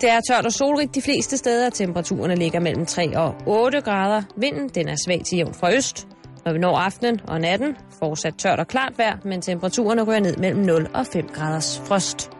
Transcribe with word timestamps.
Det 0.00 0.10
er 0.10 0.20
tørt 0.20 0.46
og 0.46 0.52
solrigt 0.52 0.94
de 0.94 1.02
fleste 1.02 1.36
steder. 1.36 1.70
Temperaturerne 1.70 2.34
ligger 2.34 2.60
mellem 2.60 2.86
3 2.86 3.18
og 3.18 3.34
8 3.46 3.80
grader. 3.80 4.22
Vinden 4.36 4.68
den 4.68 4.88
er 4.88 4.96
svag 5.04 5.22
til 5.24 5.38
jævn 5.38 5.54
fra 5.54 5.74
øst. 5.74 6.06
Når 6.44 6.52
vi 6.52 6.58
når 6.58 6.78
aftenen 6.78 7.20
og 7.28 7.40
natten, 7.40 7.76
fortsat 7.98 8.34
tørt 8.38 8.58
og 8.60 8.66
klart 8.66 8.98
vejr, 8.98 9.16
men 9.24 9.42
temperaturerne 9.42 10.02
ryger 10.02 10.20
ned 10.20 10.36
mellem 10.36 10.60
0 10.60 10.88
og 10.94 11.06
5 11.06 11.28
graders 11.34 11.82
frost. 11.86 12.30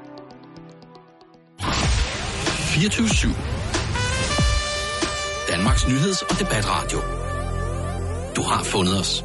24 1.61 3.35
Danmarks 5.53 5.87
nyheds- 5.89 6.23
og 6.23 6.39
debatradio. 6.41 6.99
Du 8.37 8.43
har 8.43 8.63
fundet 8.65 9.01
os. 9.01 9.25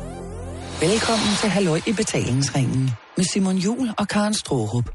Velkommen 0.81 1.35
til 1.41 1.49
Halløj 1.49 1.79
i 1.87 1.93
betalingsringen 1.93 2.91
med 3.17 3.25
Simon 3.25 3.55
Jul 3.55 3.89
og 3.97 4.07
Karen 4.07 4.33
Strohrup. 4.33 4.89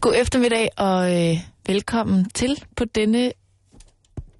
God 0.00 0.14
eftermiddag 0.16 0.68
og 0.76 1.16
øh, 1.16 1.36
velkommen 1.68 2.30
til 2.34 2.64
på 2.76 2.84
denne 2.84 3.32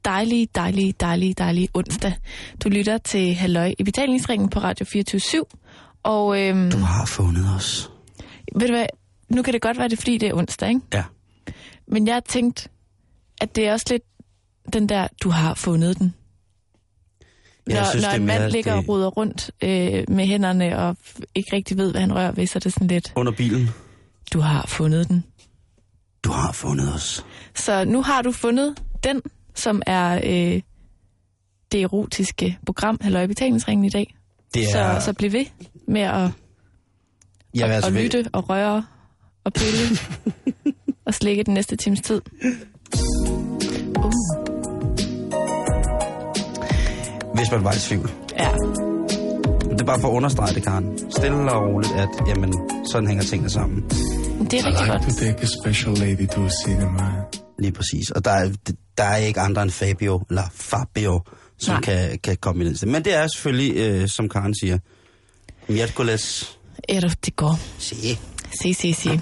dejlige, 0.05 0.49
dejlige, 0.55 0.93
dejlige, 1.01 1.35
dejlige 1.35 1.69
onsdag. 1.75 2.13
Du 2.65 2.69
lytter 2.69 2.99
til 2.99 3.35
Halløj 3.35 3.75
i 3.79 3.83
betalingsringen 3.85 4.49
på 4.51 4.59
Radio 4.61 4.87
24 4.87 5.45
og 6.03 6.41
øhm, 6.41 6.71
Du 6.71 6.79
har 6.79 7.07
fundet 7.07 7.47
os. 7.57 7.91
ved 8.57 8.67
du 8.69 8.73
hvad, 8.75 8.87
nu 9.29 9.43
kan 9.43 9.53
det 9.55 9.63
godt 9.63 9.79
være 9.79 9.89
det, 9.89 9.93
er, 9.93 10.01
fordi 10.01 10.19
det 10.19 10.29
er 10.29 10.35
onsdag, 10.35 10.69
ikke? 10.69 10.81
Ja. 10.95 11.05
Men 11.89 12.07
jeg 12.07 12.15
har 12.15 12.21
tænkt, 12.21 12.69
at 13.41 13.57
det 13.57 13.67
er 13.69 13.73
også 13.73 13.87
lidt 13.91 14.03
den 14.73 14.89
der, 14.89 15.09
du 15.23 15.31
har 15.31 15.55
fundet 15.55 15.99
den. 15.99 16.15
Ja, 17.71 17.75
jeg 17.75 17.81
når, 17.83 17.91
synes, 17.91 18.05
når 18.07 18.13
en 18.13 18.27
mand 18.27 18.53
ligger 18.53 18.73
det- 18.73 18.83
og 18.83 18.89
ruder 18.89 19.09
rundt 19.09 19.51
øh, 19.63 20.05
med 20.09 20.27
hænderne 20.27 20.79
og 20.79 20.97
ikke 21.35 21.57
rigtig 21.57 21.77
ved, 21.77 21.91
hvad 21.91 22.01
han 22.01 22.15
rører 22.15 22.33
ved, 22.33 22.47
så 22.47 22.59
er 22.59 22.61
det 22.61 22.73
sådan 22.73 22.89
lidt, 22.89 23.13
Under 23.17 23.33
bilen. 23.33 23.69
du 24.33 24.41
har 24.41 24.67
fundet 24.67 25.09
den. 25.09 25.25
Du 26.25 26.31
har 26.31 26.53
fundet 26.53 26.95
os. 26.95 27.27
Så 27.55 27.85
nu 27.85 28.03
har 28.03 28.23
du 28.23 28.33
fundet 28.33 28.83
den, 29.05 29.23
som 29.55 29.83
er 29.87 30.15
øh, 30.25 30.61
det 31.73 31.83
erotiske 31.83 32.59
program, 32.67 32.99
Halløj 33.01 33.27
betalingsringen 33.27 33.85
i 33.85 33.89
dag. 33.91 34.15
Det 34.55 34.65
Så, 34.73 34.97
så 35.05 35.13
bliv 35.13 35.33
ved 35.33 35.45
med 35.89 36.01
at, 36.01 36.31
vil 37.55 37.61
at, 37.63 37.71
altså 37.71 37.89
at 37.89 37.95
ved- 37.95 38.03
lytte 38.03 38.31
og 38.33 38.49
røre 38.51 38.85
og 39.45 39.53
pille 39.53 39.99
og 41.07 41.15
slikke 41.15 41.43
den 41.43 41.55
næste 41.55 41.77
times 41.77 42.01
tid. 42.01 42.21
Uh, 43.99 44.13
hvis 47.35 47.51
man 47.53 47.65
var 47.65 47.73
i 47.73 47.79
tvivl. 47.79 48.11
ja. 48.39 48.51
Det 49.73 49.81
er 49.81 49.87
bare 49.87 50.01
for 50.01 50.09
at 50.09 50.13
understrege 50.13 50.55
det, 50.55 50.63
Karen. 50.65 50.99
Stille 51.11 51.53
og 51.53 51.69
roligt, 51.69 51.93
at 51.93 52.09
jamen, 52.29 52.53
sådan 52.93 53.09
hænger 53.09 53.25
tingene 53.25 53.51
sammen. 53.51 53.85
Det 54.45 54.55
er 54.55 54.59
I 54.59 54.71
rigtig 54.71 54.85
like 54.87 54.93
godt. 54.93 55.03
to 55.03 55.11
take 55.11 55.39
a 55.43 55.47
special 55.63 55.95
lady 55.95 56.27
to 56.29 56.45
a 56.45 56.51
cinema. 56.67 57.13
Lige 57.59 57.73
præcis. 57.73 58.11
Og 58.11 58.25
der 58.25 58.31
er, 58.31 58.53
der 58.99 59.05
er 59.05 59.17
ikke 59.17 59.41
andre 59.41 59.63
end 59.63 59.71
Fabio, 59.71 60.23
eller 60.31 60.43
Fabio, 60.53 61.21
som 61.59 61.73
Nej. 61.75 61.81
kan, 61.81 62.19
kan 62.19 62.37
komme 62.37 62.65
i 62.65 62.69
den. 62.69 62.93
Men 62.93 63.05
det 63.05 63.15
er 63.15 63.27
selvfølgelig, 63.27 63.77
øh, 63.77 64.09
som 64.09 64.29
Karen 64.29 64.55
siger, 64.61 64.79
det 67.25 67.37
går. 67.37 67.59
Se. 67.79 68.19
Se, 68.63 68.75
se, 68.75 68.95
se. 68.95 69.21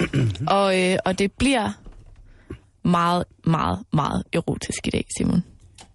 og, 0.49 0.81
øh, 0.83 0.97
og 1.05 1.19
det 1.19 1.33
bliver 1.39 1.73
meget, 2.85 3.25
meget, 3.47 3.79
meget 3.93 4.23
erotisk 4.33 4.87
i 4.87 4.91
dag, 4.91 5.07
Simon. 5.19 5.43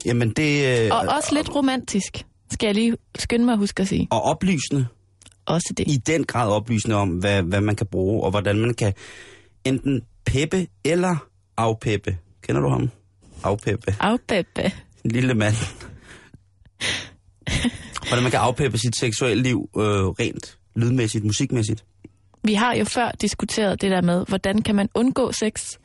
Jamen 0.05 0.29
det... 0.29 0.79
Øh, 0.85 0.89
Og 0.91 0.99
også 1.15 1.35
lidt 1.35 1.55
romantisk, 1.55 2.25
skal 2.51 2.67
jeg 2.67 2.75
lige 2.75 2.97
skynde 3.19 3.45
mig 3.45 3.51
at 3.53 3.57
huske 3.59 3.81
at 3.81 3.87
sige. 3.87 4.07
og 4.11 4.21
oplysende. 4.21 4.85
Også 5.45 5.73
det. 5.77 5.87
i 5.87 5.97
den 5.97 6.23
grad 6.23 6.49
oplysende 6.49 6.95
om, 6.95 7.09
hvad, 7.09 7.43
hvad 7.43 7.61
man 7.61 7.75
kan 7.75 7.87
bruge, 7.87 8.23
og 8.23 8.31
hvordan 8.31 8.59
man 8.59 8.73
kan 8.73 8.93
enten 9.65 10.01
peppe 10.25 10.67
eller 10.83 11.27
afpeppe. 11.57 12.17
Kender 12.41 12.61
du 12.61 12.69
ham? 12.69 12.89
Afpeppe. 13.43 13.95
Afpeppe. 13.99 14.71
En 15.03 15.11
lille 15.11 15.33
mand. 15.33 15.55
hvordan 18.07 18.23
man 18.23 18.31
kan 18.31 18.39
afpeppe 18.39 18.77
sit 18.77 18.95
seksuelle 18.95 19.43
liv 19.43 19.69
øh, 19.77 19.83
rent 19.83 20.57
lydmæssigt, 20.75 21.25
musikmæssigt. 21.25 21.85
Vi 22.43 22.53
har 22.53 22.75
jo 22.75 22.85
før 22.85 23.11
diskuteret 23.11 23.81
det 23.81 23.91
der 23.91 24.01
med, 24.01 24.25
hvordan 24.27 24.61
kan 24.61 24.75
man 24.75 24.89
undgå 24.93 25.31
sex? 25.31 25.77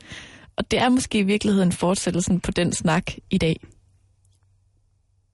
Og 0.55 0.71
det 0.71 0.79
er 0.79 0.89
måske 0.89 1.19
i 1.19 1.23
virkeligheden 1.23 1.71
fortsættelsen 1.71 2.39
på 2.39 2.51
den 2.51 2.73
snak 2.73 3.11
i 3.29 3.37
dag. 3.37 3.59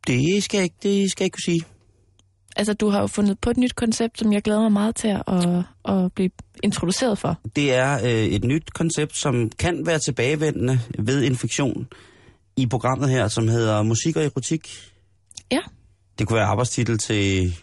Det 0.08 0.44
skal 0.44 0.58
jeg 0.58 0.64
ikke, 0.64 0.76
det 0.84 1.12
skal 1.12 1.24
jeg 1.24 1.26
ikke 1.26 1.36
kunne 1.36 1.54
sige. 1.54 1.64
Altså, 2.56 2.74
du 2.74 2.90
har 2.90 3.02
jo 3.02 3.08
fundet 3.08 3.40
på 3.40 3.50
et 3.50 3.58
nyt 3.58 3.76
koncept, 3.76 4.20
som 4.20 4.34
jeg 4.34 4.42
glæder 4.42 4.62
mig 4.62 4.72
meget 4.72 4.96
til 4.96 5.08
at, 5.08 5.64
at 5.86 6.14
blive 6.14 6.30
introduceret 6.64 7.18
for. 7.18 7.40
Det 7.56 7.74
er 7.74 7.94
øh, 8.04 8.26
et 8.26 8.44
nyt 8.44 8.74
koncept, 8.74 9.18
som 9.18 9.50
kan 9.60 9.86
være 9.86 10.00
tilbagevendende 10.00 10.80
ved 11.00 11.24
infektion 11.24 11.88
i 12.58 12.66
programmet 12.68 13.10
her, 13.10 13.28
som 13.28 13.48
hedder 13.48 13.84
Musik 13.84 14.16
og 14.16 14.24
Erotik. 14.24 14.70
Ja. 15.52 15.60
Det 16.20 16.28
kunne 16.28 16.38
være 16.38 16.46
arbejdstitel 16.46 16.98
til 16.98 17.54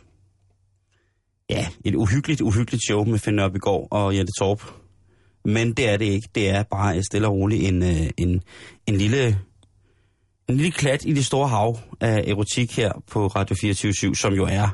ja, 1.50 1.66
et 1.84 1.94
uhyggeligt, 1.94 2.40
uhyggeligt 2.40 2.84
show 2.84 3.04
med 3.04 3.18
Finn 3.18 3.36
Nørbegaard 3.36 3.88
og 3.90 4.16
Jette 4.16 4.32
Torp. 4.38 4.62
Men 5.44 5.72
det 5.72 5.88
er 5.88 5.96
det 5.96 6.04
ikke. 6.04 6.28
Det 6.34 6.50
er 6.50 6.62
bare 6.62 7.02
stille 7.02 7.28
og 7.28 7.34
roligt 7.34 7.68
en, 7.68 7.82
øh, 7.82 8.10
en, 8.16 8.42
en 8.86 8.96
lille 8.96 9.38
en 10.50 10.56
lille 10.56 10.72
klat 10.72 11.04
i 11.04 11.12
det 11.12 11.26
store 11.26 11.48
hav 11.48 11.78
af 12.00 12.24
erotik 12.26 12.76
her 12.76 12.92
på 13.10 13.26
Radio 13.26 13.56
24 13.60 14.14
som 14.16 14.32
jo 14.34 14.44
er 14.44 14.68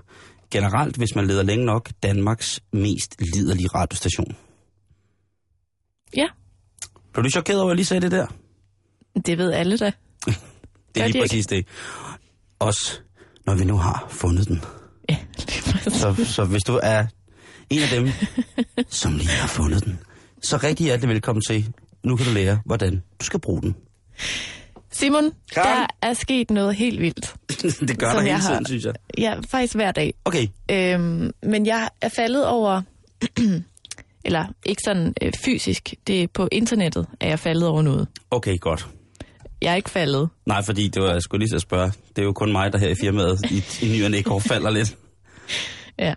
generelt, 0.50 0.96
hvis 0.96 1.14
man 1.14 1.26
leder 1.26 1.42
længe 1.42 1.64
nok, 1.64 1.90
Danmarks 2.02 2.60
mest 2.72 3.16
liderlige 3.34 3.68
radiostation. 3.68 4.36
Ja, 6.16 6.26
Blev 7.12 7.24
du 7.24 7.30
chokeret 7.30 7.60
over, 7.60 7.70
at 7.70 7.72
jeg 7.72 7.76
lige 7.76 7.86
sagde 7.86 8.00
det 8.00 8.10
der? 8.10 8.26
det 9.26 9.38
ved 9.38 9.52
alle 9.52 9.76
da. 9.78 9.84
Det 10.26 10.34
er 10.96 11.00
Gør 11.00 11.06
lige 11.06 11.12
de 11.12 11.20
præcis 11.22 11.46
det. 11.46 11.66
Også 12.58 13.00
når 13.46 13.54
vi 13.54 13.64
nu 13.64 13.76
har 13.76 14.06
fundet 14.10 14.48
den. 14.48 14.60
Ja, 15.08 15.16
lige 15.38 15.72
præcis. 15.72 15.92
Så, 15.92 16.24
så 16.24 16.44
hvis 16.44 16.62
du 16.62 16.80
er 16.82 17.06
en 17.70 17.82
af 17.82 17.88
dem, 17.88 18.08
som 19.00 19.16
lige 19.16 19.28
har 19.28 19.48
fundet 19.48 19.84
den, 19.84 19.98
så 20.42 20.56
rigtig 20.56 20.84
hjertelig 20.84 21.08
velkommen 21.08 21.42
til. 21.48 21.72
Nu 22.04 22.16
kan 22.16 22.26
du 22.26 22.32
lære, 22.32 22.58
hvordan 22.64 23.02
du 23.20 23.24
skal 23.24 23.40
bruge 23.40 23.62
den. 23.62 23.76
Simon, 24.92 25.32
Karen? 25.54 25.78
der 26.02 26.08
er 26.08 26.12
sket 26.14 26.50
noget 26.50 26.74
helt 26.74 27.00
vildt. 27.00 27.34
det 27.88 27.98
gør 27.98 28.06
der 28.12 28.20
hele 28.20 28.30
jeg 28.30 28.38
har- 28.38 28.50
tiden, 28.50 28.66
synes 28.66 28.84
jeg. 28.84 28.94
Ja, 29.18 29.34
faktisk 29.50 29.74
hver 29.74 29.92
dag. 29.92 30.14
Okay, 30.24 30.46
Øhm, 30.70 31.30
men 31.42 31.66
jeg 31.66 31.88
er 32.00 32.08
faldet 32.08 32.46
over, 32.46 32.82
eller 34.24 34.44
ikke 34.66 34.82
sådan 34.84 35.14
øh, 35.22 35.32
fysisk, 35.44 35.94
det 36.06 36.22
er 36.22 36.26
på 36.34 36.48
internettet, 36.52 37.06
er 37.20 37.28
jeg 37.28 37.38
faldet 37.38 37.68
over 37.68 37.82
noget. 37.82 38.08
okay, 38.30 38.58
godt. 38.60 38.86
Jeg 39.62 39.72
er 39.72 39.76
ikke 39.76 39.90
faldet. 39.90 40.28
Nej, 40.46 40.62
fordi 40.62 40.88
det 40.88 41.02
var, 41.02 41.12
jeg 41.12 41.22
skulle 41.22 41.46
lige 41.46 41.54
at 41.56 41.62
spørge. 41.62 41.92
Det 42.08 42.18
er 42.18 42.22
jo 42.26 42.32
kun 42.32 42.52
mig, 42.52 42.72
der 42.72 42.78
her 42.78 42.88
i 42.88 42.94
firmaet 43.00 43.38
i, 43.50 43.64
i 43.86 43.88
ny 43.98 44.04
og 44.04 44.10
næ 44.10 44.22
falder 44.40 44.70
lidt. 44.70 44.96
Ja. 45.98 46.14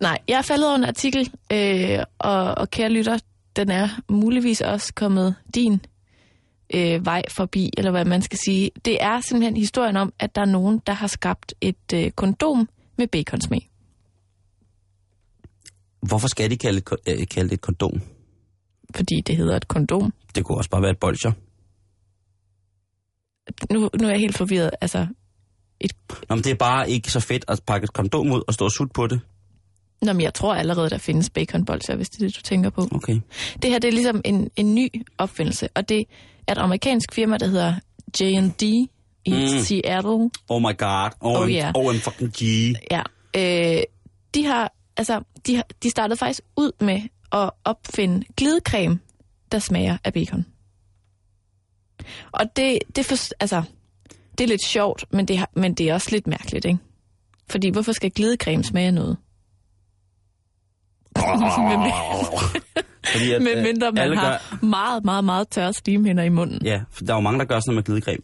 Nej, 0.00 0.18
jeg 0.28 0.38
er 0.38 0.42
faldet 0.42 0.66
over 0.68 0.76
en 0.76 0.84
artikel, 0.84 1.30
øh, 1.52 1.98
og, 2.18 2.54
og 2.58 2.70
kære 2.70 2.88
lytter, 2.88 3.18
den 3.56 3.70
er 3.70 3.88
muligvis 4.08 4.60
også 4.60 4.92
kommet 4.94 5.34
din 5.54 5.80
øh, 6.74 7.06
vej 7.06 7.22
forbi, 7.30 7.70
eller 7.78 7.90
hvad 7.90 8.04
man 8.04 8.22
skal 8.22 8.38
sige. 8.44 8.70
Det 8.84 8.98
er 9.00 9.20
simpelthen 9.20 9.56
historien 9.56 9.96
om, 9.96 10.12
at 10.18 10.34
der 10.34 10.40
er 10.40 10.46
nogen, 10.46 10.80
der 10.86 10.92
har 10.92 11.06
skabt 11.06 11.54
et 11.60 11.92
øh, 11.94 12.10
kondom 12.10 12.68
med 12.98 13.06
baconsmag. 13.08 13.70
Hvorfor 16.02 16.28
skal 16.28 16.50
de 16.50 16.56
kalde, 16.56 16.82
øh, 17.08 17.26
kalde 17.28 17.48
det 17.48 17.54
et 17.54 17.60
kondom? 17.60 18.02
Fordi 18.94 19.20
det 19.26 19.36
hedder 19.36 19.56
et 19.56 19.68
kondom. 19.68 20.12
Det 20.34 20.44
kunne 20.44 20.58
også 20.58 20.70
bare 20.70 20.82
være 20.82 20.90
et 20.90 20.98
bolcher. 20.98 21.32
Nu, 23.72 23.90
nu 24.00 24.06
er 24.06 24.10
jeg 24.10 24.20
helt 24.20 24.36
forvirret. 24.36 24.70
Altså, 24.80 25.06
et, 25.80 25.92
Nå, 26.28 26.34
men 26.34 26.44
det 26.44 26.50
er 26.50 26.56
bare 26.56 26.90
ikke 26.90 27.10
så 27.10 27.20
fedt 27.20 27.44
at 27.48 27.62
pakke 27.66 27.84
et 27.84 27.92
kondom 27.92 28.32
ud 28.32 28.42
og 28.48 28.54
stå 28.54 28.64
og 28.64 28.72
sutte 28.72 28.92
på 28.92 29.06
det. 29.06 29.20
Nå, 30.02 30.12
men 30.12 30.20
jeg 30.20 30.34
tror 30.34 30.54
allerede, 30.54 30.90
der 30.90 30.98
findes 30.98 31.30
baconbolser, 31.30 31.96
hvis 31.96 32.10
det 32.10 32.22
er 32.22 32.26
det, 32.26 32.36
du 32.36 32.42
tænker 32.42 32.70
på. 32.70 32.88
Okay. 32.92 33.20
Det 33.62 33.70
her 33.70 33.78
det 33.78 33.88
er 33.88 33.92
ligesom 33.92 34.20
en, 34.24 34.50
en 34.56 34.74
ny 34.74 34.88
opfindelse, 35.18 35.68
og 35.74 35.88
det 35.88 36.04
er 36.46 36.52
et 36.52 36.58
amerikansk 36.58 37.12
firma, 37.12 37.36
der 37.36 37.46
hedder 37.46 37.74
J&D 38.20 38.62
i 39.24 39.30
Mm. 39.30 39.60
Seattle. 39.60 40.30
Oh 40.48 40.62
my 40.62 40.78
god. 40.78 41.10
Oh, 41.20 41.40
Oh, 41.40 41.50
yeah. 41.50 41.72
oh 41.74 41.94
fucking 41.94 42.32
G. 42.32 42.42
Ja. 42.90 43.02
Øh, 43.36 43.82
de 44.34 44.44
har, 44.46 44.72
altså, 44.96 45.20
de, 45.46 45.56
har, 45.56 45.66
de 45.82 45.90
startede 45.90 46.16
faktisk 46.18 46.40
ud 46.56 46.72
med 46.80 47.02
at 47.32 47.50
opfinde 47.64 48.26
glidecreme, 48.36 48.98
der 49.52 49.58
smager 49.58 49.96
af 50.04 50.12
bacon. 50.12 50.46
Og 52.32 52.56
det, 52.56 52.78
det, 52.96 53.06
for, 53.06 53.16
altså, 53.40 53.62
det 54.38 54.44
er 54.44 54.48
lidt 54.48 54.64
sjovt, 54.66 55.04
men 55.12 55.28
det, 55.28 55.38
har, 55.38 55.50
men 55.56 55.74
det 55.74 55.88
er 55.88 55.94
også 55.94 56.08
lidt 56.10 56.26
mærkeligt, 56.26 56.64
ikke? 56.64 56.78
Fordi 57.50 57.68
hvorfor 57.70 57.92
skal 57.92 58.10
glidecreme 58.10 58.64
smage 58.64 58.92
noget? 58.92 59.16
Fordi 63.12 63.32
at, 63.32 63.42
Med 63.42 63.56
øh, 63.56 63.62
mindre 63.62 63.92
man 63.92 64.02
alle 64.02 64.16
har 64.16 64.30
Gør, 64.60 64.66
meget, 64.66 65.04
meget, 65.04 65.24
meget 65.24 65.48
tørre 65.48 65.72
slimhinder 65.72 66.22
i 66.22 66.28
munden. 66.28 66.64
ja, 66.64 66.80
for 66.90 67.04
der 67.04 67.12
er 67.12 67.16
jo 67.16 67.20
mange, 67.20 67.38
der 67.38 67.44
gør 67.44 67.60
sådan 67.60 67.74
noget 67.74 67.88
med 67.88 67.94
glidecreme. 67.94 68.22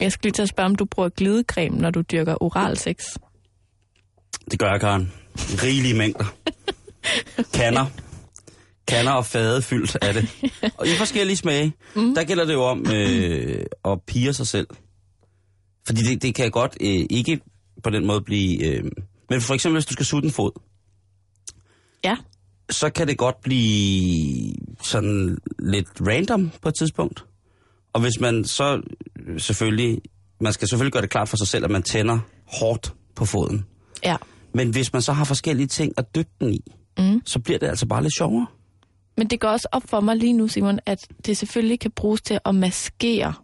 Jeg 0.00 0.12
skulle 0.12 0.22
lige 0.22 0.32
til 0.32 0.42
at 0.42 0.48
spørge, 0.48 0.66
om 0.66 0.74
du 0.76 0.84
bruger 0.84 1.08
glidecreme, 1.08 1.76
når 1.78 1.90
du 1.90 2.00
dyrker 2.00 2.42
oralsex. 2.42 2.96
Det 4.50 4.58
gør 4.58 4.70
jeg, 4.70 4.80
Karen. 4.80 5.12
Rigelige 5.36 5.94
mængder. 5.94 6.24
Kander. 7.54 7.86
kander 8.88 9.12
og 9.12 9.26
fade 9.26 9.62
fyldt 9.62 9.96
af 10.02 10.14
det. 10.14 10.28
Og 10.78 10.86
i 10.86 10.90
forskellige 10.98 11.36
smage, 11.36 11.72
mm. 11.96 12.14
der 12.14 12.24
gælder 12.24 12.44
det 12.44 12.52
jo 12.52 12.62
om 12.64 12.86
øh, 12.94 13.64
at 13.84 13.98
pige 14.06 14.32
sig 14.32 14.46
selv. 14.46 14.66
Fordi 15.86 16.02
det, 16.02 16.22
det 16.22 16.34
kan 16.34 16.50
godt 16.50 16.76
øh, 16.80 17.06
ikke 17.10 17.40
på 17.82 17.90
den 17.90 18.06
måde 18.06 18.20
blive... 18.20 18.64
Øh, 18.66 18.84
men 19.30 19.40
for 19.40 19.54
eksempel, 19.54 19.76
hvis 19.76 19.86
du 19.86 19.92
skal 19.92 20.06
sutte 20.06 20.26
en 20.26 20.32
fod, 20.32 20.50
Ja. 22.04 22.16
så 22.70 22.90
kan 22.90 23.08
det 23.08 23.18
godt 23.18 23.40
blive 23.40 24.54
sådan 24.82 25.38
lidt 25.58 25.88
random 26.00 26.50
på 26.62 26.68
et 26.68 26.74
tidspunkt. 26.78 27.24
Og 27.92 28.00
hvis 28.00 28.20
man 28.20 28.44
så 28.44 28.80
øh, 29.26 29.40
selvfølgelig... 29.40 29.98
Man 30.40 30.52
skal 30.52 30.68
selvfølgelig 30.68 30.92
gøre 30.92 31.02
det 31.02 31.10
klart 31.10 31.28
for 31.28 31.36
sig 31.36 31.46
selv, 31.48 31.64
at 31.64 31.70
man 31.70 31.82
tænder 31.82 32.18
hårdt 32.46 32.94
på 33.16 33.24
foden. 33.24 33.64
Ja. 34.04 34.16
Men 34.54 34.70
hvis 34.70 34.92
man 34.92 35.02
så 35.02 35.12
har 35.12 35.24
forskellige 35.24 35.66
ting 35.66 35.92
at 35.96 36.14
dyppe 36.14 36.32
den 36.40 36.52
i, 36.52 36.60
Mm. 36.98 37.22
så 37.26 37.38
bliver 37.38 37.58
det 37.58 37.66
altså 37.66 37.86
bare 37.86 38.02
lidt 38.02 38.14
sjovere. 38.16 38.46
Men 39.16 39.26
det 39.30 39.40
går 39.40 39.48
også 39.48 39.68
op 39.72 39.82
for 39.88 40.00
mig 40.00 40.16
lige 40.16 40.32
nu, 40.32 40.48
Simon, 40.48 40.78
at 40.86 41.08
det 41.26 41.36
selvfølgelig 41.36 41.80
kan 41.80 41.90
bruges 41.90 42.22
til 42.22 42.38
at 42.44 42.54
maskere 42.54 43.34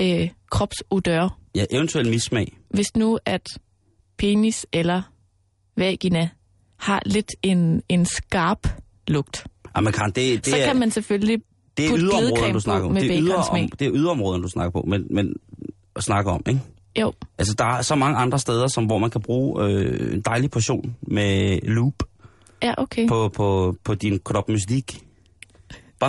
øh, 0.00 0.30
kropsodør. 0.50 1.38
Ja, 1.54 1.64
eventuelt 1.70 2.10
missmag. 2.10 2.56
Hvis 2.68 2.96
nu, 2.96 3.18
at 3.26 3.58
penis 4.16 4.66
eller 4.72 5.02
vagina 5.76 6.28
har 6.76 7.02
lidt 7.06 7.30
en, 7.42 7.82
en 7.88 8.06
skarp 8.06 8.68
lugt, 9.08 9.46
Jamen, 9.76 9.92
Karen, 9.92 10.10
det, 10.10 10.44
det 10.44 10.46
så 10.46 10.56
er, 10.56 10.66
kan 10.66 10.76
man 10.76 10.90
selvfølgelig 10.90 11.42
det 11.76 11.86
er 11.86 11.98
yderområderne, 11.98 12.54
du 12.54 12.60
snakker 12.60 12.88
om. 12.88 12.94
Det 12.94 13.16
er, 13.16 13.22
yder, 13.22 13.32
baconsmag. 13.32 13.62
om, 13.62 13.70
det 13.78 13.86
er 13.86 13.90
yderområderne, 13.94 14.42
du 14.42 14.48
snakker 14.48 14.70
på, 14.70 14.84
men, 14.88 15.06
men 15.10 15.34
snakker 16.00 16.32
om, 16.32 16.42
ikke? 16.48 16.60
Jo, 17.00 17.12
Altså, 17.38 17.54
der 17.58 17.64
er 17.64 17.82
så 17.82 17.94
mange 17.94 18.16
andre 18.16 18.38
steder, 18.38 18.68
som, 18.68 18.84
hvor 18.84 18.98
man 18.98 19.10
kan 19.10 19.20
bruge 19.20 19.64
øh, 19.64 20.14
en 20.14 20.20
dejlig 20.20 20.50
portion 20.50 20.96
med 21.02 21.58
loop 21.62 22.02
ja, 22.62 22.74
okay. 22.78 23.08
på, 23.08 23.28
på, 23.28 23.76
på 23.84 23.94
din 23.94 24.18
krop 24.24 24.48
mystik. 24.48 25.00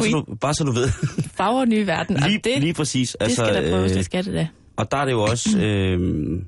Bare, 0.01 0.12
så 0.12 0.24
du, 0.27 0.36
bare 0.36 0.53
så 0.53 0.63
du 0.63 0.71
ved. 0.71 0.89
Farver 1.38 1.65
nye 1.65 1.88
verden. 1.88 2.15
lige, 2.15 2.27
Lige, 2.30 2.42
det, 2.44 2.62
lige 2.62 2.74
præcis. 2.74 3.18
det 3.21 3.31
skal 3.31 3.53
der 3.53 3.71
prøves, 3.71 3.92
øh, 3.92 3.97
det 3.97 4.06
skal 4.06 4.25
det 4.25 4.33
da. 4.33 4.47
Og 4.77 4.92
der 4.92 4.97
er 4.97 5.06
det 5.06 5.12
jo 5.12 5.21
også... 5.21 5.59
Øh, 5.62 6.42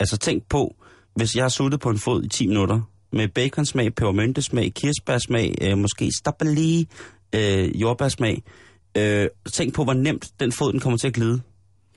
altså 0.00 0.16
tænk 0.16 0.42
på, 0.48 0.76
hvis 1.14 1.36
jeg 1.36 1.44
har 1.44 1.48
suttet 1.48 1.80
på 1.80 1.90
en 1.90 1.98
fod 1.98 2.24
i 2.24 2.28
10 2.28 2.46
minutter, 2.46 2.80
med 3.12 3.28
baconsmag, 3.28 3.94
pebermyntesmag, 3.94 4.72
kirsebærsmag, 4.74 5.54
øh, 5.60 5.78
måske 5.78 6.10
stabali, 6.18 6.88
øh, 7.34 7.80
jordbærsmag. 7.80 8.42
Øh, 8.96 9.28
tænk 9.52 9.74
på, 9.74 9.84
hvor 9.84 9.92
nemt 9.92 10.30
den 10.40 10.52
fod 10.52 10.72
den 10.72 10.80
kommer 10.80 10.96
til 10.98 11.06
at 11.06 11.14
glide. 11.14 11.40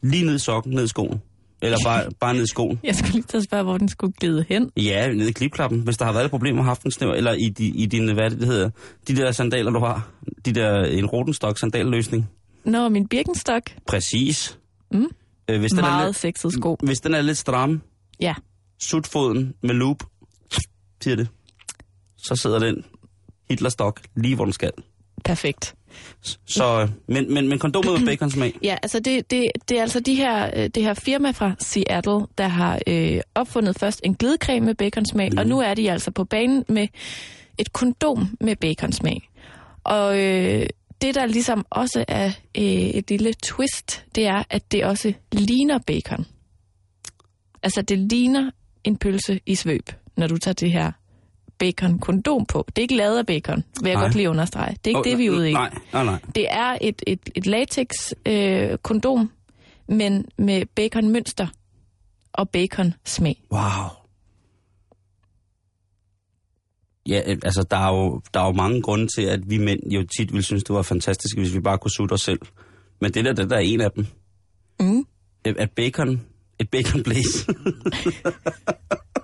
Lige 0.02 0.26
ned 0.26 0.36
i 0.36 0.40
sokken, 0.40 0.74
ned 0.74 0.84
i 0.84 0.88
skoen. 0.88 1.22
Eller 1.62 1.78
bare, 1.86 2.12
bare 2.20 2.34
ned 2.34 2.44
i 2.44 2.48
skoen. 2.48 2.80
Jeg 2.84 2.96
skulle 2.96 3.12
lige 3.12 3.24
til 3.24 3.38
at 3.38 3.44
spørge, 3.44 3.64
hvor 3.64 3.78
den 3.78 3.90
skulle 3.90 4.14
glide 4.20 4.46
hen. 4.50 4.72
Ja, 4.78 5.14
ned 5.14 5.28
i 5.28 5.32
klipklappen, 5.32 5.80
hvis 5.82 5.98
der 5.98 6.06
har 6.06 6.12
været 6.14 6.26
et 6.26 6.32
problem 6.32 6.56
med 6.56 6.64
haft 6.64 6.84
en 6.84 6.92
snæver, 6.92 7.14
eller 7.14 7.34
i, 7.34 7.50
de, 7.50 7.66
i 7.68 7.86
dine, 7.86 8.14
hvad 8.14 8.24
er 8.24 8.30
det, 8.30 8.48
hedder, 8.48 8.70
de 9.08 9.16
der 9.16 9.32
sandaler, 9.32 9.72
du 9.72 9.80
har. 9.80 10.10
De 10.46 10.52
der, 10.54 10.84
en 10.84 11.06
Rotenstok 11.06 11.58
sandalløsning. 11.60 12.30
Nå, 12.66 12.90
min 12.90 13.08
Birkenstock. 13.08 13.76
Præcis. 13.88 14.58
Mm. 14.92 15.08
Øh, 15.50 15.60
hvis, 15.60 15.72
den 15.72 15.80
er 15.80 15.84
Meget 15.84 16.08
lidt, 16.08 16.18
sexet 16.18 16.54
sko. 16.54 16.78
hvis 16.84 17.00
den 17.00 17.14
er 17.14 17.22
lidt 17.22 17.38
stram, 17.38 17.82
Ja, 18.20 18.34
sut 18.80 19.08
foden 19.08 19.54
med 19.64 19.76
loop, 19.76 20.04
siger 21.04 21.16
det. 21.16 21.28
Så 22.18 22.36
sidder 22.36 22.60
den 22.60 22.86
Hitlerstok 23.50 24.02
lige, 24.16 24.36
hvor 24.36 24.46
den 24.46 24.54
skal. 24.54 24.72
perfekt. 25.26 25.76
Så, 26.46 26.88
men, 27.08 27.34
men, 27.34 27.48
men 27.48 27.60
kondomet 27.60 28.00
med 28.00 28.08
baconsmag, 28.08 28.54
Ja, 28.64 28.78
altså 28.84 29.00
det, 29.00 29.32
det, 29.32 29.52
det 29.70 29.78
er 29.78 29.82
altså 29.82 30.00
de 30.00 30.16
her, 30.16 30.50
øh, 30.56 30.70
det 30.76 30.84
her 30.84 30.94
firma 30.94 31.32
fra 31.32 31.56
Seattle, 31.60 32.28
der 32.38 32.48
har 32.48 32.80
øh, 32.88 33.22
opfundet 33.36 33.80
først 33.80 34.02
en 34.04 34.16
glidecreme 34.16 34.66
med 34.66 34.76
baconsmag, 34.76 35.30
mm. 35.32 35.38
og 35.38 35.48
nu 35.48 35.60
er 35.60 35.74
de 35.74 35.92
altså 35.92 36.12
på 36.12 36.24
banen 36.24 36.66
med 36.70 36.88
et 37.58 37.74
kondom 37.74 38.38
med 38.42 38.56
baconsmag. 38.56 39.30
Og 39.84 40.20
øh, 40.20 40.66
det, 41.02 41.16
der 41.16 41.26
ligesom 41.26 41.66
også 41.70 42.06
er 42.08 42.32
øh, 42.58 42.64
et 42.64 43.10
lille 43.10 43.34
twist, 43.34 44.06
det 44.16 44.26
er, 44.26 44.44
at 44.50 44.72
det 44.72 44.86
også 44.86 45.14
ligner 45.32 45.80
bacon. 45.88 46.26
Altså 47.64 47.82
det 47.82 48.00
ligner 48.00 48.52
en 48.84 48.98
pølse 48.98 49.40
i 49.46 49.56
svøb, 49.56 49.92
når 50.18 50.28
du 50.28 50.38
tager 50.38 50.54
det 50.54 50.72
her 50.72 50.92
bacon-kondom 51.62 52.46
på. 52.46 52.66
Det 52.68 52.78
er 52.78 52.82
ikke 52.82 52.96
lavet 52.96 53.18
af 53.18 53.26
bacon, 53.26 53.64
vil 53.82 53.90
jeg 53.90 53.96
Nej. 53.98 54.04
godt 54.04 54.16
lige 54.16 54.30
understrege. 54.30 54.78
Det 54.86 54.86
er 54.86 54.90
ikke 54.90 55.00
Åh, 55.00 55.06
det, 55.06 55.18
vi 55.18 55.26
er 55.26 55.32
ude 55.32 55.50
i. 55.50 55.54
Nej, 55.54 55.78
nej, 55.94 56.04
nej. 56.04 56.20
Det 56.36 56.46
er 56.50 56.78
et, 56.82 57.02
et, 57.08 57.30
et 57.36 57.46
latex-kondom, 57.48 58.72
øh, 58.72 58.78
kondom, 58.78 59.32
men 59.88 60.26
med 60.38 60.66
baconmønster 60.76 61.48
og 62.34 62.50
bacon-smag. 62.50 63.44
Wow. 63.52 63.62
Ja, 67.08 67.22
øh, 67.28 67.38
altså 67.44 67.64
der 67.72 67.78
er, 67.78 67.90
jo, 67.94 68.22
der 68.34 68.40
er 68.42 68.46
jo 68.46 68.52
mange 68.52 68.82
grunde 68.82 69.08
til, 69.16 69.22
at 69.22 69.50
vi 69.50 69.58
mænd 69.58 69.92
jo 69.92 70.04
tit 70.18 70.32
ville 70.32 70.44
synes, 70.44 70.64
det 70.64 70.76
var 70.76 70.82
fantastisk, 70.82 71.38
hvis 71.38 71.54
vi 71.54 71.60
bare 71.60 71.78
kunne 71.78 71.92
sutte 71.92 72.14
os 72.14 72.22
selv. 72.22 72.40
Men 73.02 73.14
det 73.14 73.26
der, 73.26 73.34
det 73.34 73.50
der 73.50 73.56
er 73.56 73.60
en 73.60 73.82
af 73.82 73.92
dem. 73.92 74.08
Mm. 74.80 75.06
Øh, 75.48 75.56
At 75.58 75.72
bacon, 75.72 76.22
et 76.60 76.70
bacon 76.70 77.04
blaze. 77.04 77.46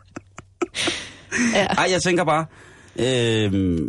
Ja. 1.53 1.65
Ej, 1.81 1.87
jeg 1.91 2.01
tænker 2.01 2.23
bare, 2.23 2.45
øh, 2.95 3.53
øh, 3.53 3.79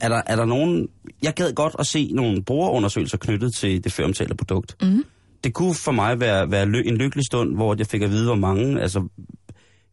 er, 0.00 0.08
der, 0.08 0.22
er 0.26 0.36
der 0.36 0.44
nogen... 0.44 0.88
Jeg 1.22 1.34
gad 1.34 1.52
godt 1.52 1.74
at 1.78 1.86
se 1.86 2.10
nogle 2.12 2.42
brugerundersøgelser 2.44 3.18
knyttet 3.18 3.54
til 3.54 3.84
det 3.84 3.92
føromtalte 3.92 4.34
produkt. 4.34 4.76
Mm. 4.82 5.04
Det 5.44 5.54
kunne 5.54 5.74
for 5.74 5.92
mig 5.92 6.20
være, 6.20 6.50
være 6.50 6.66
ly- 6.66 6.82
en 6.88 6.96
lykkelig 6.96 7.24
stund, 7.26 7.54
hvor 7.54 7.74
jeg 7.78 7.86
fik 7.86 8.02
at 8.02 8.10
vide, 8.10 8.24
hvor 8.26 8.34
mange, 8.34 8.80
altså 8.80 9.08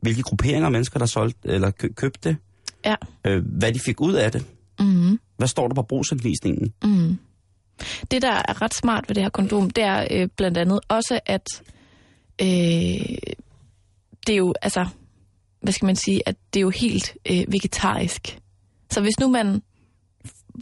hvilke 0.02 0.22
grupperinger 0.22 0.66
af 0.66 0.72
mennesker, 0.72 1.00
der 1.00 1.06
solgte 1.06 1.50
eller 1.50 1.72
kø- 1.72 1.94
købte 1.96 2.30
det, 2.30 2.38
Ja. 2.86 2.96
øh, 3.28 3.44
hvad 3.58 3.74
de 3.74 3.80
fik 3.80 4.02
ud 4.02 4.14
af 4.14 4.32
det. 4.32 4.46
Mm. 4.80 5.20
Hvad 5.38 5.48
står 5.48 5.68
der 5.68 5.76
på 5.76 5.82
brugsanvisningen? 5.82 6.74
Mm. 6.84 7.18
Det, 8.12 8.22
der 8.22 8.32
er 8.32 8.62
ret 8.62 8.74
smart 8.74 9.06
ved 9.08 9.16
det 9.16 9.24
her 9.24 9.30
kondom, 9.30 9.70
det 9.70 9.84
er 9.84 10.08
øh, 10.12 10.28
blandt 10.38 10.58
andet 10.58 10.80
også, 10.88 11.20
at 11.26 11.48
øh, 12.42 12.48
det 14.28 14.34
er 14.34 14.38
jo, 14.38 14.54
altså, 14.62 14.86
hvad 15.66 15.74
skal 15.74 15.86
man 15.86 15.96
sige, 15.96 16.22
at 16.26 16.36
det 16.54 16.60
er 16.60 16.62
jo 16.62 16.70
helt 16.70 17.18
øh, 17.32 17.44
vegetarisk. 17.48 18.40
Så 18.92 19.02
hvis 19.02 19.20
nu 19.20 19.28
man, 19.28 19.62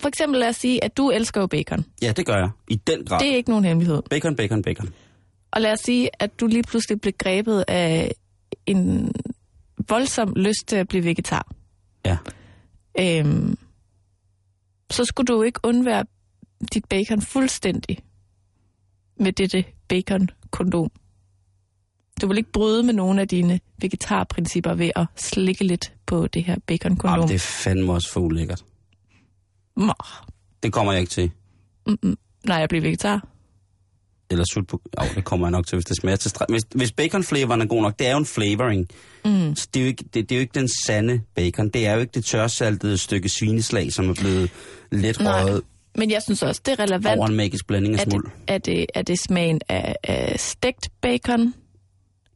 for 0.01 0.07
eksempel 0.07 0.39
lad 0.39 0.49
os 0.49 0.55
sige, 0.55 0.83
at 0.83 0.97
du 0.97 1.09
elsker 1.09 1.41
jo 1.41 1.47
bacon. 1.47 1.85
Ja, 2.01 2.11
det 2.11 2.25
gør 2.25 2.33
jeg. 2.35 2.49
I 2.69 2.75
den 2.75 3.05
grad. 3.05 3.19
Det 3.19 3.31
er 3.31 3.35
ikke 3.35 3.49
nogen 3.49 3.65
hemmelighed. 3.65 4.01
Bacon, 4.09 4.35
bacon, 4.35 4.61
bacon. 4.61 4.89
Og 5.51 5.61
lad 5.61 5.71
os 5.71 5.79
sige, 5.79 6.09
at 6.19 6.39
du 6.39 6.47
lige 6.47 6.63
pludselig 6.63 7.01
blev 7.01 7.13
grebet 7.17 7.65
af 7.67 8.11
en 8.65 9.11
voldsom 9.89 10.33
lyst 10.35 10.67
til 10.67 10.75
at 10.75 10.87
blive 10.87 11.03
vegetar. 11.03 11.51
Ja. 12.05 12.17
Øhm, 12.99 13.57
så 14.91 15.05
skulle 15.05 15.27
du 15.27 15.43
ikke 15.43 15.59
undvære 15.63 16.05
dit 16.73 16.85
bacon 16.85 17.21
fuldstændig 17.21 17.97
med 19.19 19.31
dette 19.33 19.65
bacon-kondom. 19.87 20.91
Du 22.21 22.27
vil 22.27 22.37
ikke 22.37 22.51
bryde 22.51 22.83
med 22.83 22.93
nogle 22.93 23.21
af 23.21 23.27
dine 23.27 23.59
vegetarprincipper 23.77 24.73
ved 24.73 24.91
at 24.95 25.05
slikke 25.15 25.63
lidt 25.63 25.93
på 26.05 26.27
det 26.27 26.43
her 26.43 26.55
bacon-kondom. 26.67 27.15
Jamen, 27.15 27.27
det 27.27 27.35
er 27.35 27.39
fandme 27.39 27.93
også 27.93 28.11
for 28.11 28.19
ulækkert. 28.19 28.63
Må. 29.75 29.93
Det 30.63 30.73
kommer 30.73 30.91
jeg 30.93 31.01
ikke 31.01 31.11
til. 31.11 31.31
Mm-mm. 31.87 32.17
Nej, 32.45 32.57
jeg 32.57 32.69
bliver 32.69 32.81
vegetar. 32.81 33.27
Eller 34.29 34.45
sut 34.53 34.67
på... 34.67 34.81
Oh, 34.97 35.15
det 35.15 35.23
kommer 35.23 35.47
jeg 35.47 35.51
nok 35.51 35.67
til, 35.67 35.75
hvis 35.75 35.85
det 35.85 35.97
smager 35.97 36.15
til 36.15 36.29
streg. 36.29 36.45
Hvis, 36.49 36.63
hvis 36.75 36.91
bacon-flavoren 36.91 37.61
er 37.61 37.65
god 37.65 37.81
nok, 37.81 37.99
det 37.99 38.07
er 38.07 38.11
jo 38.11 38.17
en 38.17 38.25
flavoring. 38.25 38.87
Mm. 39.25 39.55
Så 39.55 39.67
det 39.73 39.79
er, 39.79 39.83
jo 39.83 39.87
ikke, 39.87 40.03
det, 40.03 40.29
det 40.29 40.31
er 40.31 40.35
jo 40.35 40.41
ikke 40.41 40.59
den 40.59 40.69
sande 40.85 41.21
bacon. 41.35 41.69
Det 41.69 41.87
er 41.87 41.93
jo 41.93 41.99
ikke 41.99 42.11
det 42.11 42.25
tørsaltede 42.25 42.97
stykke 42.97 43.29
svineslag, 43.29 43.93
som 43.93 44.09
er 44.09 44.13
blevet 44.13 44.51
let 44.91 45.19
røget 45.19 45.61
Men 45.97 46.11
jeg 46.11 46.21
synes 46.23 46.43
også, 46.43 46.61
det 46.65 46.71
er 46.71 46.79
relevant, 46.79 47.19
over 47.19 47.27
en 47.27 47.35
magisk 47.35 47.67
blanding 47.67 47.99
af 47.99 48.05
det, 48.05 48.11
smuld. 48.11 48.25
er, 48.47 48.57
det, 48.57 48.85
er 48.95 49.01
det 49.01 49.19
smagen 49.19 49.61
af, 49.69 49.95
af 50.03 50.39
stegt 50.39 50.89
bacon? 51.01 51.53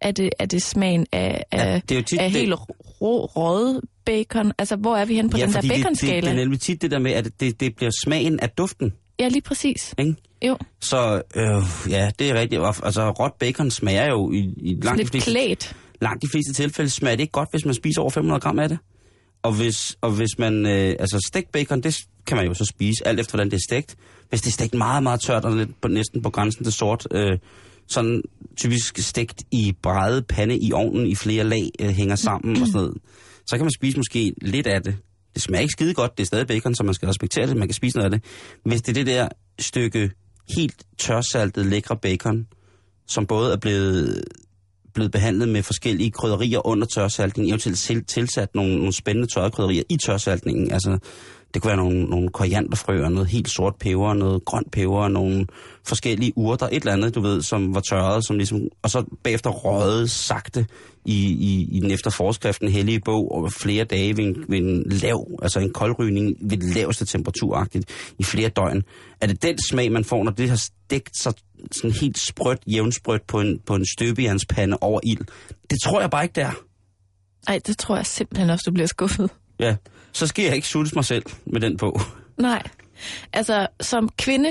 Er 0.02 0.12
det, 0.12 0.30
er 0.40 0.46
det 0.46 0.62
smagen 0.62 1.06
af, 1.12 1.44
af, 1.52 1.66
Ja, 1.74 1.76
det 1.90 1.92
er 1.92 1.96
jo 1.96 2.02
tit 2.04 2.20
af 2.20 2.32
det- 2.32 2.40
helt 2.42 2.54
rå, 3.02 3.26
røget 3.26 3.82
bacon? 4.06 4.52
Altså, 4.58 4.76
hvor 4.76 4.96
er 4.98 5.06
vi 5.06 5.16
henne 5.16 5.30
på 5.30 5.38
den 5.38 5.46
der 5.48 5.52
fordi 5.54 5.68
det, 5.68 5.76
det, 5.76 5.84
baconskala? 5.84 6.22
det 6.22 6.30
er 6.30 6.34
nemlig 6.34 6.60
tit 6.60 6.82
det 6.82 6.92
der 6.92 7.00
med, 7.00 7.12
at 7.12 7.28
det, 7.40 7.60
det 7.60 7.76
bliver 7.76 7.92
smagen 8.06 8.40
af 8.40 8.50
duften. 8.50 8.94
Ja, 9.20 9.28
lige 9.28 9.42
præcis. 9.42 9.96
Ikke? 10.00 10.16
Jo, 10.48 10.58
Så 10.82 11.22
øh, 11.36 11.92
ja, 11.92 12.10
det 12.20 12.30
er 12.30 12.34
rigtigt. 12.34 12.62
Altså, 12.84 13.10
råt 13.10 13.34
bacon 13.40 13.72
smager 13.72 14.06
jo 14.10 14.32
i, 14.32 14.38
i 14.58 14.74
langt, 14.84 14.98
de 14.98 15.04
lidt 15.04 15.10
fleste, 15.12 15.32
klædt. 15.32 15.76
langt 16.02 16.22
de 16.22 16.28
fleste 16.32 16.54
tilfælde, 16.54 16.90
smager 16.90 17.16
det 17.16 17.22
ikke 17.24 17.32
godt, 17.32 17.52
hvis 17.52 17.66
man 17.66 17.74
spiser 17.74 18.02
over 18.02 18.10
500 18.12 18.40
gram 18.42 18.60
af 18.60 18.70
det. 18.70 18.78
Og 19.44 19.54
hvis, 19.54 19.98
og 20.02 20.12
hvis 20.12 20.30
man, 20.40 20.66
øh, 20.66 20.96
altså 21.00 21.20
stegt 21.28 21.52
bacon, 21.52 21.82
det 21.82 22.02
kan 22.28 22.38
man 22.38 22.46
jo 22.46 22.54
så 22.54 22.66
spise, 22.66 23.08
alt 23.08 23.20
efter 23.20 23.32
hvordan 23.32 23.52
det 23.52 23.58
er 23.58 23.62
stegt. 23.70 23.96
Hvis 24.30 24.42
det 24.42 24.48
er 24.48 24.52
stegt 24.54 24.74
meget, 24.74 25.04
meget 25.04 25.20
tørt 25.22 25.46
og 25.46 25.56
lidt 25.56 25.82
på, 25.82 25.88
næsten 25.88 26.22
på 26.22 26.30
grænsen 26.30 26.64
til 26.64 26.74
sort, 26.74 27.08
øh, 27.12 27.38
sådan 27.88 28.22
typisk 28.58 28.98
stegt 28.98 29.44
i 29.52 29.76
brede 29.84 30.22
pande 30.22 30.58
i 30.58 30.72
ovnen 30.72 31.08
i 31.08 31.16
flere 31.16 31.44
lag, 31.44 31.70
øh, 31.82 31.90
hænger 31.90 32.16
sammen 32.16 32.62
og 32.62 32.68
sådan 32.68 32.82
noget, 32.82 32.98
så 33.46 33.56
kan 33.56 33.66
man 33.66 33.72
spise 33.72 33.98
måske 33.98 34.34
lidt 34.42 34.68
af 34.68 34.84
det. 34.84 34.96
Det 35.34 35.42
smager 35.42 35.62
ikke 35.62 35.72
skide 35.72 35.94
godt, 35.94 36.18
det 36.18 36.24
er 36.24 36.28
stadig 36.28 36.48
bacon, 36.48 36.76
så 36.76 36.84
man 36.84 36.94
skal 36.94 37.08
respektere 37.08 37.48
det, 37.48 37.58
man 37.58 37.68
kan 37.68 37.74
spise 37.74 37.98
noget 37.98 38.14
af 38.14 38.20
det. 38.20 38.30
Hvis 38.66 38.82
det 38.82 38.90
er 38.90 38.94
det 38.94 39.08
der 39.08 39.28
stykke 39.60 40.12
helt 40.58 40.86
tørsaltet, 40.98 41.66
lækre 41.66 41.98
bacon, 41.98 42.48
som 43.08 43.26
både 43.26 43.54
er 43.54 43.58
blevet, 43.58 44.24
blevet 44.94 45.12
behandlet 45.12 45.50
med 45.50 45.64
forskellige 45.64 46.12
krydderier 46.12 46.68
under 46.68 46.88
tørsaltningen, 46.88 47.50
eventuelt 47.50 48.08
tilsat 48.08 48.56
nogle, 48.56 48.78
nogle 48.78 48.94
spændende 48.94 49.28
tørre 49.36 49.52
krydderier 49.52 49.84
i 49.90 49.98
tørsaltningen, 50.06 50.72
altså 50.72 50.98
det 51.54 51.62
kunne 51.62 51.70
være 51.70 51.78
nogle, 51.78 52.04
nogle 52.04 52.30
korianderfrøer, 52.30 53.10
noget 53.10 53.28
helt 53.28 53.50
sort 53.50 53.76
peber, 53.76 54.14
noget 54.14 54.46
grønt 54.46 54.72
peber, 54.72 55.08
nogle 55.08 55.46
forskellige 55.84 56.34
urter, 56.36 56.66
et 56.66 56.76
eller 56.76 56.94
andet, 56.94 57.16
du 57.16 57.22
ved, 57.22 57.42
som 57.42 57.76
var 57.76 57.82
tørret, 57.82 58.26
som 58.26 58.38
ligesom, 58.38 58.62
og 58.84 58.90
så 58.90 59.04
bagefter 59.24 59.50
røget 59.50 60.10
sagte 60.12 60.66
i, 61.06 61.28
i, 61.28 61.78
i 61.78 61.80
den 61.80 61.92
efter 61.92 62.10
forskriften 62.10 62.70
hellige 62.70 63.00
bog 63.00 63.32
over 63.32 63.50
flere 63.50 63.84
dage 63.84 64.18
ved 64.18 64.24
en, 64.24 64.46
ved 64.48 64.58
en 64.58 64.84
lav, 64.90 65.28
altså 65.42 65.60
en 65.60 65.74
koldrygning 65.74 66.36
ved 66.42 66.58
det 66.58 66.76
laveste 66.76 67.06
temperaturagtigt 67.06 67.90
i 68.20 68.24
flere 68.24 68.50
døgn. 68.50 68.84
Er 69.22 69.28
det 69.28 69.42
den 69.42 69.58
smag, 69.70 69.92
man 69.92 70.04
får, 70.04 70.24
når 70.24 70.32
det 70.32 70.50
har 70.50 70.56
stegt 70.56 71.18
sig 71.18 71.34
sådan 71.72 71.92
helt 71.92 72.18
sprødt, 72.18 72.60
jævnsprødt 72.68 73.28
på 73.28 73.40
en, 73.40 73.60
på 73.66 73.76
en 73.76 73.86
støbejernspande 73.98 74.78
over 74.82 75.00
ild? 75.04 75.26
Det 75.70 75.78
tror 75.84 76.02
jeg 76.02 76.10
bare 76.10 76.24
ikke, 76.24 76.36
det 76.36 76.44
er. 76.44 76.54
Ej, 77.48 77.60
det 77.68 77.78
tror 77.78 77.96
jeg 77.96 78.06
simpelthen 78.06 78.50
også, 78.50 78.64
du 78.68 78.72
bliver 78.72 78.88
skuffet. 78.88 79.30
Ja, 79.60 79.76
så 80.14 80.28
skal 80.28 80.46
jeg 80.46 80.56
ikke 80.56 80.68
sulte 80.68 80.96
mig 80.96 81.06
selv 81.06 81.24
med 81.46 81.62
den 81.62 81.78
på. 81.78 82.00
Nej. 82.38 82.64
Altså, 83.34 83.68
som 83.82 84.10
kvinde... 84.18 84.50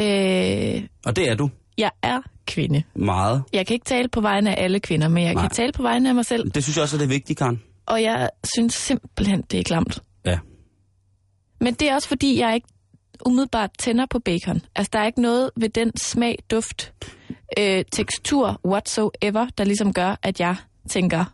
Øh, 0.00 0.82
Og 1.06 1.16
det 1.16 1.28
er 1.28 1.34
du 1.38 1.50
jeg 1.78 1.90
er 2.02 2.20
kvinde. 2.46 2.82
meget. 2.96 3.42
Jeg 3.52 3.66
kan 3.66 3.74
ikke 3.74 3.84
tale 3.84 4.08
på 4.08 4.20
vegne 4.20 4.56
af 4.56 4.64
alle 4.64 4.80
kvinder, 4.80 5.08
men 5.08 5.24
jeg 5.24 5.34
Nej. 5.34 5.42
kan 5.42 5.50
tale 5.50 5.72
på 5.72 5.82
vegne 5.82 6.08
af 6.08 6.14
mig 6.14 6.26
selv. 6.26 6.50
Det 6.50 6.62
synes 6.64 6.76
jeg 6.76 6.82
også, 6.82 6.96
at 6.96 7.00
det 7.00 7.04
er 7.06 7.08
vigtigt, 7.08 7.38
Karen. 7.38 7.62
Og 7.86 8.02
jeg 8.02 8.30
synes 8.54 8.74
simpelthen, 8.74 9.42
det 9.50 9.60
er 9.60 9.64
klamt. 9.64 10.02
Ja. 10.26 10.38
Men 11.60 11.74
det 11.74 11.90
er 11.90 11.94
også 11.94 12.08
fordi, 12.08 12.40
jeg 12.40 12.54
ikke 12.54 12.68
umiddelbart 13.26 13.70
tænder 13.78 14.06
på 14.10 14.18
bacon. 14.18 14.60
Altså, 14.76 14.90
der 14.92 14.98
er 14.98 15.06
ikke 15.06 15.22
noget 15.22 15.50
ved 15.56 15.68
den 15.68 15.96
smag, 15.96 16.38
duft, 16.50 16.92
øh, 17.58 17.84
tekstur, 17.92 18.60
whatsoever, 18.66 19.46
der 19.58 19.64
ligesom 19.64 19.92
gør, 19.92 20.16
at 20.22 20.40
jeg 20.40 20.56
tænker, 20.88 21.24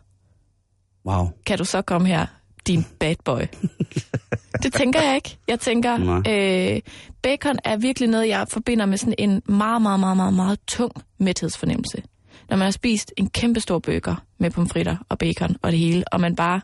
Wow. 1.05 1.29
kan 1.45 1.57
du 1.57 1.65
så 1.65 1.81
komme 1.81 2.07
her, 2.07 2.25
din 2.67 2.85
bad 2.99 3.15
boy? 3.25 3.41
det 4.63 4.73
tænker 4.73 5.01
jeg 5.01 5.15
ikke. 5.15 5.37
Jeg 5.47 5.59
tænker, 5.59 5.97
Nej. 5.97 6.75
øh, 6.75 6.81
bacon 7.21 7.55
er 7.63 7.77
virkelig 7.77 8.09
noget, 8.09 8.27
jeg 8.27 8.47
forbinder 8.49 8.85
med 8.85 8.97
sådan 8.97 9.15
en 9.17 9.41
meget, 9.45 9.81
meget, 9.81 9.99
meget, 9.99 10.17
meget, 10.17 10.33
meget 10.33 10.59
tung 10.67 10.91
mæthedsfornemmelse. 11.17 12.03
Når 12.49 12.57
man 12.57 12.65
har 12.65 12.71
spist 12.71 13.13
en 13.17 13.29
kæmpe 13.29 13.59
stor 13.59 13.79
burger 13.79 14.15
med 14.37 14.51
pomfritter 14.51 14.97
og 15.09 15.17
bacon 15.17 15.55
og 15.61 15.71
det 15.71 15.79
hele, 15.79 16.03
og 16.13 16.21
man 16.21 16.35
bare 16.35 16.61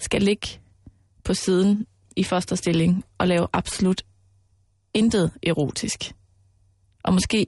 skal 0.00 0.22
ligge 0.22 0.48
på 1.24 1.34
siden 1.34 1.86
i 2.16 2.24
fosterstilling 2.24 3.04
og 3.18 3.28
lave 3.28 3.46
absolut 3.52 4.02
intet 4.94 5.30
erotisk. 5.42 6.12
Og 7.04 7.12
måske 7.12 7.46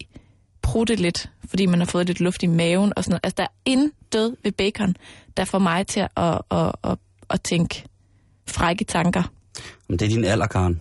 prutte 0.62 0.94
lidt, 0.94 1.30
fordi 1.44 1.66
man 1.66 1.78
har 1.78 1.86
fået 1.86 2.06
lidt 2.06 2.20
luft 2.20 2.42
i 2.42 2.46
maven 2.46 2.92
og 2.96 3.04
sådan 3.04 3.12
noget. 3.12 3.24
Altså, 3.24 3.34
der 3.36 3.42
er 3.42 3.54
intet 3.64 4.36
ved 4.42 4.52
bacon, 4.52 4.96
der 5.36 5.44
får 5.44 5.58
mig 5.58 5.86
til 5.86 6.00
at, 6.00 6.10
at, 6.16 6.40
at, 6.50 6.72
at, 6.84 6.98
at 7.30 7.42
tænke 7.42 7.84
frække 8.48 8.84
tanker. 8.84 9.32
Men 9.88 9.98
det 9.98 10.04
er 10.04 10.08
din 10.08 10.24
alder, 10.24 10.46
Karen. 10.46 10.80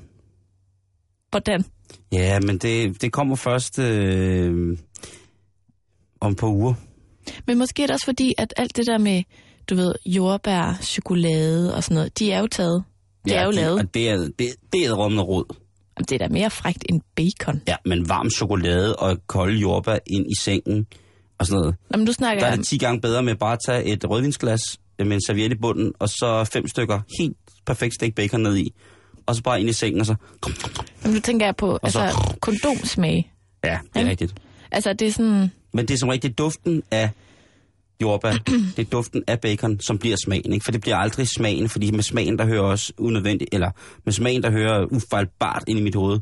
Hvordan? 1.30 1.66
Ja, 2.12 2.40
men 2.40 2.58
det, 2.58 3.02
det 3.02 3.12
kommer 3.12 3.36
først 3.36 3.80
øh, 3.80 4.78
om 6.22 6.36
på 6.36 6.48
uger. 6.48 6.74
Men 7.48 7.58
måske 7.58 7.84
er 7.84 7.88
det 7.88 7.94
også 7.94 8.06
fordi, 8.06 8.34
at 8.38 8.54
alt 8.58 8.78
det 8.78 8.88
der 8.88 8.98
med, 8.98 9.24
du 9.70 9.76
ved, 9.76 9.96
jordbær, 10.06 10.80
chokolade 10.82 11.76
og 11.76 11.84
sådan 11.84 11.96
noget, 11.96 12.20
de 12.20 12.32
er 12.32 12.40
jo 12.40 12.48
taget. 12.48 12.84
De 13.26 13.32
ja, 13.32 13.40
er 13.40 13.44
jo 13.44 13.52
det, 13.52 13.56
lavet. 13.56 13.94
Det 13.94 14.10
er, 14.10 14.18
det, 14.18 14.56
det 14.74 14.86
er 14.86 14.94
rummende 14.94 15.24
råd. 15.24 15.56
Det 15.98 16.12
er 16.12 16.18
da 16.18 16.28
mere 16.28 16.50
frægt 16.50 16.86
end 16.90 17.02
bacon. 17.16 17.62
Ja, 17.68 17.76
men 17.86 18.10
varm 18.10 18.30
chokolade 18.30 18.96
og 18.96 19.18
kolde 19.28 19.58
jordbær 19.58 19.98
ind 20.08 20.32
i 20.32 20.36
sengen 20.40 20.88
og 21.38 21.46
sådan 21.46 21.60
noget. 21.60 21.76
Nå, 21.90 21.98
men 21.98 22.08
du 22.08 22.14
snakker 22.14 22.44
Der 22.44 22.52
er 22.52 22.56
det 22.56 22.66
10 22.66 22.78
gange 22.78 23.02
bedre 23.02 23.24
med 23.24 23.36
bare 23.36 23.54
at 23.54 23.60
tage 23.66 23.84
et 23.84 24.10
rødvinsglas 24.10 24.62
med 25.00 25.12
en 25.16 25.22
serviet 25.28 25.52
i 25.52 25.56
bunden, 25.56 25.94
og 26.00 26.10
så 26.10 26.50
fem 26.54 26.68
stykker 26.68 27.00
helt 27.20 27.38
perfekt 27.66 27.94
stegt 27.94 28.16
bacon 28.16 28.42
ned 28.42 28.58
i. 28.58 28.74
Og 29.26 29.36
så 29.36 29.44
bare 29.44 29.60
ind 29.60 29.70
i 29.70 29.74
sengen, 29.74 30.00
og 30.00 30.06
så... 30.06 30.16
nu 31.06 31.20
tænker 31.20 31.46
jeg 31.46 31.56
på 31.56 31.80
så- 31.88 32.00
altså, 32.00 32.36
kondomsmag. 32.42 33.32
Ja, 33.64 33.80
det 33.94 34.00
er 34.02 34.06
Ja. 34.06 34.10
rigtigt. 34.10 34.36
Altså, 34.72 34.94
det 34.94 35.08
er 35.08 35.12
sådan... 35.12 35.52
Men 35.74 35.88
det 35.88 35.94
er 35.94 35.98
som 35.98 36.10
rigtig 36.10 36.38
duften 36.38 36.84
af 36.92 37.10
jordbær. 38.02 38.32
det 38.76 38.80
er 38.80 38.84
duften 38.92 39.24
af 39.28 39.40
bacon, 39.40 39.80
som 39.80 39.98
bliver 39.98 40.16
smagen. 40.26 40.54
Ikke? 40.54 40.64
For 40.64 40.72
det 40.72 40.82
bliver 40.82 40.98
aldrig 40.98 41.28
smagen, 41.28 41.70
fordi 41.70 41.92
med 41.92 42.04
smagen, 42.04 42.38
der 42.38 42.46
hører 42.46 42.62
også 42.64 42.94
unødvendigt, 42.98 43.50
eller 43.54 43.72
med 44.06 44.14
smagen, 44.14 44.44
der 44.44 44.52
hører 44.52 44.86
ufejlbart 44.86 45.64
ind 45.68 45.80
i 45.80 45.82
mit 45.82 45.96
hoved. 45.96 46.20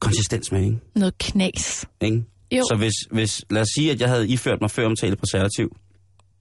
Konsistensmag, 0.00 0.62
ikke? 0.64 0.78
noget 0.94 1.18
knas. 1.18 1.86
ikke? 2.00 2.24
Jo. 2.52 2.62
Så 2.70 2.76
hvis, 2.78 2.92
hvis, 3.10 3.44
lad 3.50 3.62
os 3.62 3.68
sige, 3.76 3.90
at 3.92 4.00
jeg 4.00 4.08
havde 4.08 4.28
iført 4.28 4.60
mig 4.60 4.70
før 4.70 4.86
omtale 4.86 5.16
præservativ, 5.16 5.76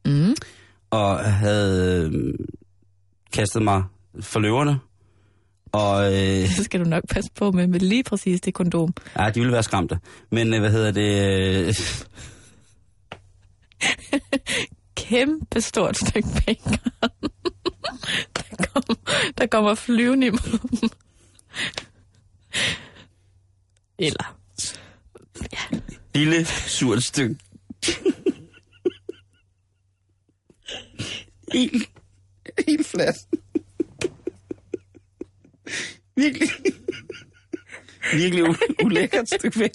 Mm. 0.06 0.36
og 0.90 1.20
havde 1.20 2.10
øh, 2.14 2.34
kastet 3.34 3.62
mig 3.62 3.84
for 4.22 4.40
løverne, 4.40 4.80
og 5.72 6.14
øh, 6.14 6.48
Så 6.58 6.64
skal 6.64 6.80
du 6.80 6.86
nok 6.90 7.04
passe 7.10 7.32
på 7.36 7.52
med, 7.52 7.68
med 7.68 7.80
lige 7.80 8.04
præcis 8.04 8.42
det 8.42 8.54
kondom. 8.54 8.94
ja, 9.20 9.30
de 9.30 9.40
ville 9.40 9.54
være 9.54 9.64
skræmte. 9.64 10.00
Men 10.32 10.54
øh, 10.54 10.60
hvad 10.60 10.72
hedder 10.72 10.92
det? 10.92 11.68
Øh, 11.68 11.74
Kæmpe 14.96 15.62
stort 15.62 15.98
stykke 15.98 16.28
bacon. 16.46 16.74
der, 18.36 18.66
kommer, 18.68 18.96
der 19.38 19.46
kommer 19.48 19.76
flyvende 19.76 20.28
imod 20.28 20.60
dem. 20.82 20.90
Eller... 24.00 24.38
lille, 26.16 26.46
surt 26.46 27.04
stykke. 27.04 27.36
Helt, 31.54 31.90
helt 32.68 32.88
flat. 32.88 33.16
Virkelig, 36.16 36.50
virkelig 38.14 38.44
u- 38.44 38.86
ulækkert 38.86 39.30
stykke 39.30 39.60
væg. 39.60 39.72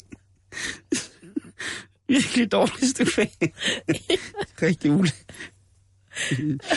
Virkelig 2.08 2.52
dårligt 2.52 2.90
stykke 2.90 3.12
væg. 3.16 3.30
Rigtig 4.62 4.90
ulækkert. 4.90 5.32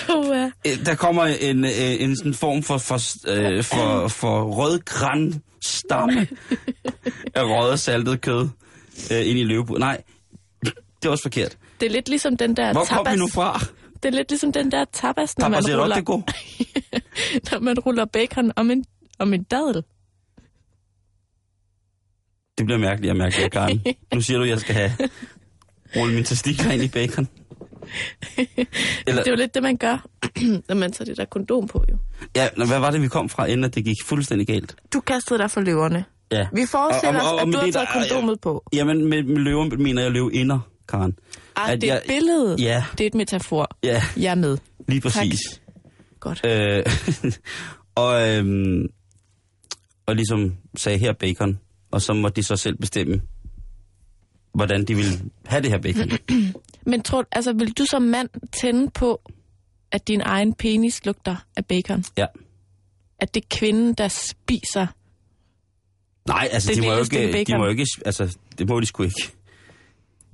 Oh, 0.10 0.26
ja. 0.38 0.52
Øh, 0.68 0.86
Der 0.86 0.96
kommer 0.96 1.26
en, 1.26 1.66
øh, 1.66 1.72
en 2.02 2.16
sådan 2.18 2.34
form 2.34 2.64
for, 2.64 2.78
for, 2.78 3.28
øh, 3.30 3.64
for, 3.64 4.08
for 4.08 4.44
rødgran 4.44 5.42
stamme 5.64 6.28
af 7.36 7.44
røget 7.44 7.80
saltet 7.80 8.22
kød 8.22 8.50
øh, 9.12 9.28
ind 9.28 9.40
i 9.40 9.44
løvebu. 9.44 9.74
Nej, 9.78 10.02
det 10.64 11.06
er 11.06 11.10
også 11.10 11.22
forkert. 11.22 11.58
Det 11.80 11.86
er 11.86 11.90
lidt 11.92 12.10
ligesom 12.10 12.38
den 12.38 12.56
der 12.58 12.72
Hvor 12.74 12.84
tapas. 12.86 12.98
kom 13.06 13.14
vi 13.14 13.20
nu 13.20 13.28
fra? 13.28 13.60
Det 14.04 14.10
er 14.10 14.18
lidt 14.18 14.30
ligesom 14.30 14.52
den 14.52 14.72
der 14.72 14.86
tapas, 14.94 15.38
når, 15.38 15.46
Tapas 15.50 15.68
man 15.68 15.74
er 15.76 15.82
ruller, 15.82 15.96
det 15.96 16.06
god. 16.06 16.22
når 17.52 17.60
man 17.60 17.80
ruller 17.80 18.06
bacon 18.06 18.52
om 18.56 18.72
en, 18.72 18.86
om 19.20 19.34
en 19.34 19.44
dadel. 19.44 19.84
Det 22.58 22.66
bliver 22.66 22.78
mærkeligt 22.80 23.12
og 23.12 23.18
mærkeligt, 23.18 23.52
Karen. 23.52 23.82
Nu 24.14 24.22
siger 24.22 24.38
du, 24.38 24.44
at 24.44 24.50
jeg 24.50 24.60
skal 24.60 24.76
have 24.76 24.92
rulle 25.96 26.14
mine 26.14 26.26
testikler 26.26 26.72
ind 26.72 26.84
i 26.84 26.88
bacon. 26.88 27.28
Eller, 29.08 29.22
Det 29.24 29.28
er 29.28 29.32
jo 29.32 29.36
lidt 29.36 29.54
det, 29.54 29.64
man 29.64 29.78
gør, 29.78 30.06
når 30.70 30.76
man 30.76 30.92
tager 30.92 31.06
det 31.06 31.18
der 31.18 31.26
kondom 31.26 31.68
på, 31.68 31.84
jo. 31.92 31.98
ja, 32.36 32.48
nå, 32.58 32.66
hvad 32.66 32.80
var 32.80 32.92
det, 32.92 33.02
vi 33.02 33.08
kom 33.08 33.30
fra, 33.30 33.46
inden 33.46 33.64
at 33.64 33.76
det 33.76 33.86
gik 33.86 33.96
fuldstændig 34.06 34.48
galt? 34.48 34.76
Du 34.94 35.00
kastede 35.02 35.40
dig 35.40 35.52
for 35.52 35.62
løverne. 35.62 36.06
Ja. 36.32 36.48
Vi 36.54 36.62
forestiller 36.72 37.20
Og- 37.22 37.28
og- 37.28 37.40
og 37.40 37.48
os, 37.48 37.48
at 37.48 37.54
du 37.54 37.58
har 37.58 37.66
det 37.66 37.74
taget 37.74 37.88
der- 37.94 38.00
kondomet 38.10 38.42
på. 38.42 38.64
Jamen, 38.74 39.06
med, 39.10 39.24
med 39.24 39.38
løver 39.38 39.66
mener 39.78 40.02
jeg 40.02 40.12
løvinder, 40.12 40.60
Karen. 40.92 41.18
Ah, 41.56 41.72
At 41.72 41.82
det 41.82 41.90
er 41.90 41.94
jeg- 41.94 42.02
et 42.06 42.08
billede. 42.08 42.56
Ja, 42.60 42.84
Det 42.92 43.02
er 43.04 43.08
et 43.08 43.16
metafor. 43.16 43.70
ja, 43.84 44.04
Jeg 44.18 44.32
er 44.32 44.36
med. 44.36 44.58
lige 44.88 45.02
præcis. 45.02 45.62
Godt. 46.20 46.42
Øh, 46.46 46.84
og, 47.96 48.30
øhm, 48.30 48.88
og 50.06 50.16
ligesom 50.16 50.56
sagde 50.78 50.98
her 50.98 51.14
bacon, 51.14 51.60
og 51.92 52.02
så 52.02 52.14
må 52.14 52.30
de 52.30 52.44
så 52.44 52.56
selv 52.56 52.78
bestemme, 52.78 53.22
hvordan 54.54 54.86
de 54.86 54.96
vil 54.96 55.06
have 55.46 55.62
det 55.62 55.72
her 55.72 55.78
bacon. 55.82 56.12
Men 56.92 57.02
tror, 57.02 57.26
altså, 57.32 57.54
vil 57.54 57.72
du 57.72 57.86
som 57.92 58.02
mand 58.02 58.30
tænde 58.62 58.92
på, 58.92 59.22
at 59.92 60.08
din 60.08 60.22
egen 60.22 60.54
penis 60.54 61.06
lugter 61.06 61.36
af 61.58 61.66
bacon? 61.66 62.04
Ja. 62.18 62.26
At 63.20 63.34
det 63.34 63.44
er 63.44 63.48
kvinden, 63.58 63.94
der 63.94 64.08
spiser? 64.08 64.88
Nej, 66.28 66.50
altså, 66.52 66.70
Det 66.70 66.78
de 66.78 66.88
må, 66.88 66.94
jo 66.94 67.00
ikke, 67.00 67.44
de 67.48 67.58
må 67.58 67.64
jo 67.64 67.70
ikke, 67.70 67.86
altså, 68.06 68.38
det 68.58 68.70
må 68.70 68.80
de 68.80 68.86
sgu 68.86 69.04
ikke. 69.04 69.32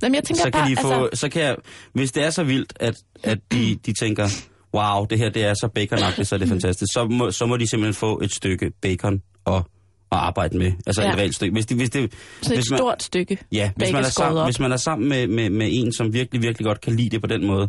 Jamen, 0.02 0.14
jeg 0.14 0.24
tænker 0.24 0.42
Så 0.42 0.50
kan 0.50 0.60
bare, 0.60 0.70
de 0.70 0.76
få, 0.76 1.04
altså, 1.04 1.20
så 1.20 1.28
kan 1.28 1.42
jeg, 1.42 1.56
hvis 1.92 2.12
det 2.12 2.24
er 2.24 2.30
så 2.30 2.44
vildt, 2.44 2.72
at, 2.80 2.94
at 3.22 3.38
de, 3.52 3.78
de 3.86 3.92
tænker, 3.92 4.28
wow, 4.74 5.04
det 5.04 5.18
her 5.18 5.30
det 5.30 5.44
er 5.44 5.54
så 5.54 5.68
baconagtigt, 5.74 6.28
så 6.28 6.34
er 6.34 6.38
det 6.38 6.48
fantastisk, 6.48 6.92
så 6.92 7.04
må, 7.04 7.30
så 7.30 7.46
må 7.46 7.56
de 7.56 7.70
simpelthen 7.70 7.94
få 7.94 8.20
et 8.22 8.32
stykke 8.32 8.70
bacon 8.82 9.22
og, 9.44 9.64
og 10.10 10.26
arbejde 10.26 10.58
med. 10.58 10.72
Altså 10.86 11.02
Ja. 11.02 11.12
et 11.12 11.18
reelt 11.18 11.34
stykke. 11.34 11.52
Hvis, 11.52 11.66
de, 11.66 11.74
hvis, 11.74 11.90
det, 11.90 12.04
et 12.04 12.12
hvis 12.48 12.70
man, 12.70 12.78
stort 12.78 13.02
stykke 13.02 13.38
Ja, 13.52 13.70
hvis 13.76 13.92
man, 13.92 14.04
er 14.04 14.08
sammen, 14.08 14.38
op. 14.38 14.46
hvis 14.46 14.60
man 14.60 14.72
er 14.72 14.76
sammen 14.76 15.08
med, 15.08 15.26
med, 15.26 15.50
med 15.50 15.68
en, 15.72 15.92
som 15.92 16.12
virkelig, 16.12 16.42
virkelig 16.42 16.64
godt 16.66 16.80
kan 16.80 16.96
lide 16.96 17.10
det 17.10 17.20
på 17.20 17.26
den 17.26 17.46
måde, 17.46 17.68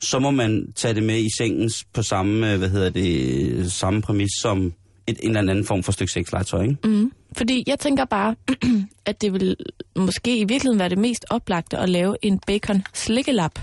så 0.00 0.18
må 0.18 0.30
man 0.30 0.72
tage 0.76 0.94
det 0.94 1.02
med 1.02 1.18
i 1.18 1.28
sengen 1.38 1.70
på 1.94 2.02
samme, 2.02 2.56
hvad 2.56 2.68
hedder 2.68 2.90
det, 2.90 3.72
samme 3.72 4.02
præmis 4.02 4.30
som 4.42 4.72
et, 5.10 5.18
en 5.22 5.36
eller 5.36 5.50
anden 5.52 5.64
form 5.64 5.82
for 5.82 5.92
stykke 5.92 6.12
sexlegetøj, 6.12 6.62
ikke? 6.62 6.76
Mm. 6.84 7.12
Fordi 7.36 7.64
jeg 7.66 7.78
tænker 7.78 8.04
bare, 8.04 8.34
at 9.06 9.20
det 9.22 9.32
vil 9.32 9.56
måske 9.96 10.36
i 10.38 10.44
virkeligheden 10.44 10.78
være 10.78 10.88
det 10.88 10.98
mest 10.98 11.24
oplagte 11.30 11.78
at 11.78 11.88
lave 11.88 12.16
en 12.22 12.38
bacon 12.46 12.82
slikkelap. 12.94 13.58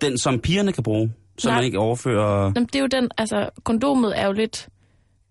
Den, 0.00 0.18
som 0.18 0.38
pigerne 0.40 0.72
kan 0.72 0.82
bruge, 0.82 1.12
så 1.38 1.48
Nej. 1.48 1.56
man 1.56 1.64
ikke 1.64 1.78
overfører... 1.78 2.42
Jamen, 2.56 2.66
det 2.66 2.74
er 2.74 2.80
jo 2.80 2.86
den, 2.86 3.08
altså, 3.18 3.50
kondomet 3.64 4.18
er 4.20 4.26
jo 4.26 4.32
lidt 4.32 4.68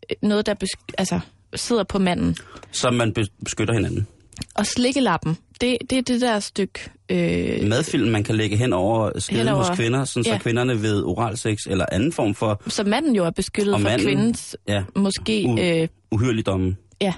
øh, 0.09 0.15
noget, 0.29 0.45
der 0.45 0.53
besk- 0.53 0.93
altså, 0.97 1.19
sidder 1.55 1.83
på 1.83 1.99
manden. 1.99 2.35
Så 2.71 2.89
man 2.91 3.13
bes- 3.19 3.35
beskytter 3.43 3.73
hinanden. 3.73 4.07
Og 4.55 4.65
slikkelappen, 4.65 5.37
det, 5.61 5.77
det 5.89 5.97
er 5.97 6.01
det 6.01 6.21
der 6.21 6.39
stykke... 6.39 6.79
Øh, 7.11 7.67
Madfilm, 7.67 8.09
man 8.11 8.23
kan 8.23 8.35
lægge 8.35 8.57
hen 8.57 8.73
over 8.73 9.19
skeden 9.19 9.39
Hen 9.39 9.47
over- 9.47 9.63
hos 9.65 9.77
kvinder, 9.77 10.05
sådan 10.05 10.23
så 10.23 10.29
Ja. 10.29 10.37
kvinderne 10.37 10.81
ved 10.81 11.03
oralsex 11.03 11.57
eller 11.69 11.85
anden 11.91 12.11
form 12.11 12.35
for 12.35 12.61
så 12.67 12.83
manden 12.83 13.15
jo 13.15 13.25
er 13.25 13.29
beskyttet 13.29 13.73
Og 13.73 13.79
for 13.81 13.89
manden- 13.89 14.05
kvindens, 14.07 14.57
ja, 14.67 14.83
måske... 14.95 15.43
U- 15.47 15.61
Øh, 15.61 15.87
uhyrligdomme. 16.11 16.75
ja, 17.01 17.13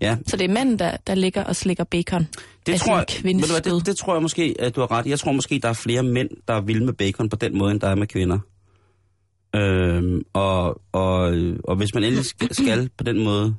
Ja, 0.00 0.16
så 0.26 0.36
det 0.36 0.44
er 0.50 0.54
manden, 0.54 0.78
der, 0.78 0.96
der 1.06 1.14
ligger 1.14 1.44
og 1.44 1.56
slikker 1.56 1.84
bacon. 1.84 2.26
det 2.66 2.80
tror, 2.80 2.96
jeg, 2.96 3.06
ved 3.24 3.32
du 3.40 3.46
hvad, 3.62 3.74
det, 3.76 3.86
det 3.86 3.96
tror 3.96 4.14
jeg 4.14 4.22
måske, 4.22 4.54
at 4.58 4.76
du 4.76 4.80
har 4.80 4.90
ret. 4.90 5.06
Jeg 5.06 5.18
tror 5.18 5.32
måske, 5.32 5.58
der 5.62 5.68
er 5.68 5.72
flere 5.72 6.02
mænd, 6.02 6.28
der 6.48 6.54
er 6.54 6.60
vilde 6.60 6.84
med 6.84 6.92
bacon 6.92 7.28
på 7.28 7.36
den 7.36 7.58
måde, 7.58 7.70
end 7.72 7.80
der 7.80 7.88
er 7.88 7.94
med 7.94 8.06
kvinder. 8.06 8.38
Øhm, 9.56 10.22
og, 10.32 10.80
og, 10.92 11.34
og 11.64 11.76
hvis 11.76 11.94
man 11.94 12.04
endelig 12.04 12.24
skal, 12.50 12.90
på 12.98 13.04
den 13.04 13.24
måde 13.24 13.54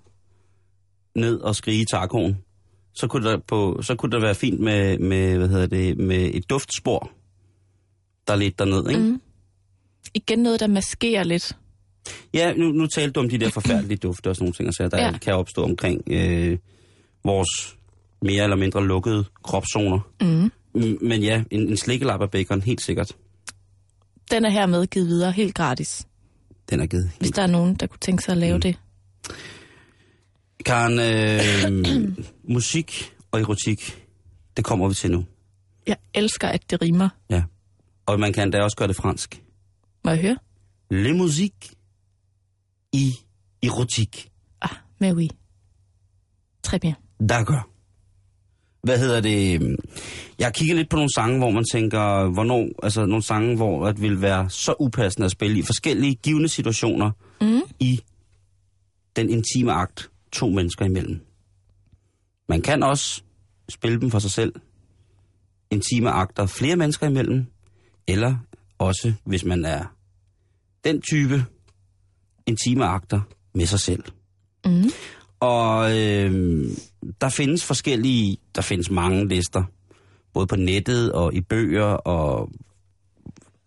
ned 1.15 1.39
og 1.39 1.55
skrige 1.55 1.81
i 1.81 1.85
tacoen, 1.91 2.37
så 2.95 3.07
kunne 3.07 3.29
der, 3.29 3.37
på, 3.47 3.79
så 3.81 3.95
kunne 3.95 4.11
det 4.11 4.21
være 4.21 4.35
fint 4.35 4.59
med, 4.59 4.97
med, 4.99 5.37
hvad 5.37 5.47
hedder 5.49 5.67
det, 5.67 5.97
med 5.97 6.31
et 6.33 6.49
duftspor, 6.49 7.11
der 8.27 8.35
lidt 8.35 8.59
derned, 8.59 8.89
ikke? 8.89 9.01
Mm. 9.01 9.21
Igen 10.13 10.39
noget, 10.39 10.59
der 10.59 10.67
maskerer 10.67 11.23
lidt. 11.23 11.57
Ja, 12.33 12.53
nu, 12.53 12.71
nu 12.71 12.87
talte 12.87 13.11
du 13.11 13.19
om 13.19 13.29
de 13.29 13.37
der 13.37 13.49
forfærdelige 13.49 13.97
dufte 13.97 14.29
og 14.29 14.35
sådan 14.35 14.43
nogle 14.43 14.53
ting, 14.53 14.73
så 14.73 14.87
der 14.87 15.05
Ja. 15.05 15.17
kan 15.17 15.33
opstå 15.33 15.63
omkring 15.63 16.01
øh, 16.07 16.57
vores 17.23 17.77
mere 18.21 18.43
eller 18.43 18.55
mindre 18.55 18.87
lukkede 18.87 19.25
kropszoner. 19.43 19.99
Mm. 20.21 20.51
Men 21.01 21.21
ja, 21.23 21.43
en, 21.51 21.69
en 21.69 21.77
slikkelap 21.77 22.21
af 22.21 22.31
bacon, 22.31 22.61
helt 22.61 22.81
sikkert. 22.81 23.11
Den 24.31 24.45
er 24.45 24.49
hermed 24.49 24.87
givet 24.87 25.07
videre 25.07 25.31
helt 25.31 25.55
gratis, 25.55 26.07
Den 26.69 26.79
er 26.79 26.85
givet. 26.85 27.11
hvis 27.19 27.31
der 27.31 27.41
er 27.41 27.47
nogen, 27.47 27.75
der 27.75 27.87
kunne 27.87 27.99
tænke 28.01 28.23
sig 28.23 28.31
at 28.31 28.37
lave 28.37 28.55
mm. 28.57 28.61
det. 28.61 28.75
Karen, 30.65 30.99
øh, 30.99 32.17
musik 32.43 33.13
og 33.31 33.39
erotik, 33.41 34.05
det 34.57 34.65
kommer 34.65 34.87
vi 34.87 34.93
til 34.93 35.11
nu. 35.11 35.25
Jeg 35.87 35.97
elsker, 36.13 36.47
at 36.47 36.71
det 36.71 36.81
rimer. 36.81 37.09
Ja. 37.29 37.43
Og 38.05 38.19
man 38.19 38.33
kan 38.33 38.51
da 38.51 38.61
også 38.63 38.77
gøre 38.77 38.87
det 38.87 38.95
fransk. 38.95 39.41
Må 40.03 40.11
jeg 40.11 40.21
høre? 40.21 40.37
Le 40.89 41.13
musique 41.13 41.69
i 42.93 43.11
erotik. 43.63 44.29
Ah, 44.61 44.69
mais 45.01 45.13
oui. 45.13 45.27
Très 46.67 46.77
bien. 46.79 46.93
D'accord. 47.31 47.71
Hvad 48.83 48.99
hedder 48.99 49.21
det? 49.21 49.61
Jeg 50.39 50.45
har 50.47 50.51
kigget 50.51 50.77
lidt 50.77 50.89
på 50.89 50.95
nogle 50.95 51.13
sange, 51.15 51.37
hvor 51.37 51.51
man 51.51 51.63
tænker, 51.71 52.29
hvornår, 52.33 52.67
altså 52.83 53.05
nogle 53.05 53.23
sange, 53.23 53.55
hvor 53.55 53.91
det 53.91 54.01
vil 54.01 54.21
være 54.21 54.49
så 54.49 54.73
upassende 54.79 55.25
at 55.25 55.31
spille 55.31 55.59
i 55.59 55.61
forskellige 55.61 56.15
givende 56.15 56.49
situationer 56.49 57.11
Mm. 57.41 57.61
i 57.79 58.01
den 59.15 59.29
intime 59.29 59.71
akt 59.73 60.09
to 60.35 60.49
mennesker 60.49 60.85
imellem. 60.85 61.19
Man 62.49 62.61
kan 62.61 62.83
også 62.83 63.21
spille 63.69 64.01
dem 64.01 64.11
for 64.11 64.19
sig 64.19 64.31
selv. 64.31 64.53
Intime 65.71 66.09
akter 66.09 66.45
flere 66.45 66.75
mennesker 66.75 67.07
imellem, 67.07 67.45
eller 68.07 68.37
også, 68.77 69.13
hvis 69.23 69.45
man 69.45 69.65
er 69.65 69.95
den 70.83 71.01
type, 71.01 71.45
intime 72.45 72.85
akter 72.85 73.21
med 73.53 73.65
sig 73.65 73.79
selv. 73.79 74.03
Mm. 74.65 74.89
Og 75.39 75.99
øh, 75.99 76.63
der 77.21 77.29
findes 77.29 77.63
forskellige, 77.63 78.37
der 78.55 78.61
findes 78.61 78.89
mange 78.89 79.27
lister, 79.27 79.63
både 80.33 80.47
på 80.47 80.55
nettet 80.55 81.11
og 81.11 81.33
i 81.33 81.41
bøger, 81.41 81.85
og 81.85 82.51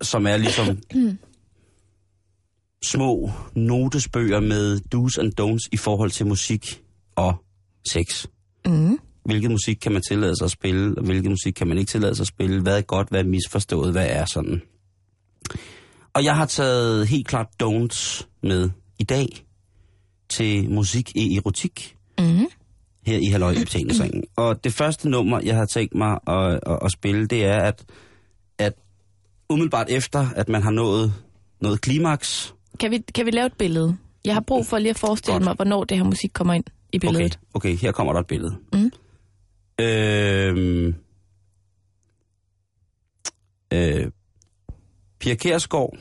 som 0.00 0.26
er 0.26 0.36
ligesom 0.36 0.78
små 2.84 3.30
notesbøger 3.54 4.40
med 4.40 4.80
do's 4.94 5.20
and 5.20 5.40
don'ts 5.40 5.68
i 5.72 5.76
forhold 5.76 6.10
til 6.10 6.26
musik 6.26 6.82
og 7.16 7.34
sex. 7.88 8.26
Mm. 8.66 8.98
Hvilket 9.24 9.50
musik 9.50 9.76
kan 9.76 9.92
man 9.92 10.02
tillade 10.08 10.36
sig 10.36 10.44
at 10.44 10.50
spille, 10.50 10.98
og 10.98 11.04
hvilket 11.04 11.30
musik 11.30 11.54
kan 11.54 11.68
man 11.68 11.78
ikke 11.78 11.90
tillade 11.90 12.14
sig 12.14 12.22
at 12.22 12.26
spille? 12.26 12.62
Hvad 12.62 12.78
er 12.78 12.82
godt, 12.82 13.08
hvad 13.08 13.20
er 13.20 13.24
misforstået, 13.24 13.92
hvad 13.92 14.06
er 14.10 14.24
sådan? 14.24 14.62
Og 16.14 16.24
jeg 16.24 16.36
har 16.36 16.46
taget 16.46 17.08
helt 17.08 17.28
klart 17.28 17.46
don'ts 17.62 18.26
med 18.42 18.70
i 18.98 19.04
dag 19.04 19.26
til 20.28 20.70
musik 20.70 21.10
i 21.16 21.36
erotik 21.36 21.94
Mm. 22.18 22.46
her 23.06 23.18
i 23.18 23.24
Halløj 23.26 23.52
i. 23.52 24.22
Og 24.36 24.64
det 24.64 24.72
første 24.72 25.08
nummer, 25.08 25.40
jeg 25.44 25.56
har 25.56 25.66
tænkt 25.66 25.94
mig 25.94 26.18
at, 26.26 26.60
at, 26.66 26.78
at 26.82 26.92
spille, 26.92 27.26
det 27.26 27.44
er, 27.44 27.58
at, 27.58 27.84
at 28.58 28.72
umiddelbart 29.50 29.86
efter, 29.90 30.26
at 30.36 30.48
man 30.48 30.62
har 30.62 30.70
nået 30.70 31.14
noget 31.60 31.80
klimaks, 31.80 32.54
Kan, 32.80 32.90
vi, 32.90 32.98
kan 33.14 33.26
vi 33.26 33.30
lave 33.30 33.46
et 33.46 33.52
billede? 33.58 33.96
Jeg 34.24 34.34
har 34.34 34.40
brug 34.40 34.66
for 34.66 34.78
lige 34.78 34.90
at 34.90 34.98
forestille 34.98 35.34
Godt. 35.34 35.44
mig, 35.44 35.54
hvornår 35.54 35.84
det 35.84 35.96
her 35.96 36.04
musik 36.04 36.30
kommer 36.32 36.54
ind 36.54 36.64
i 36.92 36.96
okay, 36.96 37.06
billedet. 37.08 37.38
okay, 37.54 37.76
her 37.76 37.92
kommer 37.92 38.12
der 38.12 38.20
et 38.20 38.26
billede. 38.26 38.56
Mm. 38.72 38.90
Øhm, 39.84 40.94
øh, 43.72 44.10
Pia 45.20 45.34
Kjærsgaard. 45.34 45.96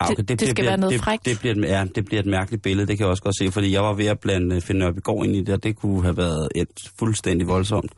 Ah, 0.00 0.16
Det- 0.16 0.28
det 0.40 0.48
skal 0.48 0.64
være 0.66 0.76
noget 0.76 0.92
det, 0.92 1.00
frækt. 1.00 1.24
Det 1.24 1.38
bliver, 1.40 1.54
et- 1.54 1.62
ja, 1.62 1.84
det 1.94 2.04
bliver 2.04 2.20
et 2.20 2.26
mærkeligt 2.26 2.62
billede, 2.62 2.86
det 2.86 2.96
kan 2.98 3.04
jeg 3.04 3.10
også 3.10 3.22
godt 3.22 3.38
se, 3.38 3.52
fordi 3.52 3.72
jeg 3.72 3.82
var 3.82 3.92
ved 3.92 4.06
at 4.06 4.20
blande 4.20 4.60
Finn 4.60 4.78
Nørbegaard 4.78 5.24
ind 5.24 5.36
i 5.36 5.40
det, 5.40 5.54
og 5.54 5.62
det 5.62 5.76
kunne 5.76 6.02
have 6.02 6.16
været 6.16 6.48
et 6.54 6.90
fuldstændig 6.98 7.48
voldsomt. 7.48 7.92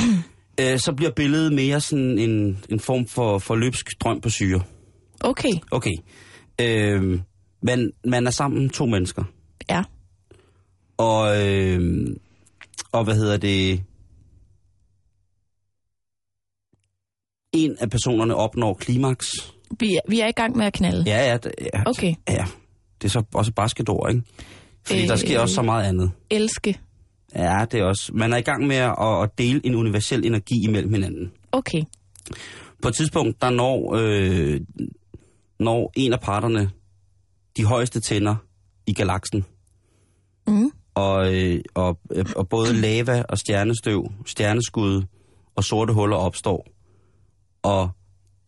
øh, 0.60 0.78
så 0.78 0.92
bliver 0.96 1.10
billedet 1.10 1.52
mere 1.52 1.80
sådan 1.80 2.18
en, 2.18 2.64
en 2.68 2.80
form 2.80 3.06
for, 3.06 3.38
for 3.38 3.54
løbsk 3.56 3.86
drøm 4.00 4.20
på 4.20 4.30
syre. 4.30 4.62
Okay, 5.20 5.52
Okay. 5.70 5.94
Øh, 6.60 7.20
men 7.62 7.92
man 8.04 8.26
er 8.26 8.30
sammen 8.30 8.70
to 8.70 8.86
mennesker. 8.86 9.24
ja. 9.70 9.82
Og, 10.98 11.46
øh, 11.46 12.06
og 12.92 13.04
hvad 13.04 13.14
hedder 13.14 13.36
det? 13.36 13.82
En 17.52 17.76
af 17.80 17.90
personerne 17.90 18.34
opnår 18.34 18.74
klimaks. 18.74 19.30
Vi 19.80 19.94
er, 19.94 20.00
vi 20.08 20.20
er 20.20 20.26
i 20.26 20.32
gang 20.32 20.56
med 20.56 20.66
at 20.66 20.72
knalde. 20.72 21.02
Ja, 21.06 21.30
ja, 21.30 21.36
det- 21.36 21.52
ja, 21.74 21.82
Okay. 21.86 22.14
ja. 22.28 22.44
Det 23.02 23.04
er 23.08 23.10
så 23.10 23.22
også 23.34 23.52
basketord, 23.52 24.10
ikke? 24.10 24.22
Fordi 24.86 25.00
øh, 25.02 25.06
der 25.06 25.12
Øh. 25.12 25.18
sker 25.18 25.40
også 25.40 25.54
så 25.54 25.62
meget 25.62 25.84
andet. 25.88 26.10
Elske. 26.30 26.78
Ja, 27.34 27.64
det 27.72 27.80
er 27.80 27.84
også. 27.84 28.12
Man 28.14 28.32
er 28.32 28.36
i 28.36 28.40
gang 28.42 28.66
med 28.66 28.76
at, 28.76 28.94
at 29.22 29.38
dele 29.38 29.60
en 29.66 29.74
universel 29.74 30.26
energi 30.26 30.64
imellem 30.64 30.92
hinanden. 30.92 31.32
Okay. 31.52 31.82
På 32.82 32.88
et 32.88 32.94
tidspunkt, 32.94 33.42
der 33.42 33.50
når, 33.50 33.94
øh, 33.98 34.60
når 35.60 35.92
en 35.96 36.12
af 36.12 36.20
parterne 36.20 36.70
de 37.56 37.64
højeste 37.64 38.00
tænder 38.00 38.36
i 38.86 38.94
galaksen. 38.94 39.44
Mm. 40.46 40.70
og, 40.94 41.34
øh, 41.34 41.60
og, 41.74 41.98
øh, 42.10 42.24
og 42.36 42.48
både 42.48 42.72
lava 42.72 43.22
og 43.28 43.38
stjernestøv, 43.38 44.12
stjerneskud 44.26 45.02
og 45.54 45.64
sorte 45.64 45.92
huller 45.92 46.16
opstår. 46.16 46.66
Og 47.62 47.90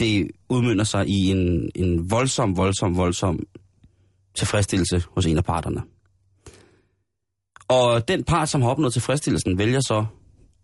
det 0.01 0.31
udmynder 0.49 0.85
sig 0.85 1.09
i 1.09 1.31
en, 1.31 1.71
en 1.75 2.11
voldsom, 2.11 2.57
voldsom, 2.57 2.97
voldsom 2.97 3.41
tilfredsstillelse 4.35 5.03
hos 5.15 5.27
en 5.27 5.39
af 5.39 5.45
parterne. 5.45 5.83
Og 7.69 8.09
den 8.09 8.25
part, 8.25 8.49
som 8.49 8.63
har 8.63 8.71
opnået 8.71 8.93
tilfredsstillelsen, 8.93 9.59
vælger 9.59 9.81
så 9.81 10.05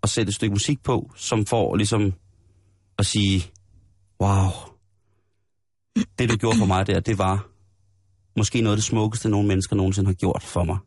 at 0.02 0.08
sætte 0.08 0.30
et 0.30 0.34
stykke 0.34 0.52
musik 0.52 0.82
på, 0.82 1.11
som 1.16 1.46
får 1.46 1.76
ligesom 1.76 2.12
at 2.98 3.06
sige, 3.06 3.44
wow, 4.20 4.50
det 6.18 6.31
du 6.31 6.37
gjorde 6.37 6.59
for 6.59 6.66
mig 6.66 6.87
der, 6.87 7.01
det 7.01 7.18
var 7.18 7.48
måske 8.37 8.61
noget 8.61 8.77
af 8.77 8.77
det 8.77 8.85
smukkeste, 8.85 9.29
nogen 9.29 9.48
mennesker 9.48 9.77
nogensinde 9.77 10.09
har 10.09 10.14
gjort 10.14 10.42
for 10.42 10.64
mig. 10.64 10.79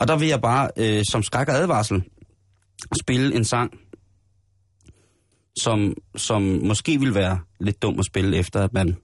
Og 0.00 0.08
der 0.08 0.16
vil 0.16 0.28
jeg 0.28 0.40
bare, 0.40 0.70
øh, 0.76 1.04
som 1.10 1.22
skræk 1.22 1.48
og 1.48 1.54
advarsel, 1.54 2.02
spille 3.00 3.34
en 3.34 3.44
sang, 3.44 3.78
som, 5.58 5.94
som 6.16 6.42
måske 6.42 6.98
ville 6.98 7.14
være 7.14 7.38
lidt 7.60 7.82
dum 7.82 7.98
at 7.98 8.04
spille, 8.04 8.36
efter 8.36 8.64
at 8.64 8.72
man, 8.72 8.96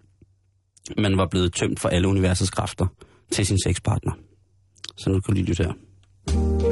man 0.99 1.17
var 1.17 1.27
blevet 1.27 1.55
tømt 1.55 1.81
for 1.81 1.89
alle 1.89 2.09
universets 2.09 2.51
kræfter 2.51 2.87
til 3.31 3.47
sin 3.47 3.59
sexpartner. 3.65 4.13
Så 4.99 5.11
nu 5.11 5.21
kan 5.21 5.23
du 5.27 5.33
lige 5.33 5.47
lytte 5.47 5.65
her. 5.65 6.70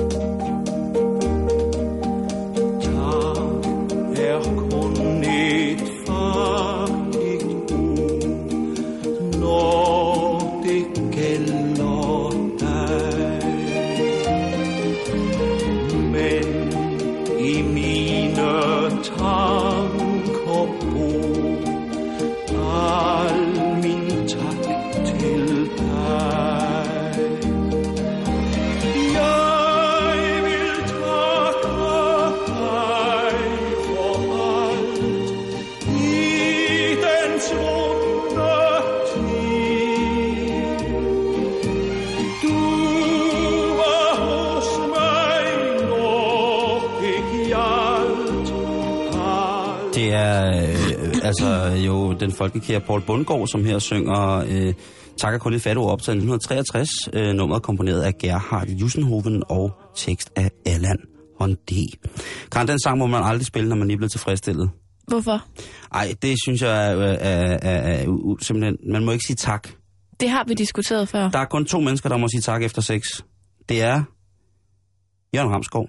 Altså 51.41 51.87
jo 51.87 52.13
den 52.13 52.33
folkekære 52.33 52.81
Paul 52.81 53.01
Bundgaard, 53.01 53.47
som 53.47 53.65
her 53.65 53.79
synger 53.79 54.45
øh, 54.49 54.75
Takker 55.19 55.39
kun 55.39 55.55
et 55.55 55.63
fattigt 55.63 55.79
ord 55.79 55.93
optaget 55.93 56.17
i 56.17 56.19
1963. 56.19 56.89
Øh, 57.13 57.35
nummeret 57.35 57.63
komponeret 57.63 58.01
af 58.03 58.19
Gerhard 58.19 58.69
Jussenhoven 58.69 59.43
og 59.49 59.73
tekst 59.97 60.31
af 60.37 60.51
Allan 60.67 60.99
Håndé. 61.41 61.85
Karen, 62.53 62.69
den 62.69 62.81
sang 62.81 62.99
må 62.99 63.07
man 63.07 63.23
aldrig 63.25 63.47
spille, 63.47 63.69
når 63.69 63.77
man 63.77 63.87
lige 63.89 63.95
er 63.95 63.99
blevet 63.99 64.11
tilfredsstillet. 64.11 64.71
Hvorfor? 65.07 65.45
Ej, 65.95 66.15
det 66.23 66.37
synes 66.45 66.63
jeg 66.63 66.93
er, 66.93 66.97
er, 66.97 67.59
er, 67.63 68.03
er, 68.03 68.37
simpelthen... 68.43 68.77
Man 68.93 69.05
må 69.05 69.13
ikke 69.13 69.25
sige 69.27 69.37
tak. 69.37 69.69
Det 70.21 70.31
har 70.31 70.45
vi 70.49 70.55
diskuteret 70.55 71.09
før. 71.09 71.29
Der 71.31 71.39
er 71.39 71.45
kun 71.45 71.65
to 71.65 71.81
mennesker, 71.81 72.09
der 72.09 72.17
må 72.17 72.29
sige 72.29 72.41
tak 72.41 72.63
efter 72.63 72.83
sex. 72.83 73.03
Det 73.69 73.83
er 73.83 74.03
Jørgen 75.35 75.51
Ramskov 75.53 75.89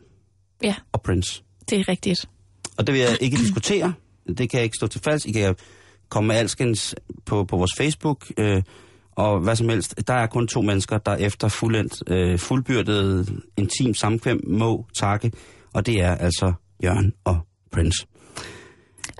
Ja, 0.63 0.75
og 0.91 1.01
Prince. 1.01 1.43
det 1.69 1.79
er 1.79 1.87
rigtigt. 1.89 2.25
Og 2.77 2.87
det 2.87 2.93
vil 2.93 3.01
jeg 3.01 3.17
ikke 3.21 3.37
diskutere. 3.37 3.93
Det 4.35 4.49
kan 4.49 4.57
jeg 4.57 4.63
ikke 4.63 4.75
stå 4.75 4.87
til 4.87 5.01
falsk. 5.01 5.27
I 5.27 5.31
kan 5.31 5.55
komme 6.09 6.27
med 6.27 6.35
alskens 6.35 6.95
på, 7.25 7.43
på 7.43 7.57
vores 7.57 7.71
Facebook, 7.77 8.25
øh, 8.37 8.61
og 9.11 9.39
hvad 9.39 9.55
som 9.55 9.69
helst. 9.69 10.07
Der 10.07 10.13
er 10.13 10.27
kun 10.27 10.47
to 10.47 10.61
mennesker, 10.61 10.97
der 10.97 11.15
efter 11.15 11.47
fuldendt, 11.47 12.03
øh, 12.07 12.39
fuldbyrdet, 12.39 13.29
intim 13.57 13.93
samkvem 13.93 14.41
må 14.47 14.85
takke, 14.95 15.31
og 15.73 15.85
det 15.85 16.01
er 16.01 16.15
altså 16.15 16.53
Jørgen 16.83 17.13
og 17.23 17.37
Prince. 17.71 18.05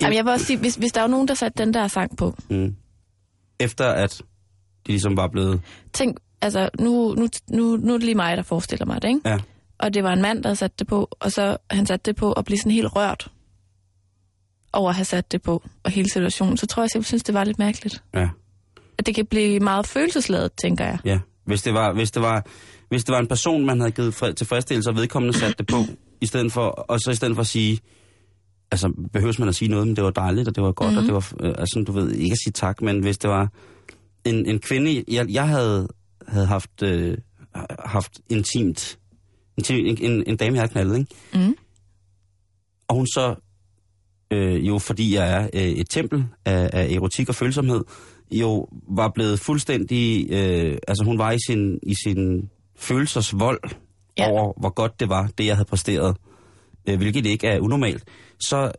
Jamen, 0.02 0.16
jeg 0.16 0.24
vil 0.24 0.32
også 0.32 0.46
sige, 0.46 0.58
hvis, 0.58 0.74
hvis 0.74 0.92
der 0.92 1.02
er 1.02 1.06
nogen, 1.06 1.28
der 1.28 1.34
satte 1.34 1.64
den 1.64 1.74
der 1.74 1.88
sang 1.88 2.16
på, 2.16 2.34
Mm. 2.50 2.74
Efter 3.60 3.84
at 3.84 4.22
de 4.86 4.92
ligesom 4.92 5.16
var 5.16 5.28
blevet... 5.28 5.60
tænk, 5.92 6.16
altså, 6.42 6.68
nu, 6.78 7.14
nu, 7.14 7.28
nu, 7.50 7.76
nu 7.76 7.92
er 7.94 7.98
det 7.98 8.04
lige 8.04 8.14
mig, 8.14 8.36
der 8.36 8.42
forestiller 8.42 8.86
mig 8.86 9.02
det, 9.02 9.08
ikke? 9.08 9.20
Ja, 9.24 9.38
Og 9.78 9.94
det 9.94 10.04
var 10.04 10.12
en 10.12 10.22
mand, 10.22 10.42
der 10.42 10.54
satte 10.54 10.76
det 10.78 10.86
på, 10.86 11.08
og 11.20 11.32
så 11.32 11.56
han 11.70 11.86
satte 11.86 12.10
det 12.10 12.16
på 12.16 12.32
og 12.32 12.44
blev 12.44 12.58
sådan 12.58 12.72
helt 12.72 12.96
rørt 12.96 13.30
over 14.72 14.88
at 14.88 14.94
have 14.94 15.04
sat 15.04 15.32
det 15.32 15.42
på, 15.42 15.62
og 15.82 15.90
hele 15.90 16.10
situationen. 16.10 16.56
Så 16.56 16.66
tror 16.66 16.82
jeg, 16.82 16.90
jeg 16.94 17.04
synes, 17.04 17.22
det 17.22 17.34
var 17.34 17.44
lidt 17.44 17.58
mærkeligt. 17.58 18.02
ja, 18.14 18.28
At 18.98 19.06
det 19.06 19.14
kan 19.14 19.26
blive 19.26 19.60
meget 19.60 19.86
følelsesladet, 19.86 20.50
tænker 20.62 20.84
jeg. 20.84 20.98
ja. 21.04 21.18
Hvis 21.44 21.62
det 21.62 21.74
var, 21.74 21.92
hvis 21.92 22.10
det 22.10 22.22
var, 22.22 22.46
hvis 22.88 23.04
det 23.04 23.12
var 23.12 23.18
en 23.20 23.26
person, 23.26 23.66
man 23.66 23.80
havde 23.80 23.92
givet 23.92 24.14
fred, 24.14 24.34
tilfredsstillelse, 24.34 24.90
og 24.90 24.96
vedkommende 24.96 25.38
satte 25.38 25.54
det 25.58 25.66
på, 25.66 25.76
i 26.20 26.26
stedet 26.26 26.52
for, 26.52 26.66
og 26.66 27.00
så 27.00 27.10
i 27.10 27.14
stedet 27.14 27.34
for 27.34 27.40
at 27.40 27.46
sige, 27.46 27.80
altså 28.70 28.92
behøves 29.12 29.38
man 29.38 29.48
at 29.48 29.54
sige 29.54 29.68
noget, 29.68 29.86
men 29.86 29.96
det 29.96 30.04
var 30.04 30.10
dejligt, 30.10 30.48
og 30.48 30.54
det 30.56 30.62
var 30.62 30.72
godt, 30.72 30.88
mm-hmm. 30.94 30.98
og 30.98 31.22
det 31.22 31.34
var, 31.40 31.48
øh, 31.48 31.54
altså 31.58 31.84
du 31.86 31.92
ved, 31.92 32.10
ikke 32.12 32.32
at 32.32 32.38
sige 32.44 32.52
tak, 32.52 32.82
men 32.82 33.00
hvis 33.00 33.18
det 33.18 33.30
var 33.30 33.48
en, 34.24 34.46
en 34.46 34.58
kvinde, 34.58 35.04
jeg, 35.08 35.30
jeg 35.30 35.48
havde, 35.48 35.88
havde 36.28 36.46
haft, 36.46 36.82
øh, 36.82 37.18
haft 37.84 38.20
intimt, 38.28 38.98
intim, 39.58 39.86
en, 39.86 39.98
en, 40.12 40.24
en 40.26 40.36
dame, 40.36 40.54
jeg 40.54 40.60
havde 40.62 40.72
knaldet, 40.72 40.98
ikke? 40.98 41.14
Mm. 41.48 41.54
Og 42.88 42.96
hun 42.96 43.06
så, 43.06 43.34
øh, 44.30 44.68
jo 44.68 44.78
fordi 44.78 45.14
jeg 45.14 45.32
er 45.42 45.48
øh, 45.54 45.62
et 45.62 45.86
tempel 45.90 46.24
af, 46.44 46.70
af 46.72 46.88
erotik 46.90 47.28
og 47.28 47.34
følsomhed, 47.34 47.84
jo 48.32 48.68
var 48.96 49.08
blevet 49.14 49.40
fuldstændig, 49.40 50.26
øh, 50.32 50.78
altså 50.88 51.04
hun 51.04 51.18
var 51.18 51.32
i 51.32 51.38
sin, 51.46 51.78
i 51.82 51.94
sin 52.04 52.48
følelsesvold 52.78 53.60
Ja. 54.18 54.24
ja. 54.24 54.30
over, 54.30 54.52
hvor 54.60 54.70
godt 54.74 55.00
det 55.00 55.08
var, 55.08 55.30
det 55.38 55.46
jeg 55.46 55.56
havde 55.56 55.68
præsteret, 55.68 56.16
øh, 56.88 56.96
hvilket 56.98 57.26
ikke 57.26 57.46
er 57.46 57.60
unormalt. 57.60 58.04
Så 58.40 58.72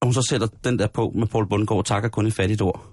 og 0.00 0.06
hun 0.06 0.14
så 0.14 0.26
sætter 0.30 0.46
den 0.64 0.78
der 0.78 0.86
på 0.94 1.12
med 1.18 1.26
Paul 1.26 1.48
Bundgaard, 1.48 1.84
takker 1.84 2.08
kun 2.08 2.26
et 2.26 2.32
fattigt 2.34 2.62
ord. 2.62 2.86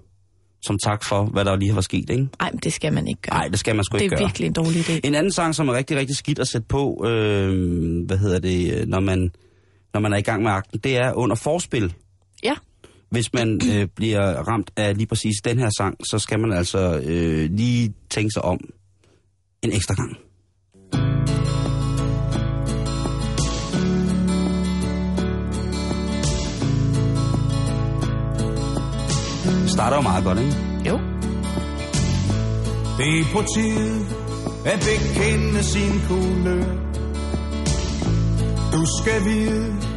Som 0.62 0.78
tak 0.78 1.04
for, 1.04 1.24
hvad 1.24 1.44
der 1.44 1.56
lige 1.56 1.74
var 1.74 1.80
sket, 1.80 2.10
ikke? 2.10 2.28
Ej, 2.40 2.50
men 2.50 2.60
det 2.62 2.72
skal 2.72 2.92
man 2.92 3.08
ikke 3.08 3.22
gøre. 3.22 3.38
Nej, 3.38 3.48
det 3.48 3.58
skal 3.58 3.76
man 3.76 3.84
sgu 3.84 3.96
det 3.96 4.02
ikke 4.02 4.14
er 4.14 4.18
gøre. 4.18 4.26
virkelig 4.26 4.46
en 4.46 4.52
dårlig 4.52 4.80
idé. 4.88 5.00
En 5.04 5.14
anden 5.14 5.32
sang, 5.32 5.54
som 5.54 5.68
er 5.68 5.72
rigtig, 5.74 5.96
rigtig 5.96 6.16
skidt 6.16 6.38
at 6.38 6.48
sætte 6.48 6.66
på, 6.68 7.04
øh, 7.06 8.06
hvad 8.06 8.18
hedder 8.18 8.38
det, 8.38 8.88
når 8.88 9.00
man, 9.00 9.30
når 9.98 10.02
man 10.02 10.12
er 10.12 10.16
i 10.16 10.22
gang 10.22 10.42
med 10.42 10.50
akten, 10.50 10.80
det 10.84 10.96
er 10.96 11.12
under 11.12 11.36
forspil. 11.36 11.94
Ja, 12.44 12.54
Hvis 13.10 13.32
man 13.32 13.60
øh, 13.72 13.88
bliver 13.96 14.22
ramt 14.48 14.70
af 14.76 14.96
lige 14.96 15.06
præcis 15.06 15.34
den 15.44 15.58
her 15.58 15.70
sang, 15.78 15.96
så 16.10 16.18
skal 16.18 16.40
man 16.40 16.52
altså 16.52 17.00
øh, 17.04 17.50
lige 17.50 17.94
tænke 18.10 18.30
sig 18.30 18.44
om 18.44 18.58
en 19.62 19.72
ekstra 19.72 19.94
gang. 19.94 20.16
Det 29.62 29.70
starter 29.70 29.96
jo 29.96 30.02
meget 30.02 30.24
godt, 30.24 30.38
ikke? 30.38 30.56
jo. 30.88 30.98
Det 32.98 33.20
er 33.20 33.24
på 33.32 33.42
tide 33.54 34.06
at 34.66 34.78
bekende 34.88 35.62
sin 35.62 35.92
kulør. 36.08 36.88
Du 38.72 38.84
skal 39.00 39.24
vide, 39.24 39.87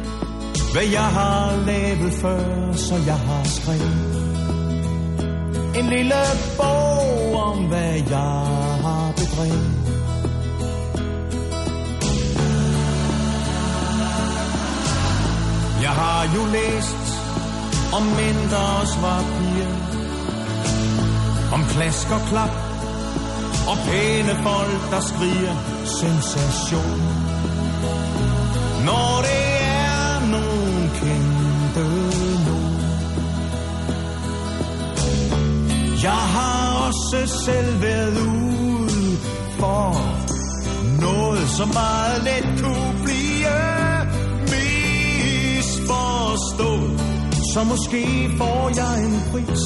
hvad 0.72 0.86
jeg 0.92 1.08
har 1.18 1.56
lavet 1.66 2.12
før, 2.12 2.72
så 2.72 2.94
jeg 3.06 3.18
har 3.18 3.44
skrevet 3.44 4.22
en 5.78 5.86
lille 5.90 6.22
bog 6.56 7.34
om, 7.34 7.58
hvad 7.64 7.94
jeg 8.10 8.42
har 8.84 9.12
bedrevet. 9.16 9.72
Jeg 15.82 15.94
har 16.02 16.22
jo 16.36 16.42
læst 16.52 17.06
om 17.96 18.02
mindre 18.02 18.62
og 18.80 18.86
også. 18.86 19.68
Om 21.54 21.64
klask 21.74 22.10
og 22.10 22.20
klap 22.30 22.54
og 23.70 23.76
pæne 23.86 24.34
folk, 24.42 24.80
der 24.92 25.00
skriger 25.10 25.54
sensation. 26.00 27.00
Når 28.88 29.10
det 29.26 29.31
Jeg 36.02 36.22
har 36.36 36.86
også 36.86 37.26
selv 37.44 37.82
været 37.82 38.18
ude 38.20 39.16
for 39.58 39.94
noget, 41.00 41.48
som 41.48 41.68
meget 41.68 42.24
let 42.24 42.44
kunne 42.62 42.94
blive 43.04 43.60
misforstået. 44.52 47.00
Så 47.54 47.64
måske 47.64 48.30
får 48.38 48.70
jeg 48.80 49.04
en 49.04 49.14
pris, 49.32 49.64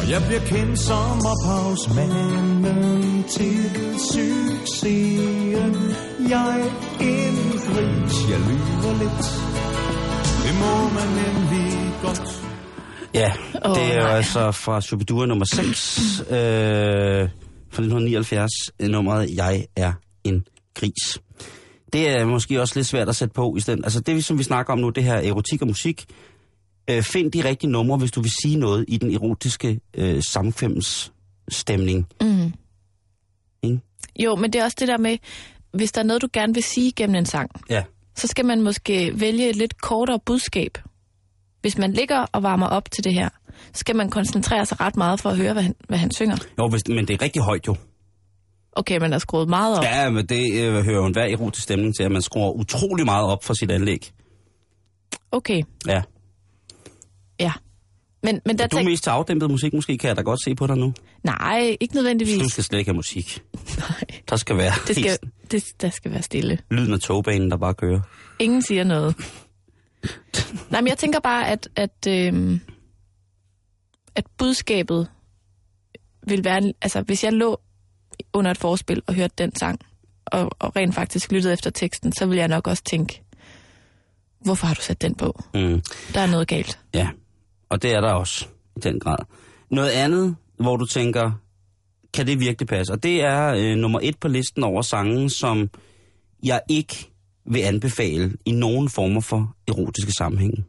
og 0.00 0.04
jeg 0.10 0.22
bliver 0.26 0.40
kendt 0.40 0.78
som 0.78 1.20
ophavsmanden 1.32 3.24
til 3.36 3.70
succesen. 4.12 5.74
Jeg 6.28 6.60
er 6.60 6.70
en 7.00 7.36
gris, 7.68 8.16
jeg 8.30 8.40
lyver 8.48 8.92
lidt. 9.02 9.26
Det 10.44 10.54
må 10.62 10.74
man 10.96 11.08
nemlig 11.22 11.72
godt. 12.02 12.43
Ja, 13.14 13.32
oh, 13.64 13.76
det 13.76 13.94
er 13.94 14.00
jo 14.00 14.06
altså 14.06 14.52
fra 14.52 14.80
Shubidua 14.80 15.26
nummer 15.26 15.44
6 15.44 16.20
øh, 16.20 16.26
fra 17.70 17.82
1979, 17.82 18.50
øh, 18.80 18.88
nummeret 18.88 19.36
Jeg 19.36 19.66
er 19.76 19.92
en 20.24 20.46
gris. 20.74 21.20
Det 21.92 22.08
er 22.08 22.24
måske 22.24 22.60
også 22.60 22.78
lidt 22.78 22.86
svært 22.86 23.08
at 23.08 23.16
sætte 23.16 23.34
på 23.34 23.56
i 23.56 23.60
stedet. 23.60 23.84
Altså 23.84 24.00
det, 24.00 24.24
som 24.24 24.38
vi 24.38 24.42
snakker 24.42 24.72
om 24.72 24.78
nu, 24.78 24.88
det 24.90 25.04
her 25.04 25.14
erotik 25.14 25.62
og 25.62 25.68
musik. 25.68 26.04
Øh, 26.90 27.02
find 27.02 27.32
de 27.32 27.44
rigtige 27.44 27.70
numre, 27.70 27.98
hvis 27.98 28.10
du 28.10 28.20
vil 28.20 28.30
sige 28.42 28.56
noget 28.56 28.84
i 28.88 28.96
den 28.96 29.14
erotiske 29.14 29.80
øh, 29.94 30.22
samkvemsstemning. 30.22 32.06
Mm. 32.20 32.52
Ikke? 33.62 33.80
Jo, 34.18 34.36
men 34.36 34.52
det 34.52 34.60
er 34.60 34.64
også 34.64 34.76
det 34.80 34.88
der 34.88 34.98
med, 34.98 35.18
hvis 35.72 35.92
der 35.92 36.00
er 36.00 36.04
noget, 36.04 36.22
du 36.22 36.28
gerne 36.32 36.54
vil 36.54 36.62
sige 36.62 36.92
gennem 36.92 37.16
en 37.16 37.26
sang, 37.26 37.50
Ja, 37.70 37.82
så 38.16 38.26
skal 38.26 38.44
man 38.44 38.62
måske 38.62 39.20
vælge 39.20 39.50
et 39.50 39.56
lidt 39.56 39.80
kortere 39.80 40.18
budskab. 40.26 40.78
Hvis 41.64 41.78
man 41.78 41.92
ligger 41.92 42.26
og 42.32 42.42
varmer 42.42 42.66
op 42.66 42.90
til 42.90 43.04
det 43.04 43.14
her, 43.14 43.28
så 43.48 43.78
skal 43.80 43.96
man 43.96 44.10
koncentrere 44.10 44.66
sig 44.66 44.80
ret 44.80 44.96
meget 44.96 45.20
for 45.20 45.30
at 45.30 45.36
høre, 45.36 45.52
hvad 45.52 45.62
han, 45.62 45.74
hvad 45.88 45.98
han 45.98 46.10
synger. 46.10 46.36
jo, 46.58 46.68
hvis, 46.68 46.82
men 46.88 47.08
det 47.08 47.14
er 47.14 47.22
rigtig 47.22 47.42
højt 47.42 47.66
jo. 47.66 47.76
Okay, 48.72 48.98
man 48.98 49.12
har 49.12 49.18
skruet 49.18 49.48
meget 49.48 49.78
op. 49.78 49.84
Ja, 49.84 50.10
men 50.10 50.26
det 50.26 50.52
øh, 50.62 50.72
hører 50.84 50.96
jo 50.96 51.06
enhver 51.06 51.24
erotisk 51.24 51.62
stemning 51.62 51.96
til, 51.96 52.02
at 52.02 52.10
man 52.12 52.22
skruer 52.22 52.50
utrolig 52.50 53.04
meget 53.04 53.24
op 53.24 53.44
for 53.44 53.54
sit 53.54 53.70
anlæg. 53.70 54.10
Okay, 55.32 55.62
Ja. 55.86 56.02
ja. 57.40 57.52
Men, 58.22 58.40
men 58.46 58.58
der 58.58 58.64
Er 58.64 58.68
du 58.68 58.76
tænk... 58.76 58.88
mest 58.88 59.02
til 59.02 59.10
afdæmpet 59.10 59.50
musik, 59.50 59.74
måske 59.74 59.98
kan 59.98 60.08
jeg 60.08 60.16
da 60.16 60.22
godt 60.22 60.44
se 60.44 60.54
på 60.54 60.66
dig 60.66 60.76
nu. 60.76 60.92
Nej, 61.24 61.76
ikke 61.80 61.94
nødvendigvis. 61.94 62.38
Du 62.42 62.48
skal 62.48 62.64
slet 62.64 62.78
ikke 62.78 62.88
have 62.90 62.96
musik. 62.96 63.42
Nej, 63.78 64.00
Der 64.30 64.36
skal 64.36 64.56
være 64.56 64.72
det 64.88 64.96
skal, 64.96 65.18
det, 65.50 65.64
der 65.80 65.90
skal 65.90 66.10
være 66.12 66.22
stille. 66.22 66.58
lyden 66.70 66.92
af 66.94 67.00
togbanen, 67.00 67.50
der 67.50 67.56
bare 67.56 67.74
kører. 67.74 68.00
Ingen 68.38 68.62
siger 68.62 68.84
noget. 68.84 69.14
Nej, 70.70 70.80
men 70.80 70.88
jeg 70.88 70.98
tænker 70.98 71.20
bare, 71.20 71.48
at, 71.48 71.68
at, 71.76 72.06
øhm, 72.08 72.60
at 74.14 74.24
budskabet 74.38 75.08
vil 76.26 76.44
være... 76.44 76.72
Altså, 76.82 77.02
hvis 77.02 77.24
jeg 77.24 77.32
lå 77.32 77.60
under 78.32 78.50
et 78.50 78.58
forspil 78.58 79.02
og 79.06 79.14
hørte 79.14 79.34
den 79.38 79.56
sang, 79.56 79.80
og, 80.26 80.50
og 80.58 80.76
rent 80.76 80.94
faktisk 80.94 81.32
lyttede 81.32 81.52
efter 81.52 81.70
teksten, 81.70 82.12
så 82.12 82.26
vil 82.26 82.38
jeg 82.38 82.48
nok 82.48 82.66
også 82.66 82.82
tænke, 82.84 83.22
hvorfor 84.40 84.66
har 84.66 84.74
du 84.74 84.80
sat 84.80 85.02
den 85.02 85.14
på? 85.14 85.42
Mm. 85.54 85.82
Der 86.14 86.20
er 86.20 86.26
noget 86.26 86.48
galt. 86.48 86.78
Ja, 86.94 87.08
og 87.68 87.82
det 87.82 87.92
er 87.92 88.00
der 88.00 88.12
også 88.12 88.46
i 88.76 88.80
den 88.80 89.00
grad. 89.00 89.18
Noget 89.70 89.90
andet, 89.90 90.36
hvor 90.56 90.76
du 90.76 90.86
tænker, 90.86 91.32
kan 92.14 92.26
det 92.26 92.40
virkelig 92.40 92.68
passe? 92.68 92.92
Og 92.92 93.02
det 93.02 93.24
er 93.24 93.54
øh, 93.54 93.76
nummer 93.76 94.00
et 94.02 94.18
på 94.18 94.28
listen 94.28 94.64
over 94.64 94.82
sange, 94.82 95.30
som 95.30 95.70
jeg 96.42 96.60
ikke 96.68 97.10
vil 97.46 97.60
anbefale 97.60 98.32
i 98.44 98.52
nogen 98.52 98.88
former 98.88 99.20
for 99.20 99.56
erotiske 99.68 100.12
sammenhænge. 100.12 100.64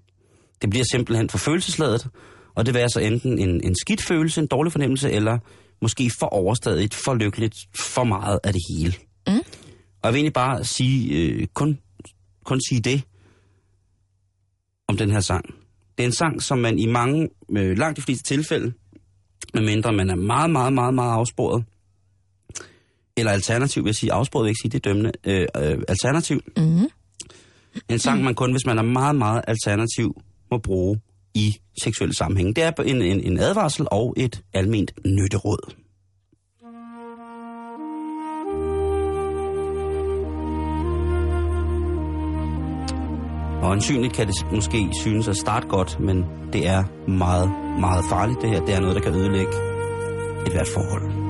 Det 0.62 0.70
bliver 0.70 0.86
simpelthen 0.92 1.30
for 1.30 1.38
følelsesladet, 1.38 2.08
og 2.56 2.66
det 2.66 2.74
vil 2.74 2.80
altså 2.80 3.00
enten 3.00 3.40
en, 3.40 3.64
en 3.64 3.76
skidt 3.76 4.02
følelse, 4.02 4.42
en 4.42 4.48
dårlig 4.48 4.72
fornemmelse, 4.72 5.12
eller 5.12 5.38
måske 5.82 6.12
for 6.20 6.26
overstadigt, 6.26 6.94
for 6.94 7.14
lykkeligt, 7.14 7.56
for 7.76 8.04
meget 8.04 8.40
af 8.44 8.54
det 8.54 8.62
hele. 8.70 8.94
Mm. 9.28 9.34
Og 10.02 10.04
jeg 10.04 10.14
vil 10.14 10.20
egentlig 10.20 10.34
bare 10.34 10.64
sige, 10.64 11.18
øh, 11.18 11.48
kun, 11.54 11.80
kun 12.46 12.62
sige 12.70 12.82
det 12.82 13.04
om 14.88 14.98
den 14.98 15.12
her 15.12 15.20
sang. 15.20 15.46
Det 15.98 16.04
er 16.04 16.08
en 16.08 16.12
sang, 16.12 16.42
som 16.42 16.58
man 16.58 16.80
i 16.80 16.86
mange, 16.86 17.30
øh, 17.58 17.78
langt 17.78 17.98
de 17.98 18.02
fleste 18.02 18.24
tilfælde, 18.24 18.74
medmindre 19.54 19.94
man 19.94 20.10
er 20.10 20.16
meget, 20.16 20.52
meget, 20.52 20.74
meget, 20.74 20.94
meget 20.94 21.12
afsporet, 21.12 21.64
eller 23.18 23.32
alternativ, 23.32 23.84
vil 23.84 23.90
jeg 23.90 23.96
sige, 23.96 24.14
afsporet 24.14 24.44
vil 24.44 24.48
jeg 24.48 24.52
ikke 24.52 24.62
sige, 24.62 24.72
det 24.72 24.86
er 24.86 24.90
dømmende, 24.90 25.12
øh, 25.24 25.72
øh, 25.72 25.84
alternativ. 25.88 26.42
Mm. 26.58 26.90
En 27.90 28.00
sang, 28.00 28.24
man 28.24 28.36
kun, 28.36 28.52
hvis 28.52 28.66
man 28.66 28.78
er 28.78 28.84
meget, 28.84 29.16
meget 29.16 29.42
alternativ, 29.48 30.22
må 30.52 30.58
bruge 30.58 31.00
i 31.34 31.56
seksuelle 31.84 32.16
sammenhæng. 32.16 32.56
Det 32.56 32.64
er 32.64 32.72
en, 32.86 33.02
en, 33.02 33.20
en 33.20 33.40
advarsel 33.40 33.88
og 33.92 34.14
et 34.18 34.44
alment 34.54 34.92
nytteråd. 35.06 35.76
Og 43.64 43.72
ansynligt 43.72 44.14
kan 44.14 44.28
det 44.28 44.36
måske 44.52 44.90
synes 45.02 45.28
at 45.28 45.38
starte 45.38 45.68
godt, 45.68 46.00
men 46.00 46.26
det 46.54 46.68
er 46.68 46.84
meget, 47.10 47.50
meget 47.80 48.06
farligt 48.10 48.42
det 48.42 48.50
her. 48.50 48.66
Det 48.66 48.76
er 48.76 48.80
noget, 48.80 48.96
der 48.96 49.02
kan 49.02 49.16
ødelægge 49.16 49.54
et 50.46 50.52
hvert 50.52 50.68
forhold. 50.68 51.25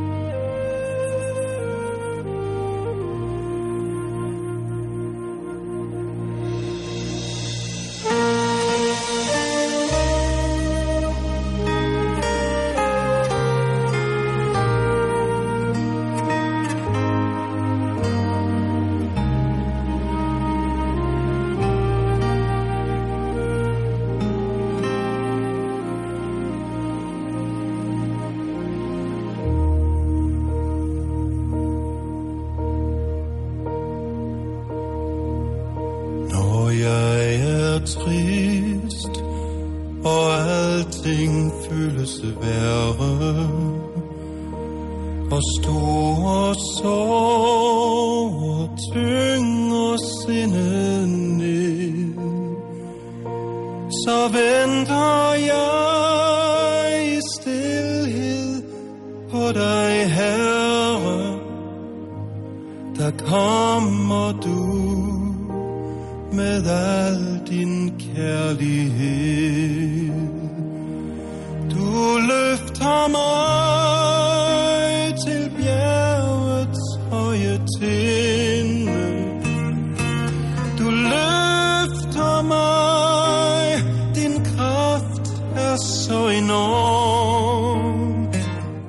Så 85.96 86.28
enormt. 86.28 88.36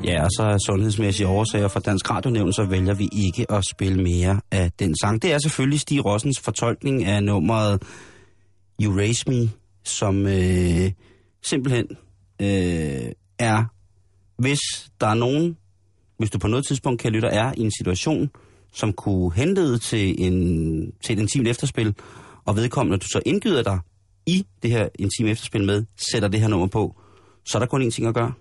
Ja, 0.04 0.24
og 0.24 0.30
så 0.30 0.42
af 0.42 0.60
sundhedsmæssige 0.66 1.26
årsager 1.26 1.68
fra 1.68 1.80
Dansk 1.80 2.10
Radionævn, 2.10 2.52
så 2.52 2.64
vælger 2.64 2.94
vi 2.94 3.08
ikke 3.12 3.52
at 3.52 3.64
spille 3.70 4.02
mere 4.02 4.40
af 4.50 4.72
den 4.78 4.94
sang. 5.02 5.22
Det 5.22 5.32
er 5.32 5.38
selvfølgelig 5.38 5.80
Stig 5.80 6.04
Rossens 6.04 6.40
fortolkning 6.40 7.04
af 7.04 7.24
nummeret 7.24 7.82
You 8.82 8.96
Raise 8.96 9.24
Me, 9.26 9.50
som 9.84 10.26
øh, 10.26 10.90
simpelthen 11.42 11.86
øh, 12.42 13.12
er, 13.38 13.64
hvis 14.42 14.58
der 15.00 15.06
er 15.06 15.14
nogen, 15.14 15.56
hvis 16.18 16.30
du 16.30 16.38
på 16.38 16.48
noget 16.48 16.66
tidspunkt 16.66 17.00
kan 17.00 17.12
lytte, 17.12 17.28
er 17.28 17.52
i 17.56 17.60
en 17.60 17.72
situation, 17.78 18.30
som 18.72 18.92
kunne 18.92 19.34
henlede 19.34 19.78
til, 19.78 20.14
en, 20.18 20.92
til 21.04 21.12
et 21.12 21.18
intimt 21.18 21.48
efterspil, 21.48 21.94
og 22.44 22.56
vedkommende, 22.56 22.98
du 22.98 23.06
så 23.06 23.20
indgyder 23.26 23.62
dig 23.62 23.78
i 24.26 24.46
det 24.62 24.70
her 24.70 24.88
intime 24.98 25.30
efterspil 25.30 25.64
med, 25.64 25.84
sætter 25.96 26.28
det 26.28 26.40
her 26.40 26.48
nummer 26.48 26.66
på, 26.66 26.96
så 27.44 27.58
er 27.58 27.60
der 27.60 27.66
kun 27.66 27.82
én 27.82 27.90
ting 27.90 28.06
at 28.06 28.14
gøre. 28.14 28.32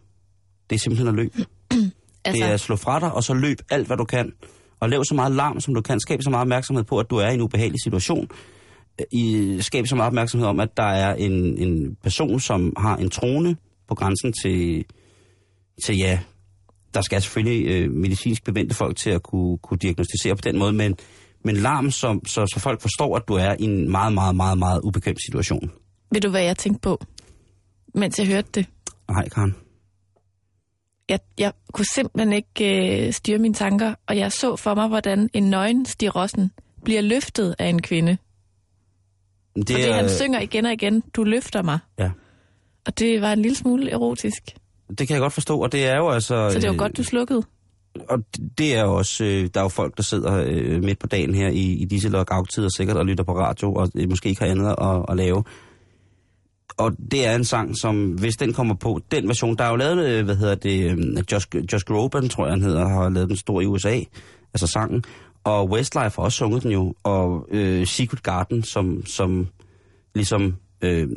Det 0.69 0.75
er 0.75 0.79
simpelthen 0.79 1.07
at 1.07 1.13
løbe. 1.13 1.45
Altså... 2.27 2.43
Det 2.43 2.49
er 2.49 2.53
at 2.53 2.59
slå 2.59 2.75
fra 2.75 2.99
dig, 2.99 3.11
og 3.11 3.23
så 3.23 3.33
løb 3.33 3.57
alt, 3.69 3.87
hvad 3.87 3.97
du 3.97 4.03
kan. 4.03 4.33
Og 4.79 4.89
lav 4.89 5.03
så 5.03 5.15
meget 5.15 5.31
larm, 5.31 5.59
som 5.59 5.73
du 5.73 5.81
kan. 5.81 5.99
Skab 5.99 6.23
så 6.23 6.29
meget 6.29 6.41
opmærksomhed 6.41 6.83
på, 6.83 6.99
at 6.99 7.09
du 7.09 7.15
er 7.15 7.29
i 7.29 7.33
en 7.33 7.41
ubehagelig 7.41 7.79
situation. 7.83 8.29
I, 9.11 9.57
skab 9.61 9.87
så 9.87 9.95
meget 9.95 10.07
opmærksomhed 10.07 10.47
om, 10.47 10.59
at 10.59 10.77
der 10.77 10.83
er 10.83 11.13
en, 11.13 11.57
en 11.57 11.97
person, 12.03 12.39
som 12.39 12.73
har 12.77 12.97
en 12.97 13.09
trone 13.09 13.57
på 13.87 13.95
grænsen 13.95 14.33
til, 14.33 14.85
til 15.83 15.97
ja, 15.97 16.19
der 16.93 17.01
skal 17.01 17.21
selvfølgelig 17.21 17.67
øh, 17.67 17.91
medicinsk 17.91 18.43
bevendte 18.43 18.75
folk 18.75 18.97
til 18.97 19.09
at 19.09 19.23
kunne, 19.23 19.57
kunne 19.57 19.77
diagnostisere 19.77 20.35
på 20.35 20.41
den 20.41 20.57
måde, 20.57 20.73
men, 20.73 20.95
men 21.45 21.55
larm, 21.55 21.91
som, 21.91 22.25
så, 22.25 22.47
så 22.47 22.59
folk 22.59 22.81
forstår, 22.81 23.15
at 23.15 23.27
du 23.27 23.33
er 23.33 23.55
i 23.59 23.63
en 23.63 23.91
meget, 23.91 24.13
meget, 24.13 24.35
meget, 24.35 24.57
meget 24.57 24.81
ubekvem 24.83 25.15
situation. 25.25 25.71
Ved 26.11 26.21
du, 26.21 26.29
hvad 26.29 26.43
jeg 26.43 26.57
tænkte 26.57 26.79
på, 26.81 27.05
mens 27.93 28.19
jeg 28.19 28.27
hørte 28.27 28.47
det? 28.53 28.65
Nej, 29.09 29.29
Karen. 29.29 29.55
Jeg, 31.09 31.19
jeg 31.37 31.51
kunne 31.73 31.85
simpelthen 31.93 32.33
ikke 32.33 33.07
øh, 33.07 33.13
styre 33.13 33.37
mine 33.37 33.53
tanker, 33.53 33.93
og 34.07 34.17
jeg 34.17 34.31
så 34.31 34.55
for 34.55 34.75
mig, 34.75 34.87
hvordan 34.87 35.29
en 35.33 35.49
nøgen 35.49 35.85
Stig 35.85 36.15
Rossen 36.15 36.51
bliver 36.83 37.01
løftet 37.01 37.55
af 37.59 37.67
en 37.67 37.81
kvinde. 37.81 38.17
Det 39.55 39.69
Fordi 39.69 39.81
han 39.91 40.09
synger 40.09 40.39
igen 40.39 40.65
og 40.65 40.73
igen, 40.73 41.03
du 41.13 41.23
løfter 41.23 41.61
mig. 41.61 41.79
Ja. 41.99 42.11
Og 42.85 42.99
det 42.99 43.21
var 43.21 43.33
en 43.33 43.41
lille 43.41 43.55
smule 43.55 43.91
erotisk. 43.91 44.43
Det 44.97 45.07
kan 45.07 45.13
jeg 45.13 45.21
godt 45.21 45.33
forstå, 45.33 45.59
og 45.61 45.71
det 45.71 45.85
er 45.85 45.95
jo 45.95 46.09
altså... 46.09 46.49
Så 46.49 46.59
det 46.59 46.67
var 46.67 46.73
øh, 46.73 46.79
godt, 46.79 46.97
du 46.97 47.03
slukkede. 47.03 47.43
Og 48.09 48.23
det 48.57 48.75
er 48.75 48.83
også, 48.83 49.23
øh, 49.23 49.49
der 49.53 49.59
er 49.59 49.63
jo 49.63 49.69
folk, 49.69 49.97
der 49.97 50.03
sidder 50.03 50.43
øh, 50.47 50.83
midt 50.83 50.99
på 50.99 51.07
dagen 51.07 51.35
her 51.35 51.49
i, 51.49 51.73
i 51.73 51.85
disse 51.85 52.09
lockout-tider 52.09 52.69
sikkert 52.77 52.97
og 52.97 53.05
lytter 53.05 53.23
på 53.23 53.39
radio, 53.39 53.73
og 53.73 53.91
øh, 53.95 54.09
måske 54.09 54.29
ikke 54.29 54.41
har 54.41 54.51
andet 54.51 54.75
at, 54.81 55.05
at 55.09 55.17
lave. 55.17 55.43
Og 56.77 56.91
det 57.11 57.25
er 57.25 57.35
en 57.35 57.43
sang, 57.43 57.77
som 57.77 58.11
hvis 58.11 58.35
den 58.35 58.53
kommer 58.53 58.75
på, 58.75 58.99
den 59.11 59.27
version, 59.27 59.55
der 59.55 59.63
er 59.63 59.69
jo 59.69 59.75
lavet, 59.75 60.05
øh, 60.05 60.25
hvad 60.25 60.35
hedder 60.35 60.55
det, 60.55 60.91
øh, 60.91 61.23
Josh, 61.31 61.47
Josh 61.73 61.85
Groban, 61.85 62.29
tror 62.29 62.45
jeg 62.45 62.53
han 62.53 62.61
hedder, 62.61 62.87
har 62.87 63.09
lavet 63.09 63.29
den 63.29 63.37
stor 63.37 63.61
i 63.61 63.65
USA, 63.65 63.99
altså 64.53 64.67
sangen. 64.67 65.03
Og 65.43 65.69
Westlife 65.69 66.15
har 66.15 66.23
også 66.23 66.37
sunget 66.37 66.63
den 66.63 66.71
jo, 66.71 66.93
og 67.03 67.47
øh, 67.51 67.87
Secret 67.87 68.23
Garden, 68.23 68.63
som, 68.63 69.05
som 69.05 69.47
ligesom 70.15 70.55
øh, 70.81 71.01
øh 71.01 71.07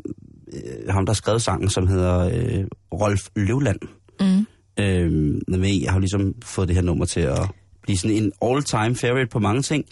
ham, 0.89 1.07
der 1.07 1.13
har 1.13 1.15
skrevet 1.15 1.43
sangen, 1.43 1.69
som 1.69 1.87
hedder 1.87 2.19
øh, 2.19 2.65
Rolf 2.93 3.29
Løvland. 3.37 3.79
Mm. 4.21 4.47
Øh, 4.81 5.13
med, 5.49 5.81
jeg 5.83 5.91
har 5.91 5.97
jo 5.97 6.01
ligesom 6.01 6.35
fået 6.45 6.69
det 6.69 6.77
her 6.77 6.83
nummer 6.83 7.05
til 7.05 7.21
at 7.21 7.39
blive 7.83 7.97
sådan 7.97 8.17
en 8.17 8.33
all-time 8.43 8.97
favorite 8.97 9.27
på 9.31 9.39
mange 9.39 9.63
ting. 9.63 9.85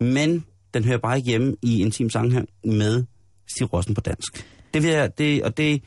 Men 0.00 0.44
den 0.74 0.84
hører 0.84 0.98
bare 0.98 1.16
ikke 1.16 1.28
hjemme 1.28 1.56
i 1.62 1.80
en 1.80 1.90
team 1.90 2.10
sang 2.10 2.32
her 2.32 2.42
med 2.64 3.04
Stig 3.48 3.72
Rossen 3.72 3.94
på 3.94 4.00
dansk. 4.00 4.46
Det 4.74 4.82
vil 4.82 4.90
jeg, 4.90 5.18
det, 5.18 5.42
og 5.42 5.56
det 5.56 5.82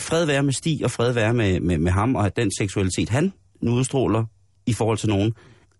fred 0.00 0.24
være 0.24 0.42
med 0.42 0.52
Stig, 0.52 0.84
og 0.84 0.90
fred 0.90 1.12
være 1.12 1.34
med, 1.34 1.60
med, 1.60 1.78
med 1.78 1.92
ham, 1.92 2.14
og 2.14 2.36
den 2.36 2.50
seksualitet, 2.58 3.08
han 3.08 3.32
nu 3.60 3.74
udstråler 3.74 4.24
i 4.66 4.72
forhold 4.72 4.98
til 4.98 5.08
nogen. 5.08 5.34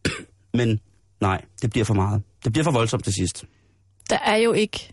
Men 0.59 0.81
nej, 1.21 1.45
det 1.63 1.71
bliver 1.71 1.85
for 1.85 1.95
meget. 1.95 2.23
Det 2.45 2.53
bliver 2.53 2.65
for 2.65 2.71
voldsomt 2.71 3.05
til 3.05 3.13
sidst. 3.13 3.45
Der 4.11 4.19
er 4.19 4.37
jo 4.37 4.53
ikke 4.53 4.93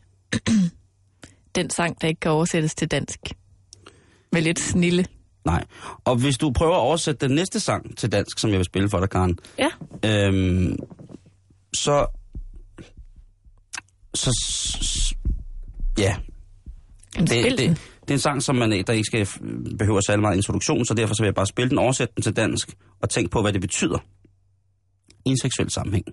den 1.55 1.69
sang, 1.69 2.01
der 2.01 2.07
ikke 2.07 2.19
kan 2.19 2.31
oversættes 2.31 2.75
til 2.75 2.87
dansk. 2.87 3.19
Med 4.31 4.41
lidt 4.41 4.59
snille. 4.59 5.05
Nej. 5.45 5.65
Og 6.05 6.15
hvis 6.15 6.37
du 6.37 6.51
prøver 6.51 6.73
at 6.75 6.79
oversætte 6.79 7.27
den 7.27 7.35
næste 7.35 7.59
sang 7.59 7.97
til 7.97 8.11
dansk, 8.11 8.39
som 8.39 8.49
jeg 8.49 8.57
vil 8.57 8.65
spille 8.65 8.89
for 8.89 8.99
dig, 8.99 9.09
Karen, 9.09 9.37
Ja. 9.59 9.69
øhm, 10.05 10.75
så, 11.75 12.05
så, 14.13 14.31
ja, 15.97 16.15
Jamen, 17.15 17.27
det, 17.27 17.57
det, 17.57 17.59
det 18.01 18.09
er 18.09 18.13
en 18.13 18.19
sang, 18.19 18.43
som 18.43 18.55
man, 18.55 18.71
der 18.71 18.93
ikke 18.93 19.05
skal 19.05 19.27
behøve 19.79 20.01
særlig 20.01 20.21
meget 20.21 20.35
introduktion, 20.35 20.85
så 20.85 20.93
derfor 20.93 21.15
så 21.15 21.23
vil 21.23 21.27
jeg 21.27 21.35
bare 21.35 21.45
spille 21.47 21.69
den, 21.69 21.77
oversætte 21.77 22.13
den 22.15 22.23
til 22.23 22.35
dansk, 22.35 22.73
og 23.01 23.09
tænke 23.09 23.29
på, 23.29 23.41
hvad 23.41 23.53
det 23.53 23.61
betyder 23.61 23.97
i 25.25 25.29
en 25.29 25.37
seksuel 25.41 25.71
sammenhæng. 25.71 26.05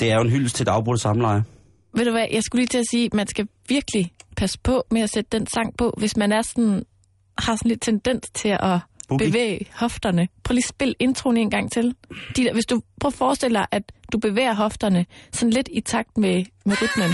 Det 0.00 0.10
er 0.10 0.14
jo 0.14 0.20
en 0.20 0.30
hyldest 0.30 0.56
til 0.56 0.62
et 0.62 0.68
afbrudt 0.68 1.00
samleje. 1.00 1.44
Ved 1.94 2.04
du 2.04 2.10
hvad, 2.10 2.26
jeg 2.32 2.42
skulle 2.42 2.60
lige 2.60 2.68
til 2.68 2.78
at 2.78 2.84
sige, 2.90 3.04
at 3.04 3.14
man 3.14 3.26
skal 3.26 3.48
virkelig 3.68 4.12
passe 4.36 4.58
på 4.62 4.84
med 4.90 5.00
at 5.02 5.10
sætte 5.10 5.38
den 5.38 5.46
sang 5.46 5.76
på, 5.76 5.94
hvis 5.98 6.16
man 6.16 6.32
er 6.32 6.42
sådan, 6.42 6.82
har 7.38 7.56
sådan 7.56 7.68
lidt 7.68 7.82
tendens 7.82 8.30
til 8.34 8.48
at 8.48 8.78
Boogie. 9.08 9.26
bevæge 9.26 9.66
hofterne. 9.74 10.28
Prøv 10.44 10.52
lige 10.54 10.64
at 10.64 10.68
spil 10.68 10.94
introen 10.98 11.36
en 11.36 11.50
gang 11.50 11.72
til. 11.72 11.94
De 12.36 12.44
der, 12.44 12.52
hvis 12.52 12.66
du 12.66 12.80
prøv 13.00 13.08
at 13.08 13.14
forestille 13.14 13.58
dig, 13.58 13.66
at 13.70 13.82
du 14.12 14.18
bevæger 14.18 14.54
hofterne 14.54 15.06
sådan 15.32 15.52
lidt 15.52 15.68
i 15.72 15.80
takt 15.80 16.18
med, 16.18 16.44
med 16.66 16.76
rytmen, 16.82 17.10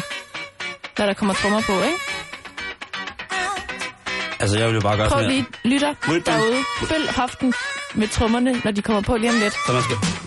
når 0.99 1.07
der 1.07 1.15
kommer 1.15 1.35
trommer 1.35 1.61
på, 1.61 1.73
ikke? 1.73 1.99
Altså, 4.41 4.59
jeg 4.59 4.67
vil 4.69 4.75
jo 4.75 4.81
bare 4.81 4.97
gøre 4.97 5.09
Prøv 5.09 5.21
sådan 5.21 5.31
lige, 5.31 5.47
lytter 5.65 5.95
derude, 6.27 6.59
følg 6.89 7.15
hoften 7.17 7.55
med 7.95 8.09
trommerne, 8.09 8.61
når 8.65 8.71
de 8.71 8.83
kommer 8.83 9.03
på 9.03 9.17
lige 9.17 9.31
om 9.31 9.37
lidt. 9.43 9.55
Så 9.67 9.73
man 9.73 9.83
skal... 9.83 10.24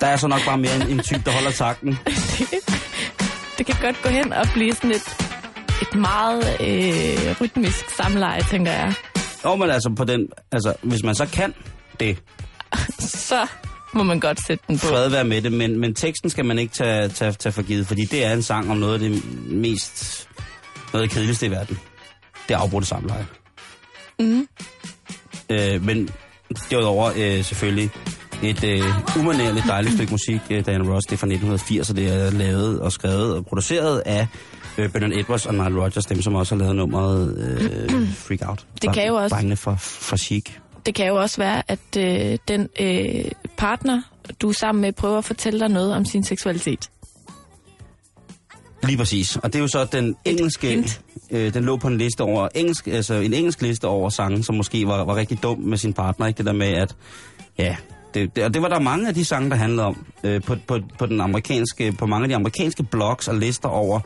Der 0.00 0.06
er 0.06 0.16
så 0.16 0.28
nok 0.28 0.40
bare 0.46 0.58
mere 0.58 0.76
en, 0.76 0.88
en 0.88 0.98
type, 0.98 1.22
der 1.24 1.30
holder 1.30 1.50
takten. 1.50 1.98
Det 3.58 3.66
kan 3.66 3.74
godt 3.80 4.02
gå 4.02 4.08
hen 4.08 4.32
og 4.32 4.46
blive 4.54 4.72
sådan 4.72 4.90
et, 4.90 5.16
et 5.82 5.94
meget 5.94 6.56
øh, 6.60 7.40
rytmisk 7.40 7.90
samleje, 7.96 8.42
tænker 8.50 8.72
jeg. 8.72 8.94
Jo, 9.44 9.56
men 9.56 9.70
altså, 9.70 9.92
på 9.96 10.04
den, 10.04 10.26
altså, 10.52 10.74
hvis 10.82 11.02
man 11.04 11.14
så 11.14 11.26
kan 11.26 11.54
det, 12.00 12.18
Så 13.28 13.46
må 13.92 14.02
man 14.02 14.20
godt 14.20 14.46
sætte 14.46 14.64
den 14.68 14.78
på. 14.78 14.86
fred 14.86 15.08
være 15.08 15.24
med 15.24 15.42
det, 15.42 15.52
men, 15.52 15.78
men 15.78 15.94
teksten 15.94 16.30
skal 16.30 16.44
man 16.44 16.58
ikke 16.58 16.74
tage, 16.74 17.08
tage, 17.08 17.32
tage 17.32 17.52
for 17.52 17.62
givet, 17.62 17.86
fordi 17.86 18.04
det 18.04 18.24
er 18.24 18.32
en 18.32 18.42
sang 18.42 18.70
om 18.70 18.76
noget 18.76 18.94
af 18.94 18.98
det 19.00 19.22
mest, 19.46 20.28
noget 20.92 21.02
af 21.02 21.08
det 21.08 21.16
kedeligste 21.16 21.46
i 21.46 21.50
verden. 21.50 21.78
Det 22.48 22.54
er 22.54 22.58
afbrudte 22.58 22.88
samleje. 22.88 23.26
Mm. 24.18 24.48
Øh, 25.50 25.84
men 25.84 26.08
derudover 26.70 27.12
øh, 27.16 27.44
selvfølgelig 27.44 27.90
et 28.42 28.64
øh, 28.64 28.82
umanerligt 29.18 29.66
dejligt 29.68 29.94
stykke 29.94 30.12
musik, 30.12 30.40
øh, 30.50 30.66
Diana 30.66 30.84
Ross, 30.94 31.06
det 31.06 31.12
er 31.12 31.18
fra 31.18 31.26
1980, 31.26 31.90
og 31.90 31.96
det 31.96 32.12
er 32.12 32.30
lavet 32.30 32.80
og 32.80 32.92
skrevet 32.92 33.34
og 33.36 33.46
produceret 33.46 34.02
af 34.06 34.26
øh, 34.78 34.88
Bernard 34.92 35.12
Edwards 35.12 35.46
og 35.46 35.54
Nile 35.54 35.82
Rodgers, 35.82 36.06
dem 36.06 36.22
som 36.22 36.34
også 36.34 36.54
har 36.54 36.60
lavet 36.62 36.76
nummeret 36.76 37.36
øh, 37.38 38.08
Freak 38.26 38.48
Out. 38.48 38.66
Det 38.82 38.94
kan 38.94 39.06
jo 39.06 39.14
også- 39.14 39.34
Drengene 39.36 39.56
fra, 39.56 39.76
fra 39.80 40.16
Chic. 40.16 40.44
Det 40.86 40.94
kan 40.94 41.06
jo 41.06 41.16
også 41.16 41.36
være, 41.36 41.62
at 41.68 41.96
øh, 41.98 42.38
den 42.48 42.68
øh, 42.80 43.24
partner, 43.56 44.02
du 44.42 44.48
er 44.48 44.52
sammen 44.60 44.82
med, 44.82 44.92
prøver 44.92 45.18
at 45.18 45.24
fortælle 45.24 45.60
dig 45.60 45.68
noget 45.68 45.94
om 45.94 46.04
sin 46.04 46.24
seksualitet. 46.24 46.90
Lige 48.84 48.96
præcis. 48.96 49.36
Og 49.36 49.52
det 49.52 49.54
er 49.54 49.62
jo 49.62 49.68
så 49.68 49.84
den 49.92 50.16
engelske, 50.24 50.84
øh, 51.30 51.54
den 51.54 51.64
lå 51.64 51.76
på 51.76 51.88
en 51.88 51.98
liste 51.98 52.20
over, 52.20 52.48
engelsk, 52.54 52.86
altså 52.86 53.14
en 53.14 53.34
engelsk 53.34 53.62
liste 53.62 53.84
over 53.88 54.08
sange, 54.10 54.44
som 54.44 54.54
måske 54.54 54.86
var, 54.86 55.04
var 55.04 55.16
rigtig 55.16 55.42
dum 55.42 55.58
med 55.58 55.78
sin 55.78 55.92
partner. 55.92 56.26
Ikke 56.26 56.38
det 56.38 56.46
der 56.46 56.52
med, 56.52 56.66
at 56.66 56.96
ja, 57.58 57.76
det, 58.14 58.36
det, 58.36 58.44
og 58.44 58.54
det 58.54 58.62
var 58.62 58.68
der 58.68 58.80
mange 58.80 59.08
af 59.08 59.14
de 59.14 59.24
sange, 59.24 59.50
der 59.50 59.56
handlede 59.56 59.86
om 59.86 60.06
øh, 60.24 60.42
på, 60.42 60.56
på, 60.66 60.78
på, 60.98 61.06
den 61.06 61.20
amerikanske, 61.20 61.92
på 61.92 62.06
mange 62.06 62.24
af 62.24 62.28
de 62.28 62.34
amerikanske 62.34 62.82
blogs 62.82 63.28
og 63.28 63.34
lister 63.34 63.68
over 63.68 64.00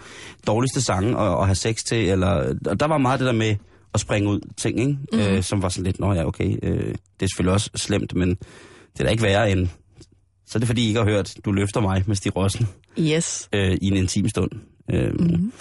dårligste 0.46 0.80
sange 0.82 1.20
at, 1.20 1.38
at 1.38 1.46
have 1.46 1.54
sex 1.54 1.82
til. 1.84 2.08
Eller, 2.08 2.54
og 2.66 2.80
der 2.80 2.86
var 2.86 2.98
meget 2.98 3.20
det 3.20 3.26
der 3.26 3.32
med 3.32 3.56
at 3.94 4.00
springe 4.00 4.30
ud 4.30 4.40
ting, 4.56 4.80
ikke? 4.80 4.98
Mm. 5.12 5.18
Øh, 5.18 5.42
som 5.42 5.62
var 5.62 5.68
sådan 5.68 5.84
lidt, 5.84 6.00
nå 6.00 6.12
ja, 6.12 6.26
okay, 6.26 6.56
øh, 6.62 6.94
det 6.94 7.22
er 7.22 7.26
selvfølgelig 7.26 7.52
også 7.52 7.70
slemt, 7.74 8.14
men 8.14 8.28
det 8.28 9.00
er 9.00 9.04
da 9.04 9.10
ikke 9.10 9.22
værre 9.22 9.50
end... 9.50 9.68
Så 10.46 10.58
er 10.58 10.58
det 10.58 10.66
fordi, 10.66 10.84
I 10.84 10.88
ikke 10.88 11.00
har 11.00 11.06
hørt, 11.06 11.34
du 11.44 11.52
løfter 11.52 11.80
mig 11.80 12.04
med 12.06 12.16
Stig 12.16 12.36
Rossen 12.36 12.68
Yes. 12.98 13.48
øh, 13.52 13.76
i 13.82 13.86
en 13.86 13.96
intim 13.96 14.28
stund. 14.28 14.50
Øh, 14.90 15.12
mm. 15.20 15.52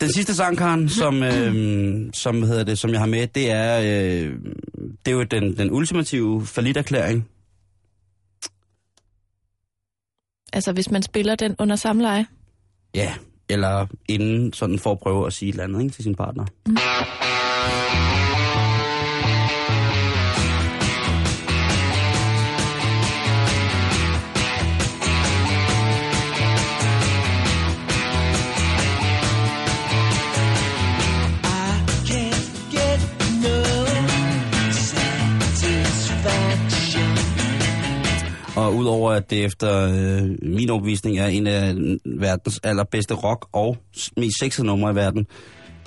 Den 0.00 0.12
sidste 0.12 0.34
sang, 0.34 0.56
Karen, 0.56 0.88
som, 0.88 1.22
øh, 1.22 2.10
som, 2.12 2.42
hedder 2.42 2.64
det, 2.64 2.78
som 2.78 2.90
jeg 2.90 2.98
har 3.00 3.06
med, 3.06 3.26
det 3.26 3.50
er, 3.50 3.80
øh, 3.80 4.32
det 5.06 5.12
er 5.12 5.16
jo 5.16 5.22
den, 5.22 5.56
den 5.56 5.70
ultimative 5.70 6.46
faliderklæring. 6.46 7.28
Altså, 10.52 10.72
hvis 10.72 10.90
man 10.90 11.02
spiller 11.02 11.34
den 11.34 11.56
under 11.58 11.76
samleje. 11.76 12.26
Ja, 12.94 13.14
eller 13.48 13.86
inden 14.08 14.52
sådan 14.52 14.78
for 14.78 14.92
at 14.92 14.98
prøve 14.98 15.26
at 15.26 15.32
sige 15.32 15.48
et 15.48 15.52
eller 15.52 15.64
andet 15.64 15.82
ikke, 15.82 15.94
til 15.94 16.04
sin 16.04 16.14
partner. 16.14 16.44
Og 16.44 16.50
udover 38.76 39.12
at 39.12 39.30
det 39.30 39.44
efter 39.44 39.88
øh, 39.88 40.30
min 40.42 40.70
overbevisning 40.70 41.18
er 41.18 41.26
en 41.26 41.46
af 41.46 41.74
verdens 42.04 42.60
allerbedste 42.64 43.14
rock 43.14 43.48
og 43.52 43.76
mest 44.16 44.38
sexede 44.40 44.66
numre 44.66 44.92
i 44.92 44.94
verden, 44.94 45.26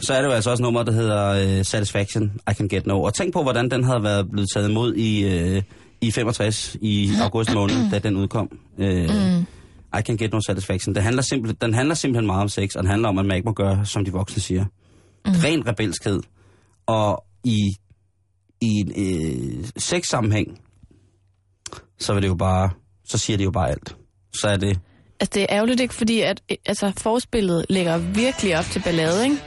så 0.02 0.13
er 0.13 0.21
det 0.21 0.28
jo 0.28 0.34
altså 0.34 0.52
også 0.52 0.63
nummer, 0.63 0.84
der 0.84 0.91
hedder 0.91 1.28
øh, 1.30 1.65
Satisfaction, 1.65 2.32
I 2.52 2.54
Can 2.54 2.67
Get 2.67 2.86
No. 2.86 3.02
Og 3.02 3.13
tænk 3.13 3.34
på, 3.34 3.43
hvordan 3.43 3.71
den 3.71 3.84
havde 3.84 4.04
været 4.04 4.30
blevet 4.32 4.49
taget 4.54 4.69
imod 4.69 4.95
i, 4.95 5.25
øh, 5.25 5.62
i 6.02 6.12
65, 6.12 6.78
i 6.82 7.12
august 7.21 7.54
måned, 7.54 7.91
da 7.91 7.99
den 7.99 8.15
udkom. 8.15 8.60
Øh, 8.78 9.10
mm. 9.10 9.45
I 9.99 10.02
Can 10.02 10.17
Get 10.17 10.32
No 10.32 10.39
Satisfaction. 10.47 10.95
Den 10.95 11.04
handler, 11.04 11.21
simpel, 11.21 11.58
den 11.62 11.73
handler 11.73 11.95
simpelthen 11.95 12.25
meget 12.25 12.41
om 12.41 12.49
sex, 12.49 12.75
og 12.75 12.84
den 12.84 12.89
handler 12.89 13.10
om, 13.10 13.17
at 13.17 13.25
man 13.25 13.36
ikke 13.36 13.45
må 13.45 13.54
gøre, 13.54 13.86
som 13.86 14.06
de 14.06 14.12
voksne 14.12 14.41
siger. 14.41 14.65
Mm. 15.25 15.32
Ren 15.43 15.67
rebelskhed. 15.67 16.19
Og 16.88 17.23
i, 17.43 17.60
i 18.62 18.67
en 18.67 18.91
øh, 18.97 19.65
sexsammenhæng, 19.78 20.60
så 21.99 22.13
vil 22.13 22.23
det 22.23 22.30
jo 22.30 22.36
bare, 22.36 22.69
så 23.09 23.17
siger 23.17 23.37
det 23.37 23.45
jo 23.45 23.51
bare 23.51 23.69
alt. 23.69 23.95
Så 24.41 24.47
er 24.47 24.57
det, 24.57 24.79
Altså, 25.21 25.31
det 25.33 25.41
er 25.43 25.47
ærgerligt 25.49 25.79
ikke, 25.81 25.93
fordi 25.93 26.21
at, 26.21 26.41
øh, 26.51 26.57
altså, 26.65 26.91
forspillet 26.97 27.65
lægger 27.69 27.97
virkelig 27.97 28.57
op 28.60 28.65
til 28.65 28.79
ballade, 28.85 29.23
ikke? 29.23 29.37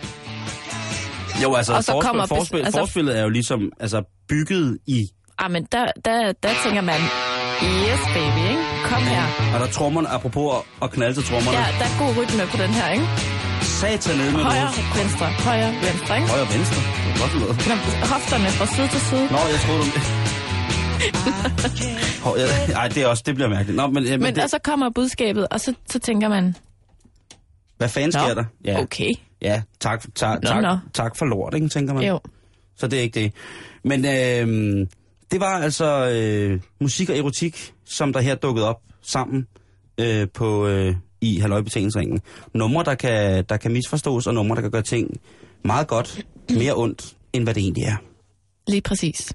jo 1.43 1.55
altså, 1.55 1.73
Og 1.73 1.85
så 1.85 1.93
forspil, 1.93 2.07
kommer 2.09 2.27
forspil, 2.27 2.59
altså- 2.65 2.81
forspillet 2.81 3.19
er 3.19 3.23
jo 3.23 3.29
ligesom 3.29 3.61
altså, 3.81 3.99
bygget 4.29 4.79
i, 4.87 4.99
Ah, 5.39 5.51
men 5.51 5.63
der, 5.73 5.85
der, 6.05 6.33
der 6.43 6.51
tænker 6.65 6.81
man, 6.93 7.01
yes 7.87 8.01
baby, 8.17 8.43
ikke? 8.53 8.65
Kom 8.91 9.03
her. 9.15 9.25
og 9.55 9.61
der 9.61 9.67
trommerne, 9.79 10.09
apropos 10.09 10.49
at- 10.83 10.91
knalde 10.91 11.15
til 11.19 11.25
trommerne, 11.31 11.59
Ja, 11.59 11.65
der 11.81 11.87
er 11.91 11.95
god 12.03 12.11
rytme 12.19 12.43
på 12.53 12.57
den 12.65 12.71
her, 12.79 12.89
ikke? 12.97 13.07
satan 13.81 14.17
ned 14.21 14.31
med 14.37 14.41
Højre, 14.51 14.61
noget. 14.61 15.01
venstre, 15.01 15.27
højre, 15.49 15.71
venstre, 15.87 16.13
ikke? 16.19 16.29
Højre 16.35 16.49
venstre. 16.57 16.81
Det 17.03 17.11
er 17.15 17.19
godt 17.23 17.33
noget. 17.43 17.55
Hofterne 18.15 18.49
fra 18.59 18.67
side 18.75 18.89
til 18.95 19.01
side. 19.11 19.25
Nå, 19.35 19.39
jeg 19.55 19.61
troede 19.65 19.81
du... 19.81 20.22
Hov, 22.23 22.37
ja, 22.39 22.73
Ej, 22.73 22.89
det 22.89 23.03
er 23.03 23.07
også, 23.07 23.23
det 23.27 23.35
bliver 23.35 23.49
mærkeligt. 23.49 23.77
Nå, 23.77 23.87
men, 23.87 24.05
men, 24.05 24.21
Men 24.21 24.35
det, 24.35 24.45
og 24.45 24.51
så 24.51 24.59
kommer 24.65 24.91
budskabet, 24.91 25.49
og 25.49 25.61
så, 25.61 25.75
så 25.91 25.99
tænker 25.99 26.29
man, 26.29 26.57
hvad 27.79 27.89
fanden 27.89 28.13
sker 28.13 28.35
der? 28.35 28.45
Ja, 28.65 28.81
okay. 28.81 29.11
ja 29.43 29.63
tak, 29.81 30.05
tak, 30.15 30.43
Nå, 30.43 30.49
tak, 30.49 30.79
tak 30.95 31.17
for 31.17 31.27
lort, 31.27 31.55
ikke, 31.55 31.69
tænker 31.69 31.95
man. 31.95 32.05
Jo. 32.05 32.21
Så 32.77 32.87
det 32.87 32.99
er 32.99 33.03
ikke 33.03 33.21
det. 33.21 33.33
Men 33.85 34.05
øh, 34.05 34.87
det 35.31 35.41
var 35.41 35.63
altså 35.63 36.11
øh, 36.11 36.61
musik 36.81 37.11
og 37.11 37.19
erotik, 37.19 37.73
som 37.85 38.13
der 38.13 38.21
her 38.21 38.35
dukkede 38.35 38.69
op 38.69 38.81
sammen 39.03 39.47
øh, 39.99 40.29
på 40.35 40.67
øh, 40.67 40.95
i 41.21 41.39
halvøjbetalingsringen. 41.39 42.21
Numre, 42.55 42.85
der 42.85 42.95
kan, 42.95 43.45
der 43.49 43.57
kan 43.57 43.73
misforstås, 43.73 44.27
og 44.27 44.35
numre, 44.35 44.57
der 44.57 44.63
kan 44.63 44.71
gøre 44.71 44.83
ting 44.83 45.21
meget 45.65 45.87
godt, 45.87 46.27
mere 46.51 46.75
ondt, 46.77 47.17
end 47.33 47.45
hvad 47.45 47.55
det 47.55 47.63
egentlig 47.63 47.85
er. 47.85 47.97
Lige 48.67 48.81
præcis. 48.81 49.33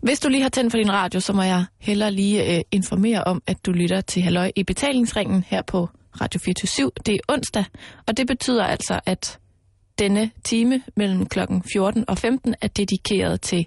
Hvis 0.00 0.20
du 0.20 0.28
lige 0.28 0.42
har 0.42 0.48
tændt 0.48 0.72
for 0.72 0.78
din 0.78 0.92
radio, 0.92 1.20
så 1.20 1.32
må 1.32 1.42
jeg 1.42 1.64
hellere 1.78 2.10
lige 2.10 2.56
øh, 2.56 2.62
informere 2.70 3.24
om, 3.24 3.42
at 3.46 3.66
du 3.66 3.72
lytter 3.72 4.00
til 4.00 4.22
Halløj 4.22 4.52
i 4.56 4.62
betalingsringen 4.62 5.44
her 5.48 5.62
på 5.62 5.88
Radio 6.20 6.40
24 6.44 6.90
Det 7.06 7.14
er 7.14 7.18
onsdag, 7.28 7.64
og 8.06 8.16
det 8.16 8.26
betyder 8.26 8.64
altså, 8.64 9.00
at 9.06 9.38
denne 9.98 10.30
time 10.44 10.82
mellem 10.96 11.26
klokken 11.26 11.62
14 11.72 12.04
og 12.08 12.18
15 12.18 12.54
er 12.60 12.68
dedikeret 12.68 13.40
til 13.40 13.66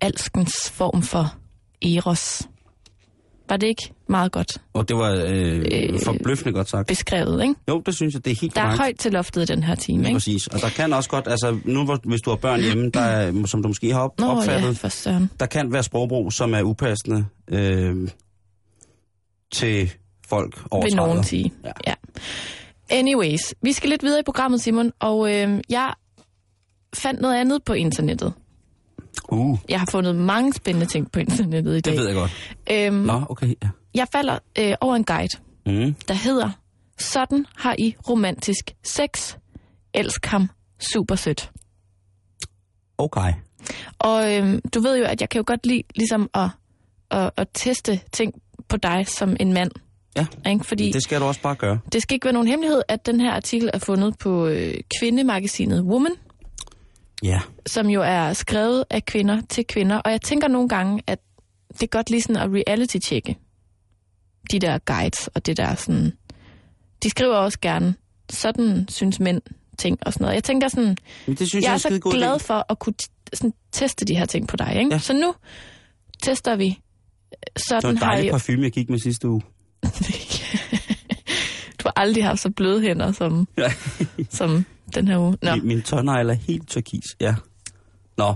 alskens 0.00 0.70
form 0.70 1.02
for 1.02 1.34
eros. 1.82 2.48
Var 3.48 3.56
det 3.56 3.66
ikke 3.66 3.92
meget 4.08 4.32
godt 4.32 4.58
Og 4.72 4.88
det 4.88 4.96
var 4.96 5.10
øh, 5.26 5.56
Øh, 5.72 6.00
forbløffende 6.04 6.52
godt 6.52 6.68
sagt. 6.68 6.86
beskrevet, 6.88 7.42
ikke? 7.42 7.54
Jo, 7.68 7.82
det 7.86 7.94
synes 7.94 8.14
jeg, 8.14 8.24
det 8.24 8.30
er 8.30 8.36
helt 8.40 8.54
Der 8.54 8.60
er 8.62 8.76
højt 8.76 8.98
til 8.98 9.12
loftet 9.12 9.50
i 9.50 9.52
den 9.52 9.62
her 9.62 9.74
time, 9.74 10.02
ikke? 10.04 10.14
præcis. 10.14 10.46
Og 10.46 10.60
der 10.60 10.68
kan 10.68 10.92
også 10.92 11.10
godt, 11.10 11.28
altså 11.28 11.58
nu 11.64 11.96
hvis 12.04 12.20
du 12.20 12.30
har 12.30 12.36
børn 12.36 12.60
hjemme, 12.60 12.90
der 12.90 13.00
er, 13.00 13.46
som 13.46 13.62
du 13.62 13.68
måske 13.68 13.92
har 13.92 14.00
op, 14.00 14.20
Nå 14.20 14.26
opfattet, 14.26 14.66
ja, 14.68 14.72
for 14.72 14.88
søren. 14.88 15.30
der 15.40 15.46
kan 15.46 15.72
være 15.72 15.82
sprogbrug, 15.82 16.32
som 16.32 16.54
er 16.54 16.62
upassende 16.62 17.26
øh, 17.48 18.08
til 19.52 19.90
folk 20.28 20.62
over 20.70 20.82
vil 20.84 20.92
30. 20.92 21.08
nogen 21.08 21.24
sige. 21.24 21.52
Ja. 21.64 21.70
Ja. 21.86 21.94
Anyways, 22.90 23.54
vi 23.62 23.72
skal 23.72 23.90
lidt 23.90 24.02
videre 24.02 24.20
i 24.20 24.22
programmet, 24.22 24.60
Simon, 24.60 24.92
og 25.00 25.34
øh, 25.34 25.60
jeg 25.70 25.92
fandt 26.94 27.20
noget 27.20 27.34
andet 27.36 27.64
på 27.64 27.72
internettet. 27.72 28.32
Uh, 29.28 29.58
Jeg 29.68 29.78
har 29.80 29.86
fundet 29.90 30.16
mange 30.16 30.52
spændende 30.52 30.86
ting 30.86 31.12
på 31.12 31.20
internettet 31.20 31.76
i 31.76 31.80
dag. 31.80 31.92
det 31.92 32.00
ved 32.00 32.06
jeg 32.06 32.16
godt. 32.16 32.30
Øhm, 32.72 32.94
Nå, 32.94 33.22
okay, 33.30 33.54
ja. 33.62 33.68
jeg 33.94 34.06
falder 34.12 34.38
øh, 34.58 34.74
over 34.80 34.96
en 34.96 35.04
guide, 35.04 35.38
Mm. 35.66 35.94
der 36.08 36.14
hedder 36.14 36.50
Sådan 36.98 37.46
har 37.56 37.74
I 37.78 37.94
romantisk 38.08 38.70
sex. 38.84 39.36
Elsk 39.94 40.26
ham 40.26 40.48
super 40.92 41.14
sødt. 41.14 41.50
Okay. 42.98 43.32
Og 43.98 44.34
øhm, 44.36 44.60
du 44.74 44.80
ved 44.80 44.98
jo, 44.98 45.04
at 45.04 45.20
jeg 45.20 45.28
kan 45.28 45.38
jo 45.38 45.44
godt 45.46 45.66
lide 45.66 45.82
ligesom 45.94 46.30
at, 46.34 46.48
at, 47.10 47.30
at 47.36 47.48
teste 47.54 48.00
ting 48.12 48.34
på 48.68 48.76
dig 48.76 49.06
som 49.08 49.36
en 49.40 49.52
mand. 49.52 49.70
Ja, 50.16 50.26
Ikke? 50.50 50.64
Fordi 50.64 50.92
det 50.92 51.02
skal 51.02 51.20
du 51.20 51.24
også 51.24 51.40
bare 51.42 51.54
gøre. 51.54 51.78
det 51.92 52.02
skal 52.02 52.14
ikke 52.14 52.24
være 52.24 52.32
nogen 52.32 52.48
hemmelighed, 52.48 52.82
at 52.88 53.06
den 53.06 53.20
her 53.20 53.32
artikel 53.32 53.70
er 53.74 53.78
fundet 53.78 54.18
på 54.18 54.46
øh, 54.46 54.74
kvindemagasinet 55.00 55.82
Woman, 55.82 56.12
Ja. 57.22 57.40
som 57.66 57.86
jo 57.86 58.02
er 58.02 58.32
skrevet 58.32 58.84
af 58.90 59.04
kvinder 59.04 59.40
til 59.48 59.64
kvinder. 59.66 59.96
Og 59.96 60.10
jeg 60.10 60.20
tænker 60.20 60.48
nogle 60.48 60.68
gange, 60.68 61.02
at 61.06 61.18
det 61.72 61.82
er 61.82 61.86
godt 61.86 62.10
lige 62.10 62.22
sådan 62.22 62.36
at 62.36 62.50
reality-tjekke 62.52 63.36
de 64.50 64.58
der 64.58 64.78
guides 64.78 65.28
og 65.28 65.46
det 65.46 65.56
der 65.56 65.74
sådan... 65.74 66.12
De 67.02 67.10
skriver 67.10 67.36
også 67.36 67.58
gerne, 67.60 67.94
sådan 68.30 68.86
synes 68.88 69.20
mænd 69.20 69.42
ting 69.78 69.98
og 70.02 70.12
sådan 70.12 70.24
noget. 70.24 70.34
Jeg 70.34 70.44
tænker 70.44 70.68
sådan, 70.68 70.96
Men 71.26 71.36
det 71.36 71.48
synes 71.48 71.62
jeg 71.62 71.68
jeg, 71.68 71.74
er 71.74 71.78
så 71.78 72.00
glad 72.10 72.34
idé. 72.34 72.38
for 72.38 72.66
at 72.68 72.78
kunne 72.78 72.94
sådan, 73.32 73.52
teste 73.72 74.04
de 74.04 74.14
her 74.14 74.24
ting 74.26 74.48
på 74.48 74.56
dig. 74.56 74.76
Ikke? 74.78 74.92
Ja. 74.92 74.98
Så 74.98 75.12
nu 75.12 75.34
tester 76.22 76.56
vi. 76.56 76.64
Det 77.30 77.38
var 77.70 77.80
Sådan 77.80 77.90
en 77.90 77.98
har 77.98 78.06
dejlig 78.10 78.24
jeg... 78.24 78.32
parfume, 78.32 78.62
jeg 78.62 78.72
gik 78.72 78.90
med 78.90 78.98
sidste 78.98 79.28
uge. 79.28 79.42
du 81.78 81.84
har 81.84 81.92
aldrig 81.96 82.24
haft 82.24 82.40
så 82.40 82.50
bløde 82.50 82.80
hænder 82.80 83.12
som, 83.12 83.48
som 84.30 84.64
den 84.94 85.08
her 85.08 85.18
uge. 85.18 85.36
Nå. 85.42 85.54
Min, 85.54 85.66
min 85.66 85.78
er 85.78 86.32
helt 86.32 86.68
turkis, 86.68 87.04
ja. 87.20 87.34
Nå, 88.18 88.34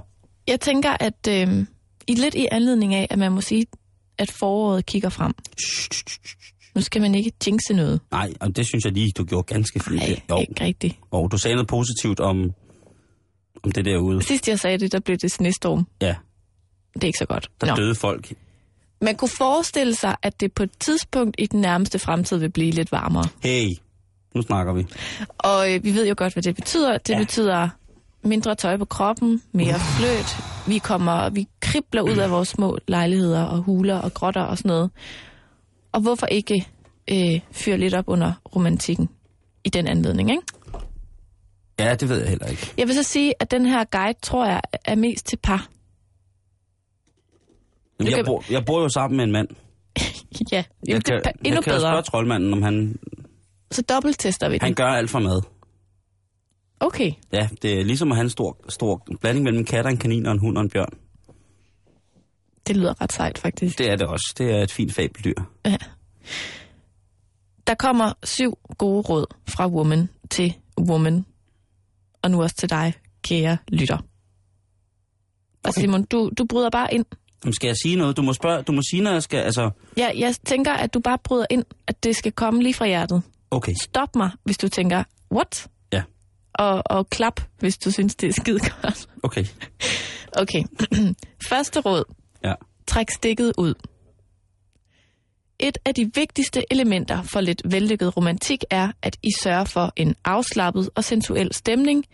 Jeg 0.48 0.60
tænker, 0.60 0.96
at 1.00 1.28
øh, 1.28 1.66
i 2.06 2.14
lidt 2.14 2.34
i 2.34 2.46
anledning 2.52 2.94
af, 2.94 3.06
at 3.10 3.18
man 3.18 3.32
må 3.32 3.40
sige, 3.40 3.66
at 4.18 4.30
foråret 4.30 4.86
kigger 4.86 5.08
frem. 5.08 5.32
Nu 6.74 6.80
skal 6.80 7.02
man 7.02 7.14
ikke 7.14 7.32
jinxe 7.46 7.74
noget. 7.74 8.00
nej, 8.10 8.32
og 8.40 8.56
det 8.56 8.66
synes 8.66 8.84
jeg 8.84 8.92
lige, 8.92 9.12
du 9.18 9.24
gjorde 9.24 9.54
ganske 9.54 9.80
fint. 9.80 9.96
Nej, 9.96 10.20
jo, 10.30 10.40
ikke 10.40 10.64
rigtigt. 10.64 10.98
og 11.10 11.32
du 11.32 11.38
sagde 11.38 11.54
noget 11.54 11.68
positivt 11.68 12.20
om, 12.20 12.50
om 13.62 13.72
det 13.72 13.84
derude. 13.84 14.22
Sidst 14.22 14.48
jeg 14.48 14.58
sagde 14.58 14.78
det, 14.78 14.92
der 14.92 15.00
blev 15.00 15.16
det 15.16 15.32
snestorm. 15.32 15.86
Ja, 16.00 16.14
Det 16.94 17.02
er 17.02 17.06
ikke 17.06 17.18
så 17.18 17.26
godt. 17.26 17.50
der 17.60 17.66
Nå. 17.66 17.74
døde 17.74 17.94
folk. 17.94 18.32
Man 19.00 19.16
kunne 19.16 19.28
forestille 19.28 19.94
sig, 19.94 20.16
at 20.22 20.40
det 20.40 20.52
på 20.52 20.62
et 20.62 20.70
tidspunkt 20.80 21.36
i 21.38 21.46
den 21.46 21.60
nærmeste 21.60 21.98
fremtid 21.98 22.36
vil 22.38 22.50
blive 22.50 22.70
lidt 22.70 22.92
varmere. 22.92 23.24
Hey, 23.42 23.66
nu 24.34 24.42
snakker 24.42 24.72
vi. 24.72 24.86
Og 25.38 25.74
øh, 25.74 25.84
vi 25.84 25.94
ved 25.94 26.08
jo 26.08 26.14
godt, 26.16 26.32
hvad 26.32 26.42
det 26.42 26.54
betyder. 26.54 26.98
Det 26.98 27.12
Ja. 27.14 27.18
betyder 27.18 27.68
mindre 28.22 28.54
tøj 28.54 28.76
på 28.76 28.84
kroppen, 28.84 29.42
mere 29.52 29.74
fløt. 29.98 30.36
Vi 30.66 30.78
kommer, 30.78 31.30
vi 31.30 31.48
kribler 31.60 32.02
ud 32.02 32.16
af 32.16 32.30
vores 32.30 32.48
små 32.48 32.78
lejligheder 32.88 33.42
og 33.42 33.58
huler 33.62 33.96
og 33.98 34.14
grotter 34.14 34.40
og 34.42 34.58
sådan 34.58 34.68
noget. 34.68 34.90
Og 35.92 36.00
hvorfor 36.00 36.26
ikke 36.26 36.66
øh, 37.10 37.40
fyre 37.52 37.78
lidt 37.78 37.94
op 37.94 38.04
under 38.08 38.32
romantikken 38.56 39.08
i 39.64 39.68
den 39.68 39.86
anledning, 39.86 40.30
ikke? 40.30 40.42
Ja, 41.78 41.94
det 41.94 42.08
ved 42.08 42.18
jeg 42.20 42.28
heller 42.28 42.46
ikke. 42.46 42.72
Jeg 42.78 42.86
vil 42.86 42.94
så 42.94 43.02
sige, 43.02 43.34
at 43.40 43.50
den 43.50 43.66
her 43.66 43.84
guide, 43.84 44.18
tror 44.22 44.46
jeg, 44.46 44.60
er 44.84 44.94
mest 44.94 45.26
til 45.26 45.36
par. 45.42 45.68
Men 47.98 48.06
Du 48.06 48.10
jeg, 48.10 48.16
kan- 48.16 48.24
bor, 48.24 48.44
jeg 48.50 48.64
bor 48.64 48.82
jo 48.82 48.88
sammen 48.88 49.16
med 49.16 49.24
en 49.24 49.32
mand. 49.32 49.48
ja, 50.52 50.56
Jeg 50.56 50.64
jamen, 50.88 51.02
kan, 51.02 51.16
det 51.18 51.26
er 51.26 51.30
endnu 51.44 51.54
jeg 51.54 51.64
kan 51.64 51.72
jo 51.72 51.78
bedre. 51.78 51.90
spørge 51.90 52.02
troldmanden, 52.02 52.52
om 52.52 52.62
han, 52.62 52.96
Så 53.72 53.82
dobbelttester 53.82 54.48
vi 54.48 54.58
han 54.60 54.68
den. 54.68 54.74
gør 54.74 54.86
alt 54.86 55.10
for 55.10 55.18
mad. 55.18 55.42
Okay, 56.80 57.12
Ja, 57.32 57.48
det 57.62 57.80
er 57.80 57.84
ligesom 57.84 58.12
at 58.12 58.16
have 58.16 58.24
en 58.24 58.30
stor, 58.30 58.56
stor 58.68 59.06
blanding 59.20 59.44
mellem 59.44 59.58
en 59.58 59.64
kat 59.64 59.84
og 59.86 59.90
en 59.92 59.98
kanin 59.98 60.26
og 60.26 60.32
en 60.32 60.38
hund 60.38 60.56
og 60.56 60.62
en 60.62 60.70
bjørn. 60.70 60.92
det 62.66 62.76
lyder 62.76 63.00
ret 63.00 63.12
sejt 63.12 63.38
faktisk. 63.38 63.78
Det 63.78 63.90
er 63.90 63.96
det 63.96 64.06
også. 64.06 64.34
Det 64.38 64.50
er 64.50 64.62
et 64.62 64.72
fint 64.72 64.94
fabeldyr. 64.94 65.34
Ja. 65.66 65.76
Der 67.66 67.74
kommer 67.74 68.12
syv 68.24 68.58
gode 68.78 69.00
råd 69.00 69.26
fra 69.48 69.68
Woman 69.68 70.08
til 70.30 70.54
Woman. 70.80 71.24
Og 72.22 72.30
nu 72.30 72.42
også 72.42 72.56
til 72.56 72.70
dig, 72.70 72.92
kære 73.22 73.56
lytter. 73.68 73.96
Og 73.96 74.04
Okay. 75.64 75.80
Simon, 75.80 76.04
du, 76.04 76.30
du 76.38 76.44
bryder 76.44 76.70
bare 76.70 76.94
ind. 76.94 77.04
Jamen, 77.44 77.54
skal 77.54 77.66
jeg 77.68 77.76
sige 77.82 77.96
noget? 77.96 78.16
Du 78.16 78.22
må, 78.22 78.32
spørge, 78.32 78.62
du 78.62 78.72
må 78.72 78.80
sige, 78.90 79.02
når 79.02 79.12
jeg 79.12 79.22
skal... 79.22 79.38
Altså, 79.38 79.70
Ja, 79.96 80.10
jeg 80.16 80.34
tænker, 80.44 80.72
at 80.72 80.94
du 80.94 81.00
bare 81.00 81.18
bryder 81.24 81.46
ind, 81.50 81.64
at 81.86 82.04
det 82.04 82.16
skal 82.16 82.32
komme 82.32 82.62
lige 82.62 82.74
fra 82.74 82.86
hjertet. 82.86 83.22
Okay. 83.52 83.74
Stop 83.82 84.16
mig, 84.16 84.30
hvis 84.44 84.58
du 84.58 84.68
tænker, 84.68 85.04
what? 85.32 85.68
Ja. 85.92 86.02
Og, 86.54 86.82
og 86.86 87.10
klap, 87.10 87.40
hvis 87.58 87.78
du 87.78 87.90
synes, 87.90 88.14
det 88.14 88.28
er 88.28 88.32
skide 88.32 88.58
godt. 88.58 89.08
Okay. 89.22 89.44
Okay. 90.38 90.64
Første 91.50 91.80
råd. 91.80 92.04
Ja. 92.44 92.54
Træk 92.86 93.10
stikket 93.10 93.52
ud. 93.58 93.74
Et 95.58 95.78
af 95.84 95.94
de 95.94 96.10
vigtigste 96.14 96.64
elementer 96.70 97.22
for 97.22 97.40
lidt 97.40 97.62
vellykket 97.64 98.16
romantik 98.16 98.64
er, 98.70 98.92
at 99.02 99.16
I 99.22 99.28
sørger 99.42 99.64
for 99.64 99.92
en 99.96 100.14
afslappet 100.24 100.90
og 100.94 101.04
sensuel 101.04 101.54
stemning. 101.54 102.04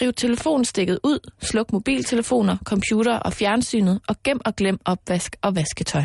Riv 0.00 0.12
telefonstikket 0.12 0.98
ud, 1.04 1.30
sluk 1.40 1.72
mobiltelefoner, 1.72 2.56
computer 2.64 3.18
og 3.18 3.32
fjernsynet, 3.32 4.00
og 4.08 4.16
gem 4.22 4.40
og 4.44 4.56
glem 4.56 4.78
opvask 4.84 5.36
og 5.42 5.56
vasketøj. 5.56 6.04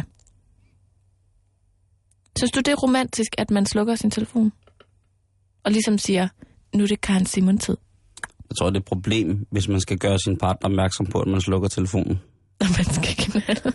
Synes 2.37 2.51
du, 2.51 2.59
det 2.59 2.67
er 2.67 2.75
romantisk, 2.75 3.35
at 3.37 3.51
man 3.51 3.65
slukker 3.65 3.95
sin 3.95 4.11
telefon? 4.11 4.51
Og 5.63 5.71
ligesom 5.71 5.97
siger, 5.97 6.27
nu 6.75 6.83
er 6.83 6.87
det 6.87 7.01
Karen 7.01 7.25
Simon 7.25 7.57
tid. 7.57 7.77
Jeg 8.49 8.57
tror, 8.57 8.69
det 8.69 8.75
er 8.75 8.79
et 8.79 8.85
problem, 8.85 9.45
hvis 9.51 9.67
man 9.67 9.79
skal 9.81 9.97
gøre 9.97 10.19
sin 10.19 10.37
partner 10.37 10.69
opmærksom 10.69 11.05
på, 11.05 11.19
at 11.19 11.27
man 11.27 11.41
slukker 11.41 11.69
telefonen. 11.69 12.19
Når 12.59 12.67
man 12.77 12.85
skal 12.85 13.15
knalde. 13.17 13.73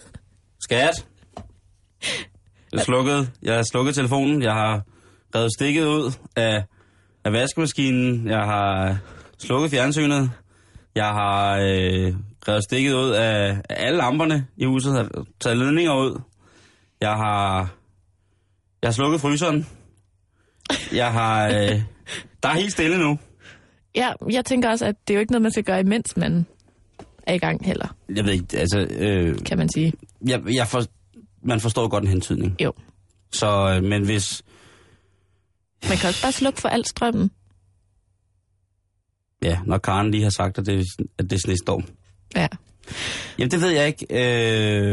Skat! 0.61 1.07
Jeg 2.73 2.81
har 2.81 2.85
slukket, 2.85 3.33
jeg 3.43 3.55
har 3.55 3.63
slukket 3.63 3.95
telefonen. 3.95 4.43
Jeg 4.43 4.53
har 4.53 4.83
revet 5.35 5.51
stikket 5.59 5.85
ud 5.85 6.13
af, 6.37 6.65
af 7.25 7.33
vaskemaskinen. 7.33 8.29
Jeg 8.29 8.39
har 8.45 8.99
slukket 9.39 9.71
fjernsynet. 9.71 10.31
Jeg 10.95 11.07
har 11.07 11.57
øh, 11.57 12.15
revet 12.49 12.65
stikket 12.65 12.93
ud 12.95 13.11
af, 13.11 13.61
af 13.71 13.87
alle 13.87 13.97
lamperne 13.99 14.47
i 14.57 14.65
huset. 14.65 14.95
Jeg 14.95 15.01
har 15.15 15.25
taget 15.41 15.59
ledninger 15.59 15.95
ud. 15.95 16.21
Jeg 17.01 17.13
har, 17.13 17.69
jeg 18.83 18.89
har 18.89 18.93
slukket 18.93 19.21
fryseren. 19.21 19.67
Jeg 20.93 21.13
har... 21.13 21.47
Øh, 21.49 21.53
der 22.43 22.49
er 22.49 22.55
helt 22.55 22.73
stille 22.73 22.99
nu. 22.99 23.19
Ja, 23.95 24.13
jeg 24.31 24.45
tænker 24.45 24.69
også, 24.71 24.85
at 24.87 24.95
det 25.09 25.15
er 25.15 25.19
jo 25.19 25.21
ikke 25.21 25.33
noget, 25.33 25.43
man 25.43 25.53
skal 25.53 25.65
gøre, 25.65 25.81
imens 25.81 26.17
man 26.17 26.47
er 27.27 27.35
i 27.35 27.39
gang 27.39 27.65
heller, 27.67 27.97
Jeg 28.15 28.25
ved 28.25 28.33
ikke, 28.33 28.59
altså... 28.59 28.81
Øh, 28.91 29.39
kan 29.45 29.59
man 29.59 29.69
sige. 29.75 29.93
jeg, 30.27 30.43
jeg 30.55 30.67
for, 30.69 30.83
man 31.43 31.61
forstår 31.61 31.89
godt 31.89 32.05
en 32.05 32.11
hentydning. 32.11 32.57
Jo. 32.63 32.73
Så, 33.33 33.47
øh, 33.77 33.83
men 33.85 34.05
hvis... 34.05 34.43
Man 35.89 35.99
kan 35.99 36.09
også 36.09 36.23
bare 36.23 36.33
slukke 36.33 36.61
for 36.61 36.69
al 36.69 36.85
strømmen. 36.85 37.31
Ja, 39.43 39.59
når 39.67 39.79
Karen 39.79 40.11
lige 40.11 40.23
har 40.23 40.31
sagt, 40.31 40.59
at 40.59 40.67
det, 40.67 40.85
at 41.19 41.25
det 41.31 41.33
er 41.33 41.41
snestorm. 41.45 41.85
Ja. 42.37 42.49
Jamen, 43.39 43.51
det 43.51 43.61
ved 43.61 43.71
jeg 43.71 43.87
ikke. 43.87 44.07
Øh, 44.11 44.91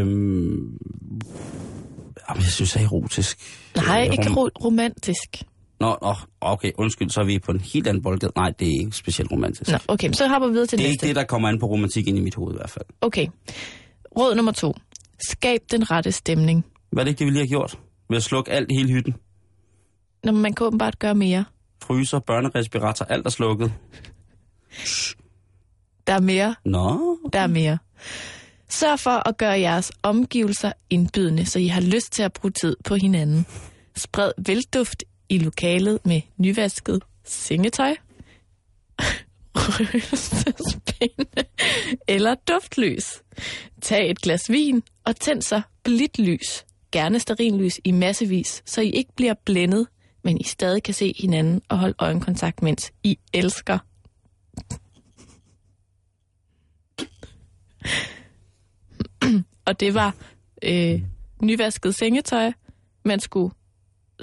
jamen, 2.30 2.44
jeg 2.44 2.52
synes, 2.52 2.74
det 2.74 2.82
er 2.82 2.86
erotisk. 2.86 3.38
Nej, 3.76 4.00
Øh, 4.08 4.14
ikke 4.14 4.24
rom- 4.30 4.38
ro- 4.38 4.66
romantisk. 4.66 5.44
Nå, 5.84 5.98
nå, 6.02 6.16
okay, 6.42 6.72
undskyld, 6.78 7.10
så 7.10 7.22
er 7.22 7.26
vi 7.26 7.40
på 7.40 7.52
en 7.52 7.60
helt 7.60 7.88
anden 7.88 8.04
boldgade. 8.04 8.32
Nej, 8.36 8.54
det 8.60 8.68
er 8.68 8.80
ikke 8.80 8.98
specielt 8.98 9.32
romantisk. 9.32 9.72
Nå, 9.72 9.78
okay, 9.88 10.12
så 10.12 10.28
hopper 10.28 10.48
vi 10.48 10.52
videre 10.52 10.68
til 10.68 10.78
det 10.78 10.86
er 10.86 10.90
næste. 10.90 11.06
ikke 11.06 11.08
det, 11.08 11.16
der 11.16 11.24
kommer 11.24 11.50
an 11.50 11.60
på 11.60 11.66
romantik 11.66 12.08
ind 12.08 12.18
i 12.18 12.22
mit 12.22 12.36
hoved 12.36 12.54
i 12.54 12.58
hvert 12.58 12.70
fald. 12.70 12.86
Okay. 13.02 13.28
Råd 14.18 14.36
nummer 14.36 14.52
to. 14.52 14.74
Skab 15.30 15.60
den 15.72 15.92
rette 15.92 16.12
stemning. 16.12 16.66
Hvad 16.92 17.04
er 17.04 17.06
det 17.06 17.12
ikke, 17.12 17.20
det 17.20 17.26
vi 17.26 17.32
lige 17.32 17.40
har 17.40 17.48
gjort? 17.48 17.80
Ved 18.10 18.18
at 18.18 18.24
slukke 18.24 18.52
alt 18.52 18.72
i 18.72 18.76
hele 18.78 18.90
hytten. 18.94 19.16
Når 20.24 20.32
man 20.32 20.54
kan 20.54 20.68
åbenbart 20.68 21.00
gøre 21.00 21.16
mere. 21.16 21.46
Fryser, 21.84 22.20
børnerespirator, 22.20 23.06
alt 23.06 23.26
er 23.26 23.30
slukket. 23.30 23.74
Der 26.08 26.14
er 26.14 26.22
mere, 26.22 26.56
Nå, 26.66 27.18
der 27.34 27.40
er 27.40 27.48
mere. 27.48 27.78
Sørg 28.70 29.00
for 29.00 29.28
at 29.30 29.38
gøre 29.38 29.60
jeres 29.60 29.92
omgivelser 30.04 30.72
indbydende, 30.90 31.46
så 31.46 31.60
I 31.60 31.68
har 31.68 31.82
lyst 31.82 32.12
til 32.12 32.24
at 32.24 32.34
bruge 32.34 32.52
tid 32.52 32.76
på 32.84 32.96
hinanden. 32.96 33.46
Spred 33.96 34.32
velduft 34.46 35.04
i 35.34 35.38
lokalet 35.38 36.06
med 36.06 36.22
nyvasket 36.38 37.02
sengetøj, 37.24 37.96
røgelsespinde 39.56 41.44
eller 42.08 42.36
duftlys. 42.36 43.24
Tag 43.82 44.12
et 44.12 44.22
glas 44.22 44.50
vin 44.50 44.84
og 45.04 45.16
tænd 45.16 45.42
så 45.42 45.62
blidt 45.84 46.20
lys, 46.20 46.66
gerne 46.92 47.20
sterinlys 47.20 47.80
i 47.84 47.92
massevis, 47.92 48.64
så 48.66 48.82
I 48.82 48.90
ikke 48.90 49.14
bliver 49.16 49.34
blændet, 49.46 49.88
men 50.24 50.38
I 50.42 50.44
stadig 50.44 50.84
kan 50.84 50.94
se 50.94 51.14
hinanden 51.20 51.62
og 51.70 51.80
holde 51.80 51.96
øjenkontakt, 52.00 52.62
mens 52.62 52.92
I 53.04 53.20
elsker. 53.34 53.78
og 59.68 59.80
det 59.80 59.94
var 59.94 60.16
øh, 60.64 61.02
nyvasket 61.42 61.96
sengetøj, 61.96 62.52
man 63.06 63.20
skulle 63.20 63.54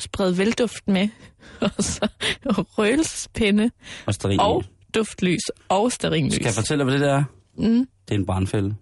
sprede 0.01 0.39
velduft 0.39 0.89
med, 0.89 1.09
og 1.61 1.71
så 1.79 2.09
røgelsespinde 2.79 3.71
og 4.07 4.15
sterin. 4.15 4.41
og 4.41 4.65
duftlys 4.95 5.41
og 5.69 5.93
sterinlys. 5.93 6.35
Skal 6.35 6.45
jeg 6.45 6.55
fortælle, 6.55 6.85
hvad 6.85 6.95
det 6.95 7.01
der 7.01 7.15
er? 7.15 7.25
Mm. 7.59 7.89
Det 8.09 8.15
er 8.15 8.15
en 8.15 8.27
brandfælde. 8.27 8.75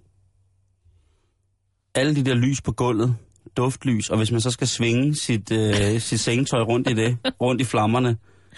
Alle 1.95 2.17
de 2.17 2.25
der 2.25 2.35
lys 2.35 2.61
på 2.61 2.73
gulvet, 2.73 3.17
duftlys, 3.57 4.09
og 4.11 4.17
hvis 4.17 4.31
man 4.33 4.41
så 4.41 4.51
skal 4.51 4.67
svinge 4.69 5.15
sit, 5.15 5.53
øh, 5.53 6.01
sit 6.01 6.21
sengetøj 6.21 6.61
rundt 6.61 6.91
i 6.91 6.95
det, 6.95 7.17
rundt 7.41 7.61
i 7.61 7.65
flammerne, 7.65 8.17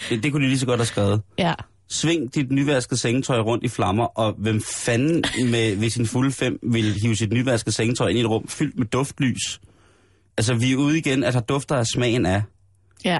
det, 0.08 0.22
det 0.22 0.32
kunne 0.32 0.44
de 0.44 0.48
lige 0.48 0.58
så 0.58 0.66
godt 0.66 0.80
have 0.80 0.86
skrevet. 0.86 1.22
Ja, 1.38 1.54
sving 1.88 2.34
dit 2.34 2.50
nyvaskede 2.50 3.00
sengetøj 3.00 3.38
rundt 3.38 3.64
i 3.64 3.68
flammer, 3.68 4.04
og 4.04 4.34
hvem 4.38 4.62
fanden 4.62 5.24
med, 5.50 5.76
ved 5.76 5.90
sin 5.90 6.06
fulde 6.06 6.32
fem 6.32 6.58
vil 6.62 6.94
hive 7.02 7.16
sit 7.16 7.32
nyvaskede 7.32 7.72
sengetøj 7.74 8.08
ind 8.08 8.18
i 8.18 8.20
et 8.20 8.28
rum 8.28 8.48
fyldt 8.48 8.78
med 8.78 8.86
duftlys? 8.86 9.60
Altså, 10.40 10.54
vi 10.54 10.72
er 10.72 10.76
ude 10.76 10.98
igen, 10.98 11.24
at 11.24 11.34
der 11.34 11.40
dufter 11.40 11.76
af 11.76 11.86
smagen 11.86 12.26
af. 12.26 12.42
Ja. 13.04 13.18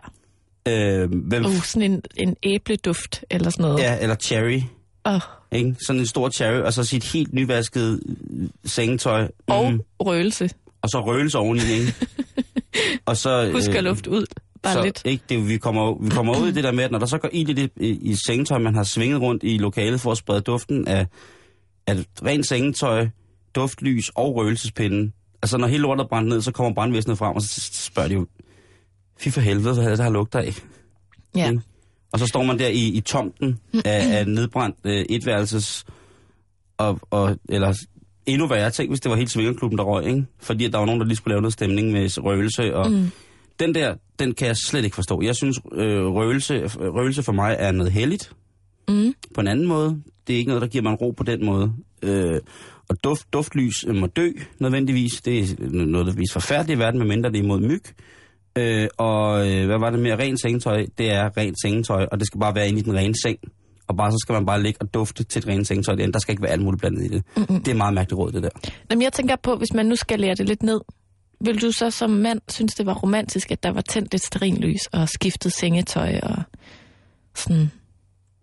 Øh, 0.69 1.11
hvem, 1.15 1.45
Uh, 1.45 1.63
sådan 1.63 1.93
en, 1.93 2.03
en 2.17 2.37
æbleduft 2.43 3.25
eller 3.31 3.51
sådan 3.51 3.63
noget. 3.63 3.79
ja, 3.79 3.99
eller 4.01 4.15
cherry. 4.17 4.61
Oh. 5.05 5.21
Ikke? 5.53 5.75
Sådan 5.87 6.01
en 6.01 6.07
stor 6.07 6.29
cherry, 6.29 6.61
og 6.61 6.73
så 6.73 6.85
sit 6.85 7.05
helt 7.13 7.33
nyvasket 7.35 8.01
øh, 8.31 8.49
sengetøj. 8.65 9.29
Og 9.47 9.73
Mm, 9.73 9.81
røgelse. 10.01 10.51
og 10.83 10.89
så 10.89 11.01
røgelse 11.07 11.39
oveni, 11.39 11.61
ikke? 11.61 11.95
og 13.07 13.17
så, 13.17 13.51
Husk 13.53 13.71
at 13.71 13.85
luft 13.85 14.07
ud. 14.07 14.27
Bare 14.63 14.73
så, 14.75 14.83
lidt. 14.83 15.03
Ikke, 15.05 15.25
det, 15.29 15.49
vi, 15.49 15.57
kommer, 15.59 16.03
vi 16.05 16.11
kommer 16.11 16.41
ud 16.41 16.49
i 16.49 16.53
det 16.53 16.65
der 16.65 16.73
med, 16.73 16.85
at 16.85 16.91
når 16.91 16.99
der 16.99 17.07
så 17.07 17.19
går 17.19 17.29
ild 17.33 17.49
i, 17.49 17.53
det, 17.53 17.71
i, 17.77 17.89
i 17.89 18.15
sengetøj, 18.27 18.59
man 18.59 18.75
har 18.75 18.83
svinget 18.85 19.21
rundt 19.21 19.43
i 19.45 19.59
lokalet 19.59 20.01
for 20.01 20.13
at 20.13 20.19
sprede 20.19 20.41
duften 20.41 20.89
af, 20.89 21.07
af 21.87 21.97
rent 22.25 22.47
sengetøj, 22.49 23.09
duftlys 23.55 24.09
og 24.15 24.35
røgelsespinden. 24.37 25.13
Altså 25.43 25.59
når 25.59 25.67
hele 25.67 25.83
lortet 25.83 26.05
er 26.05 26.09
brændt 26.09 26.29
ned, 26.29 26.41
så 26.41 26.53
kommer 26.53 26.75
brandvæsenet 26.75 27.19
frem, 27.19 27.37
og 27.37 27.43
så 27.43 27.61
spørger 27.73 28.09
de 28.09 28.15
jo, 28.15 28.27
fy 29.19 29.29
for 29.29 29.41
helvede, 29.41 29.75
hvad 29.75 29.85
er 29.85 29.89
det, 29.89 29.99
der 29.99 30.05
har 30.05 30.11
lugter 30.11 30.39
af? 30.39 30.55
Ja. 31.37 31.53
Og 32.13 32.19
så 32.19 32.27
står 32.27 32.43
man 32.43 32.59
der 32.59 32.69
i, 32.69 32.89
i 32.89 33.01
tomten 33.01 33.59
af, 33.85 34.19
af 34.19 34.27
nedbrændt 34.27 34.77
øh, 34.85 35.05
etværelses, 35.11 35.85
og, 36.79 37.01
og, 37.11 37.37
eller 37.49 37.75
endnu 38.27 38.47
værre, 38.47 38.71
tænk 38.71 38.91
hvis 38.91 39.01
det 39.01 39.11
var 39.11 39.17
helt 39.17 39.31
svingerklubben, 39.31 39.79
der 39.79 39.85
røg, 39.85 40.07
ikke? 40.07 40.25
Fordi 40.39 40.69
der 40.69 40.79
var 40.79 40.87
nogen, 40.87 41.01
der 41.01 41.07
lige 41.07 41.17
skulle 41.17 41.33
lave 41.33 41.43
noget 41.43 41.53
stemning 41.53 41.93
med 41.93 42.19
røgelse, 42.25 42.77
og 42.77 42.91
mm. 42.91 43.11
den 43.61 43.75
der, 43.75 43.95
den 44.19 44.35
kan 44.35 44.47
jeg 44.49 44.57
slet 44.57 44.85
ikke 44.85 44.95
forstå. 44.95 45.23
Jeg 45.23 45.37
synes, 45.37 45.61
øh, 45.73 46.07
røgelse, 46.07 46.67
røgelse 46.67 47.23
for 47.23 47.33
mig 47.33 47.57
er 47.59 47.73
noget 47.73 47.93
heldigt, 47.93 48.33
Mm. 48.89 49.15
på 49.35 49.41
en 49.41 49.49
anden 49.49 49.67
måde. 49.67 50.03
Det 50.27 50.33
er 50.35 50.39
ikke 50.39 50.49
noget, 50.49 50.63
der 50.63 50.69
giver 50.69 50.83
mig 50.83 51.01
ro 51.01 51.11
på 51.11 51.25
den 51.25 51.47
måde. 51.47 51.73
Øh, 52.03 52.41
og 52.91 53.05
duft, 53.05 53.33
duftlys 53.33 53.85
øh, 53.87 53.95
må 53.95 54.07
dø 54.07 54.31
nødvendigvis. 54.59 55.21
Det 55.25 55.39
er 55.39 56.13
viser 56.13 56.33
forfærdeligt 56.33 56.77
i 56.77 56.81
verden, 56.81 56.99
medmindre 56.99 57.31
det 57.31 57.39
er 57.39 57.43
imod 57.43 57.61
myg. 57.61 57.83
Øh, 58.59 58.89
og 58.99 59.51
øh, 59.51 59.67
hvad 59.67 59.79
var 59.79 59.91
det 59.91 60.01
mere? 60.01 60.19
Rent 60.19 60.41
sengetøj, 60.41 60.87
det 60.99 61.11
er 61.11 61.37
rent 61.37 61.57
sengetøj, 61.63 62.07
og 62.13 62.19
det 62.19 62.27
skal 62.27 62.41
bare 62.41 62.55
være 62.55 62.69
inde 62.69 62.79
i 62.79 62.83
den 62.83 62.95
rene 62.95 63.15
seng. 63.23 63.39
Og 63.89 63.97
bare 63.97 64.11
så 64.11 64.19
skal 64.25 64.33
man 64.33 64.47
bare 64.47 64.63
ligge 64.63 64.83
og 64.83 64.95
dufte 64.95 65.25
til 65.25 65.39
et 65.39 65.49
rent 65.49 65.67
sengetøj. 65.67 65.95
Der 65.95 66.19
skal 66.19 66.33
ikke 66.33 66.43
være 66.43 66.53
alt 66.53 66.63
muligt 66.63 66.81
blandet 66.81 67.05
i 67.05 67.09
det. 67.09 67.23
Mm-hmm. 67.37 67.63
Det 67.63 67.71
er 67.71 67.77
meget 67.77 67.95
mærkeligt 67.95 68.19
råd, 68.19 68.33
det 68.33 68.43
der. 68.43 68.49
Jamen, 68.91 69.03
jeg 69.03 69.13
tænker 69.13 69.37
på, 69.37 69.57
hvis 69.57 69.73
man 69.75 69.87
nu 69.87 69.97
skal 69.97 70.21
lære 70.21 70.35
det 70.35 70.49
lidt 70.49 70.63
ned, 70.63 70.81
vil 71.41 71.63
du 71.63 71.73
så 71.73 71.91
som 71.91 72.11
mand 72.11 72.41
synes, 72.49 72.75
det 72.75 72.87
var 72.87 72.95
romantisk, 72.95 73.51
at 73.51 73.63
der 73.63 73.73
var 73.73 73.81
tændt 73.81 74.13
lidt 74.13 74.23
sterinlys 74.25 74.87
og 74.93 75.09
skiftet 75.09 75.53
sengetøj 75.53 76.19
og 76.23 76.37
sådan 77.35 77.71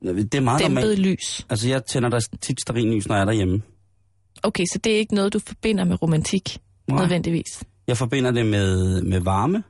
Det 0.02 0.36
er 0.36 0.41
meget 0.41 0.62
dæmpet 0.62 0.84
normalt. 0.84 1.00
lys? 1.00 1.45
Altså, 1.50 1.70
jeg 1.70 1.86
tænder 1.86 2.10
der 2.10 2.20
tit 2.41 2.62
sterinlys, 2.62 3.08
når 3.08 3.16
jeg 3.16 3.22
er 3.22 3.26
derhjemme. 3.26 3.62
Okay, 4.44 4.64
så 4.74 4.80
det 4.84 4.94
er 4.94 4.98
ikke 4.98 5.16
noget, 5.16 5.34
du 5.34 5.40
forbinder 5.40 5.84
med 5.84 6.02
romantik 6.02 6.58
Nej. 6.88 7.00
nødvendigvis? 7.02 7.64
Jeg 7.88 7.98
forbinder 7.98 8.32
det 8.32 8.46
med, 8.46 9.02
med 9.02 9.20
varme. 9.20 9.64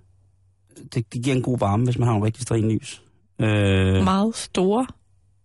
Det, 0.94 1.14
det 1.14 1.24
giver 1.24 1.36
en 1.36 1.42
god 1.42 1.60
varme, 1.60 1.84
hvis 1.84 1.98
man 1.98 2.08
har 2.08 2.16
en 2.16 2.24
rigtig 2.24 2.42
sterinlys. 2.44 3.02
Øh, 3.42 4.04
Meget 4.04 4.36
store? 4.36 4.88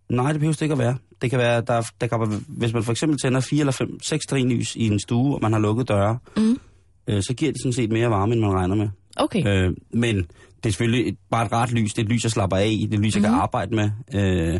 Nej, 0.09 0.31
det 0.31 0.39
behøver 0.39 0.53
det 0.53 0.61
ikke 0.61 0.73
at 0.73 0.79
være. 0.79 0.97
Det 1.21 1.29
kan 1.29 1.39
være, 1.39 1.61
der, 1.61 1.81
der 2.01 2.07
kan 2.07 2.41
hvis 2.47 2.73
man 2.73 2.83
for 2.83 2.91
eksempel 2.91 3.19
tænder 3.19 3.39
fire 3.39 3.59
eller 3.59 3.71
fem, 3.71 3.99
seks 4.01 4.23
sterinlys 4.23 4.75
i 4.75 4.87
en 4.87 4.99
stue, 4.99 5.35
og 5.35 5.39
man 5.41 5.53
har 5.53 5.59
lukket 5.59 5.87
døre, 5.89 6.17
Mm. 6.37 6.59
øh, 7.07 7.23
så 7.23 7.33
giver 7.33 7.51
det 7.51 7.61
sådan 7.61 7.73
set 7.73 7.91
mere 7.91 8.09
varme, 8.09 8.33
end 8.33 8.41
man 8.41 8.51
regner 8.53 8.75
med. 8.75 8.89
Okay. 9.17 9.47
Øh, 9.47 9.73
men 9.93 10.15
det 10.17 10.65
er 10.65 10.69
selvfølgelig 10.69 11.07
et, 11.07 11.17
bare 11.31 11.45
et 11.45 11.51
rart 11.51 11.71
lys. 11.71 11.93
Det 11.93 12.01
er 12.01 12.05
et 12.05 12.11
lys, 12.11 12.23
jeg 12.23 12.31
slapper 12.31 12.57
af 12.57 12.67
i. 12.67 12.85
Det 12.85 12.93
er 12.93 12.97
et 12.99 13.05
lys, 13.05 13.15
jeg 13.15 13.19
mm. 13.19 13.23
kan 13.23 13.31
Mhm. 13.31 13.41
arbejde 13.41 13.75
med. 13.75 13.89
Øh, 14.13 14.59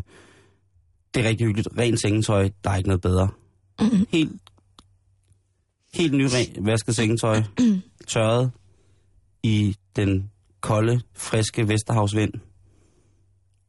det 1.16 1.26
er 1.26 1.30
rigtig 1.30 1.48
hyggeligt. 1.48 1.68
Ren 1.78 1.98
sengetøj, 1.98 2.50
der 2.64 2.70
er 2.70 2.76
ikke 2.76 2.90
noget 2.90 3.02
bedre. 3.02 3.28
Mm. 3.80 4.06
Helt, 4.10 4.32
helt 5.94 6.14
ny 6.14 6.22
ren, 6.24 6.66
vasket 6.66 6.96
sengetøj, 6.96 7.44
tørret 8.08 8.52
i 9.44 9.76
den 9.96 10.30
kolde, 10.62 11.02
friske 11.16 11.68
Vesterhavsvind. 11.68 12.34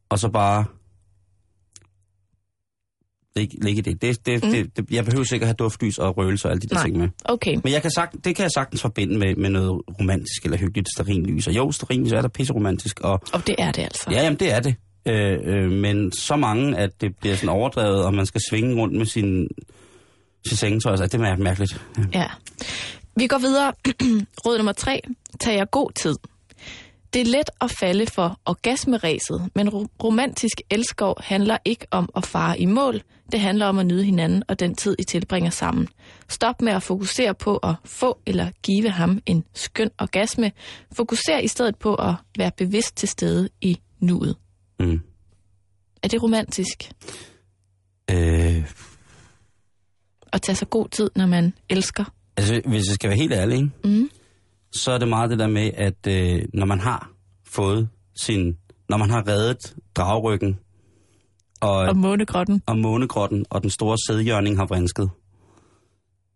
Og 0.09 0.19
så 0.19 0.29
bare 0.29 0.65
ligge, 3.37 3.65
ligge 3.65 3.83
det. 3.83 4.03
Det, 4.03 4.27
det, 4.27 4.45
Mm. 4.45 4.51
det, 4.51 4.77
det. 4.77 4.91
Jeg 4.91 5.05
behøver 5.05 5.25
sikkert 5.25 5.47
have 5.49 5.55
duftlys 5.55 5.99
og 5.99 6.17
røgelse 6.17 6.49
og 6.49 6.53
alle 6.53 6.61
de 6.61 6.67
der 6.67 6.75
Nej. 6.75 6.85
ting 6.85 6.97
med. 6.99 7.09
Okay. 7.25 7.55
Men 7.65 7.73
jeg 7.73 7.83
kan 7.83 7.91
sagt, 7.91 8.25
det 8.25 8.37
kan 8.37 8.43
jeg 8.43 8.51
sagtens 8.55 8.83
forbinde 8.83 9.19
med, 9.19 9.35
med 9.37 9.51
noget 9.51 9.83
romantisk 10.01 10.45
eller 10.45 10.59
hyggeligt 10.59 10.89
sterinlys. 10.97 11.47
Og 11.47 11.57
jo, 11.57 11.73
sterinlys 11.73 12.13
er 12.13 12.21
der 12.21 12.29
pisseromantisk, 12.29 13.01
og 13.01 13.21
Og 13.33 13.47
det 13.47 13.55
er 13.59 13.73
det 13.73 13.83
altså. 13.83 14.11
ja, 14.11 14.23
jamen 14.23 14.39
det 14.39 14.53
er 14.53 14.61
det. 14.61 14.75
Øh, 15.09 15.39
øh, 15.45 15.71
men 15.71 16.13
så 16.13 16.37
mange, 16.37 16.77
at 16.79 17.01
det 17.01 17.17
bliver 17.17 17.35
sådan 17.37 17.49
overdrevet, 17.49 18.05
og 18.05 18.15
man 18.15 18.27
skal 18.27 18.41
svinge 18.51 18.75
rundt 18.83 18.99
med 18.99 19.07
sin, 19.07 19.49
sin 20.47 20.57
sengetøj, 20.57 20.93
altså, 20.93 21.07
det 21.07 21.15
er 21.27 21.37
mærkeligt. 21.37 21.81
Ja. 21.99 22.03
Ja. 22.21 22.27
Vi 23.17 23.27
går 23.27 23.39
videre. 23.39 23.73
Råd 24.47 24.57
nummer 24.59 24.73
tre. 24.73 25.01
Tag 25.41 25.57
jer 25.57 25.65
god 25.65 25.91
tid. 25.91 26.15
Det 27.13 27.21
er 27.23 27.27
let 27.27 27.51
at 27.61 27.71
falde 27.71 28.07
for 28.07 28.41
orgasmeræset, 28.47 29.51
men 29.55 29.69
ro- 29.69 29.87
romantisk 30.05 30.61
elskov 30.71 31.17
handler 31.21 31.57
ikke 31.65 31.87
om 31.91 32.09
at 32.17 32.27
fare 32.27 32.61
i 32.61 32.67
mål. 32.67 33.01
Det 33.33 33.41
handler 33.41 33.67
om 33.67 33.79
at 33.79 33.87
nyde 33.87 34.05
hinanden 34.05 34.43
og 34.49 34.61
den 34.61 34.75
tid, 34.75 34.97
I 34.99 35.03
tilbringer 35.05 35.51
sammen. 35.51 35.89
Stop 36.29 36.63
med 36.63 36.73
at 36.73 36.83
fokusere 36.83 37.35
på 37.35 37.57
at 37.57 37.75
få 37.85 38.19
eller 38.27 38.51
give 38.63 38.91
ham 38.91 39.21
en 39.27 39.45
skøn 39.55 39.91
orgasme. 39.99 40.53
Fokuser 40.93 41.39
i 41.39 41.49
stedet 41.49 41.77
på 41.77 41.95
at 41.95 42.15
være 42.39 42.51
bevidst 42.57 42.97
til 42.97 43.09
stede 43.09 43.49
i 43.61 43.79
nuet. 44.01 44.37
Mm. 44.81 45.01
Er 46.03 46.09
det 46.09 46.23
romantisk 46.23 46.91
Øh, 48.11 48.65
at 50.35 50.43
tage 50.43 50.57
sig 50.57 50.71
god 50.71 50.89
tid, 50.89 51.11
når 51.17 51.27
man 51.27 51.53
elsker? 51.69 52.05
altså, 52.37 52.63
hvis 52.67 52.83
jeg 52.89 52.95
skal 52.95 53.11
være 53.11 53.19
helt 53.19 53.33
ærlig, 53.33 53.57
ikke? 53.57 53.71
Mm. 53.85 54.11
så 54.73 54.93
er 54.93 54.99
det 54.99 55.09
meget 55.09 55.31
det 55.31 55.39
der 55.39 55.47
med, 55.47 55.71
at 55.75 56.07
øh, 56.09 56.43
når 56.55 56.67
man 56.67 56.81
har 56.81 57.11
fået 57.47 57.89
sin... 58.17 58.57
Når 58.89 58.97
man 58.97 59.11
har 59.11 59.29
reddet 59.29 59.75
dragryggen, 59.97 60.59
og, 61.61 61.77
Og 61.77 61.97
månegrotten? 61.97 62.63
og 62.67 62.79
månegrotten, 62.79 63.45
og 63.51 63.63
den 63.63 63.71
store 63.71 63.97
sædhjørning 64.07 64.57
har 64.57 64.67
vrænsket, 64.67 65.11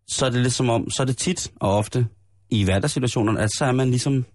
så 0.07 0.25
er 0.25 0.29
det 0.29 0.41
lidt 0.41 0.53
som 0.53 0.69
om, 0.69 0.89
så 0.89 1.01
er 1.01 1.05
det 1.05 1.17
tit 1.17 1.51
og 1.59 1.77
ofte 1.77 2.07
i 2.49 2.63
hverdagssituationerne, 2.63 3.39
at 3.39 3.49
så 3.57 3.65
er 3.65 3.71
man 3.71 3.89
ligesom, 3.89 4.25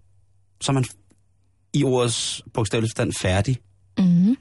så 0.61 0.71
er 0.71 0.73
man 0.73 0.85
i 1.73 1.83
ordets 1.83 2.43
bogstavelige 2.53 2.89
forstand 2.89 3.13
færdig. 3.13 3.57
Mm. 3.97 4.35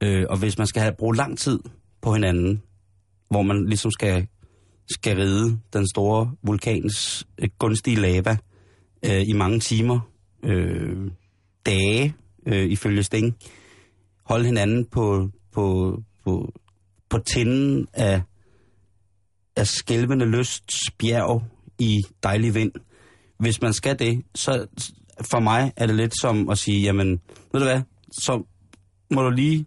Øh, 0.00 0.26
og 0.30 0.36
hvis 0.38 0.58
man 0.58 0.66
skal 0.66 0.82
have 0.82 0.94
bruge 0.98 1.16
lang 1.16 1.38
tid 1.38 1.58
på 2.02 2.12
hinanden, 2.14 2.62
hvor 3.30 3.42
man 3.42 3.66
ligesom 3.66 3.90
skal, 3.90 4.26
skal 4.90 5.16
ride 5.16 5.58
den 5.72 5.86
store 5.94 6.32
vulkans 6.42 7.26
øh, 7.38 7.48
gunstige 7.58 7.96
lava 7.96 8.36
øh, 9.04 9.22
i 9.28 9.32
mange 9.32 9.60
timer, 9.60 10.00
øh, 10.42 11.10
dage, 11.66 12.14
øh, 12.46 12.70
ifølge 12.70 13.02
Sting, 13.02 13.36
holde 14.22 14.44
hinanden 14.44 14.84
på, 14.84 15.30
på, 15.52 15.96
på, 16.24 16.52
på 17.08 17.18
tinden 17.18 17.88
af, 17.92 18.22
af 19.56 19.66
skælvende 19.66 20.26
lysts 20.26 20.90
bjerg 20.98 21.42
i 21.78 22.02
dejlig 22.22 22.54
vind. 22.54 22.72
Hvis 23.38 23.62
man 23.62 23.72
skal 23.72 23.98
det, 23.98 24.22
så 24.34 24.66
for 25.20 25.40
mig 25.40 25.72
er 25.76 25.86
det 25.86 25.96
lidt 25.96 26.20
som 26.20 26.48
at 26.48 26.58
sige, 26.58 26.82
jamen, 26.82 27.20
ved 27.52 27.60
du 27.60 27.66
hvad, 27.66 27.82
så 28.12 28.42
må 29.10 29.22
du 29.22 29.30
lige 29.30 29.66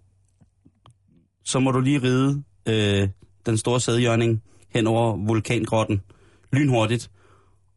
så 1.45 1.59
må 1.59 1.71
du 1.71 1.79
lige 1.79 2.03
ride 2.03 2.43
øh, 2.65 3.09
den 3.45 3.57
store 3.57 3.79
sædjørning 3.79 4.43
hen 4.73 4.87
over 4.87 5.17
vulkangrotten 5.27 6.01
lynhurtigt. 6.53 7.11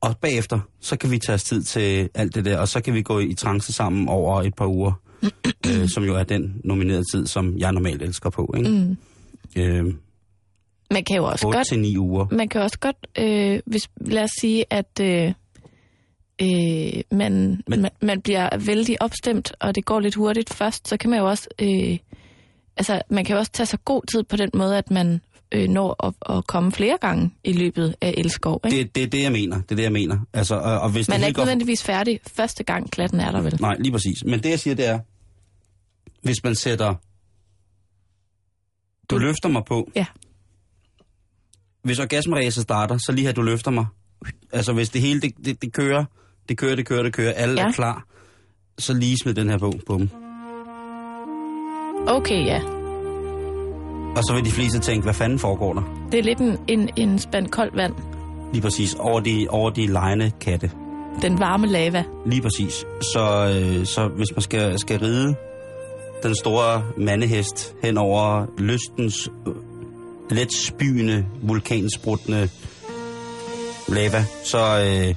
Og 0.00 0.16
bagefter, 0.18 0.60
så 0.80 0.96
kan 0.96 1.10
vi 1.10 1.18
tage 1.18 1.34
os 1.34 1.44
tid 1.44 1.62
til 1.62 2.08
alt 2.14 2.34
det 2.34 2.44
der, 2.44 2.58
og 2.58 2.68
så 2.68 2.80
kan 2.80 2.94
vi 2.94 3.02
gå 3.02 3.18
i 3.18 3.34
trance 3.34 3.72
sammen 3.72 4.08
over 4.08 4.42
et 4.42 4.54
par 4.54 4.66
uger, 4.66 4.92
øh, 5.68 5.88
som 5.88 6.04
jo 6.04 6.14
er 6.16 6.22
den 6.22 6.60
nominerede 6.64 7.04
tid, 7.14 7.26
som 7.26 7.58
jeg 7.58 7.72
normalt 7.72 8.02
elsker 8.02 8.30
på. 8.30 8.54
Ikke? 8.56 8.70
Mm. 8.70 8.96
Øh, 9.56 9.94
Man 10.90 11.04
kan 11.04 11.16
jo 11.16 11.24
også 11.24 11.46
8 11.46 11.56
godt 11.58 11.66
til 11.68 11.78
9 11.78 11.98
uger. 11.98 12.26
man 12.32 12.48
kan 12.48 12.60
også 12.60 12.78
godt, 12.78 12.96
øh, 13.18 13.60
hvis, 13.66 13.90
lad 14.00 14.22
os 14.22 14.30
sige, 14.40 14.64
at 14.70 15.00
øh, 15.00 15.32
øh, 16.42 17.02
man, 17.12 17.62
Men- 17.68 17.82
man, 17.82 17.90
man 18.02 18.20
bliver 18.20 18.58
vældig 18.66 19.02
opstemt, 19.02 19.52
og 19.60 19.74
det 19.74 19.84
går 19.84 20.00
lidt 20.00 20.14
hurtigt 20.14 20.54
først, 20.54 20.88
så 20.88 20.96
kan 20.96 21.10
man 21.10 21.18
jo 21.18 21.26
også, 21.28 21.48
øh, 21.58 21.98
altså 22.76 23.02
man 23.10 23.24
kan 23.24 23.34
jo 23.34 23.38
også 23.38 23.52
tage 23.52 23.66
sig 23.66 23.78
god 23.84 24.02
tid 24.12 24.22
på 24.22 24.36
den 24.36 24.50
måde, 24.54 24.78
at 24.78 24.90
man 24.90 25.20
øh, 25.52 25.68
når 25.68 26.06
at, 26.06 26.36
at 26.38 26.46
komme 26.46 26.72
flere 26.72 26.98
gange 27.00 27.30
i 27.44 27.52
løbet 27.52 27.94
af 28.00 28.14
elskov. 28.16 28.60
Ikke? 28.64 28.76
Det, 28.76 28.94
det 28.94 29.02
er 29.02 29.06
det, 29.06 29.22
jeg 29.22 29.32
mener. 29.32 29.56
Det 29.56 29.72
er 29.72 29.76
det, 29.76 29.82
jeg 29.82 29.92
mener. 29.92 30.18
Altså, 30.32 30.54
og, 30.54 30.80
og 30.80 30.90
hvis 30.90 31.08
man 31.08 31.18
det 31.18 31.22
er 31.24 31.26
ikke 31.28 31.36
går- 31.36 31.44
nødvendigvis 31.44 31.82
færdig 31.82 32.20
første 32.26 32.64
gang, 32.64 32.90
klatten 32.90 33.20
er 33.20 33.30
der 33.32 33.40
vel. 33.40 33.56
Nej, 33.60 33.76
lige 33.78 33.92
præcis. 33.92 34.24
Men 34.24 34.42
det, 34.42 34.50
jeg 34.50 34.58
siger, 34.60 34.74
det 34.74 34.86
er, 34.86 34.98
hvis 36.22 36.44
man 36.44 36.54
sætter... 36.54 36.94
Du 39.10 39.14
Du- 39.16 39.18
løfter 39.18 39.48
mig 39.48 39.62
på. 39.64 39.90
Ja. 39.96 40.06
Hvis 41.82 41.98
orgasmeræset 41.98 42.62
starter, 42.62 42.98
så 42.98 43.12
lige 43.12 43.24
her, 43.26 43.32
du 43.32 43.42
løfter 43.42 43.70
mig. 43.70 43.86
Altså, 44.52 44.72
hvis 44.72 44.88
det 44.90 45.00
hele, 45.00 45.20
det, 45.20 45.32
det, 45.44 45.62
det 45.62 45.72
kører, 45.72 46.04
det 46.48 46.58
kører, 46.58 46.76
det 46.76 46.86
kører, 46.86 47.02
det 47.02 47.12
kører, 47.12 47.32
alle 47.32 47.60
Ja. 47.60 47.68
er 47.68 47.72
klar, 47.72 48.06
så 48.78 48.94
lige 48.94 49.16
smid 49.22 49.34
den 49.34 49.48
her 49.50 49.58
på, 49.58 49.72
på 49.86 49.98
dem. 49.98 50.08
Okay, 52.08 52.46
ja. 52.46 52.81
Og 54.16 54.22
så 54.24 54.34
vil 54.34 54.44
de 54.44 54.50
fleste 54.50 54.78
tænke, 54.78 55.02
hvad 55.04 55.14
fanden 55.14 55.38
foregår 55.38 55.72
der? 55.74 55.82
Det 56.12 56.18
er 56.18 56.22
lidt 56.22 56.38
en, 56.38 56.58
en, 56.68 56.90
en 56.96 57.18
spand 57.18 57.48
koldt 57.48 57.76
vand. 57.76 57.94
Lige 58.52 58.62
præcis. 58.62 58.94
Over 58.94 59.20
de, 59.20 59.46
over 59.50 59.70
de 59.70 59.86
lejende 59.86 60.30
katte. 60.40 60.70
Den 61.22 61.38
varme 61.38 61.66
lava. 61.66 62.04
Lige 62.26 62.42
præcis. 62.42 62.84
Så, 63.00 63.52
øh, 63.54 63.86
så 63.86 64.08
hvis 64.08 64.28
man 64.34 64.42
skal, 64.42 64.78
skal 64.78 64.98
ride 64.98 65.34
den 66.22 66.34
store 66.34 66.84
mandehest 66.96 67.74
hen 67.82 67.98
over 67.98 68.46
lystens 68.58 69.28
øh, 69.46 69.54
let 70.30 70.52
spyende, 70.52 71.26
vulkansprutende 71.42 72.48
lava, 73.88 74.24
så 74.44 74.58
øh, 74.58 75.14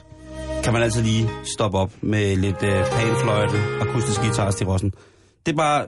kan 0.63 0.73
man 0.73 0.81
altid 0.83 1.03
lige 1.03 1.29
stoppe 1.55 1.77
op 1.77 1.91
med 2.01 2.35
lidt 2.35 2.63
øh, 2.63 2.85
panfløjte, 2.91 3.57
akustisk 3.81 4.21
guitar 4.21 4.51
til 4.51 4.67
rossen. 4.67 4.93
Det 5.45 5.51
er 5.51 5.55
bare... 5.57 5.85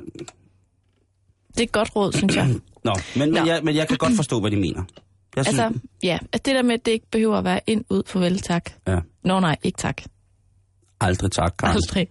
Det 1.48 1.60
er 1.60 1.64
et 1.64 1.72
godt 1.72 1.96
råd, 1.96 2.12
synes 2.14 2.36
jeg. 2.36 2.56
Nå, 2.88 2.96
men, 3.16 3.32
men, 3.34 3.44
Nå. 3.44 3.48
jeg, 3.48 3.62
men 3.64 3.76
jeg 3.76 3.88
kan 3.88 3.98
godt 3.98 4.16
forstå, 4.16 4.40
hvad 4.40 4.52
de 4.52 4.56
mener. 4.58 4.84
Jeg 5.36 5.46
synes, 5.46 5.60
Altså, 5.60 5.80
ja, 6.04 6.18
at 6.32 6.46
det 6.46 6.56
der 6.56 6.62
med, 6.62 6.74
at 6.74 6.86
det 6.86 6.92
ikke 6.92 7.08
behøver 7.12 7.38
at 7.38 7.44
være 7.44 7.60
ind, 7.68 7.86
ud, 7.90 8.04
farvel, 8.08 8.40
tak. 8.40 8.72
ja, 8.88 9.00
Nå 9.24 9.40
nej, 9.40 9.56
ikke 9.64 9.78
tak. 9.78 10.02
aldrig 11.02 11.32
tak, 11.32 11.54
Karen. 11.60 11.76
Aldrig. 11.76 12.08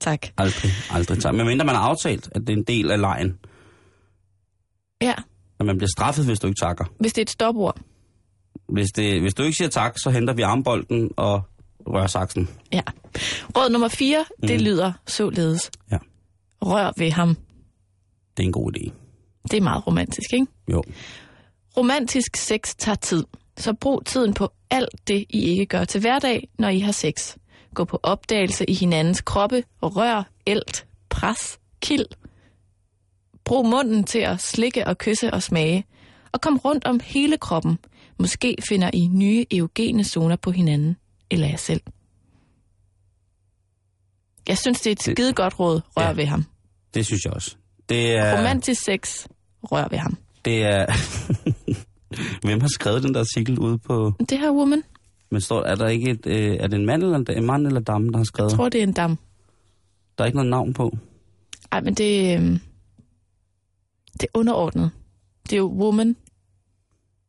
Tak. 0.00 0.26
Aldrig, 0.36 0.70
aldrig 0.90 1.18
tak. 1.22 1.34
Men 1.34 1.46
mindre 1.46 1.66
man 1.66 1.74
har 1.74 1.82
aftalt, 1.82 2.28
at 2.34 2.40
det 2.40 2.48
er 2.52 2.56
en 2.56 2.62
del 2.64 2.90
af 2.90 3.00
lejen, 3.00 3.38
Ja, 5.02 5.14
at 5.60 5.66
man 5.66 5.76
bliver 5.78 5.88
straffet, 5.96 6.24
hvis 6.26 6.40
du 6.40 6.46
ikke 6.46 6.60
takker. 6.60 6.84
hvis 7.00 7.12
det 7.12 7.18
er 7.18 7.24
et 7.24 7.30
stopord. 7.30 7.80
Hvis, 8.68 8.88
det, 8.96 9.20
hvis 9.20 9.34
du 9.34 9.42
ikke 9.42 9.56
siger 9.56 9.68
tak, 9.68 9.98
så 9.98 10.10
henter 10.10 10.34
vi 10.34 10.42
armbolden 10.42 11.10
og 11.16 11.42
rører 11.86 12.06
saksen. 12.06 12.48
Ja. 12.72 12.80
Råd 13.56 13.70
nummer 13.70 13.88
4, 13.88 14.24
det 14.42 14.50
Mhm. 14.56 14.64
lyder 14.64 14.92
således. 15.06 15.70
Ja. 15.90 15.98
Rør 16.62 16.92
ved 16.98 17.10
ham. 17.10 17.28
Det 18.36 18.42
er 18.42 18.46
en 18.46 18.52
god 18.52 18.72
idé. 18.76 18.90
Det 19.48 19.56
er 19.56 19.60
meget 19.62 19.86
romantisk, 19.86 20.32
ikke? 20.32 20.46
Jo. 20.72 20.82
Romantisk 21.76 22.36
sex 22.36 22.74
tager 22.78 22.96
tid, 22.96 23.24
så 23.56 23.72
brug 23.72 24.06
tiden 24.06 24.34
på 24.34 24.52
alt 24.70 25.08
det, 25.08 25.24
I 25.28 25.40
ikke 25.40 25.66
gør 25.66 25.84
til 25.84 26.00
hverdag, 26.00 26.48
når 26.58 26.68
I 26.68 26.78
har 26.78 26.92
sex. 26.92 27.36
Gå 27.74 27.84
på 27.84 28.00
opdagelse 28.02 28.64
i 28.70 28.74
hinandens 28.74 29.20
kroppe, 29.20 29.64
rør, 29.82 30.22
elt, 30.46 30.86
pres, 31.08 31.58
kild. 31.80 32.06
Brug 33.44 33.66
munden 33.66 34.04
til 34.04 34.18
at 34.18 34.40
slikke 34.40 34.86
og 34.86 34.98
kysse 34.98 35.34
og 35.34 35.42
smage. 35.42 35.84
Og 36.32 36.40
kom 36.40 36.56
rundt 36.56 36.84
om 36.84 37.00
hele 37.04 37.38
kroppen. 37.38 37.78
Måske 38.18 38.56
finder 38.68 38.90
I 38.94 39.06
nye 39.06 39.46
eugene 39.50 40.04
zoner 40.04 40.36
på 40.36 40.50
hinanden, 40.50 40.96
eller 41.30 41.46
jer 41.48 41.56
selv. 41.56 41.80
Jeg 44.48 44.58
synes, 44.58 44.80
det 44.80 44.90
er 44.90 44.92
et 44.92 45.02
skide 45.02 45.32
godt 45.32 45.60
råd. 45.60 45.80
Rør 45.96 46.06
ja. 46.06 46.12
ved 46.12 46.24
ham. 46.26 46.44
Det 46.94 47.06
synes 47.06 47.24
jeg 47.24 47.32
også. 47.32 47.56
Det 47.88 48.16
er... 48.16 48.38
Romantisk 48.38 48.82
sex. 48.84 49.26
Rør 49.62 49.88
ved 49.90 49.98
ham. 49.98 50.16
Det 50.44 50.62
er... 50.62 50.86
Hvem 52.46 52.60
har 52.60 52.68
skrevet 52.68 53.02
den 53.02 53.14
der 53.14 53.20
artikel 53.20 53.58
ude 53.58 53.78
på... 53.78 54.12
Det 54.28 54.38
her 54.38 54.50
woman, 54.52 54.82
Men 55.30 55.40
står, 55.40 55.62
er 55.62 55.74
der 55.74 55.88
ikke 55.88 56.10
et... 56.10 56.26
Øh, 56.26 56.56
er 56.60 56.66
det 56.66 56.78
en 56.78 56.86
mand 56.86 57.02
eller 57.02 57.16
en, 57.18 57.26
en 57.36 57.46
mand 57.46 57.66
eller 57.66 57.80
dame, 57.80 58.10
der 58.10 58.16
har 58.16 58.24
skrevet? 58.24 58.50
jeg 58.50 58.56
tror, 58.56 58.68
det 58.68 58.78
er 58.78 58.82
en 58.82 58.92
dam. 58.92 59.18
Der 60.18 60.24
er 60.24 60.26
ikke 60.26 60.36
noget 60.36 60.50
navn 60.50 60.72
på. 60.74 60.96
Ej, 61.72 61.80
men 61.80 61.94
det, 61.94 62.36
øhm, 62.36 62.60
det 64.12 64.22
er 64.22 64.38
underordnet. 64.38 64.90
Det 65.44 65.52
er 65.52 65.56
jo 65.56 65.66
woman. 65.66 66.16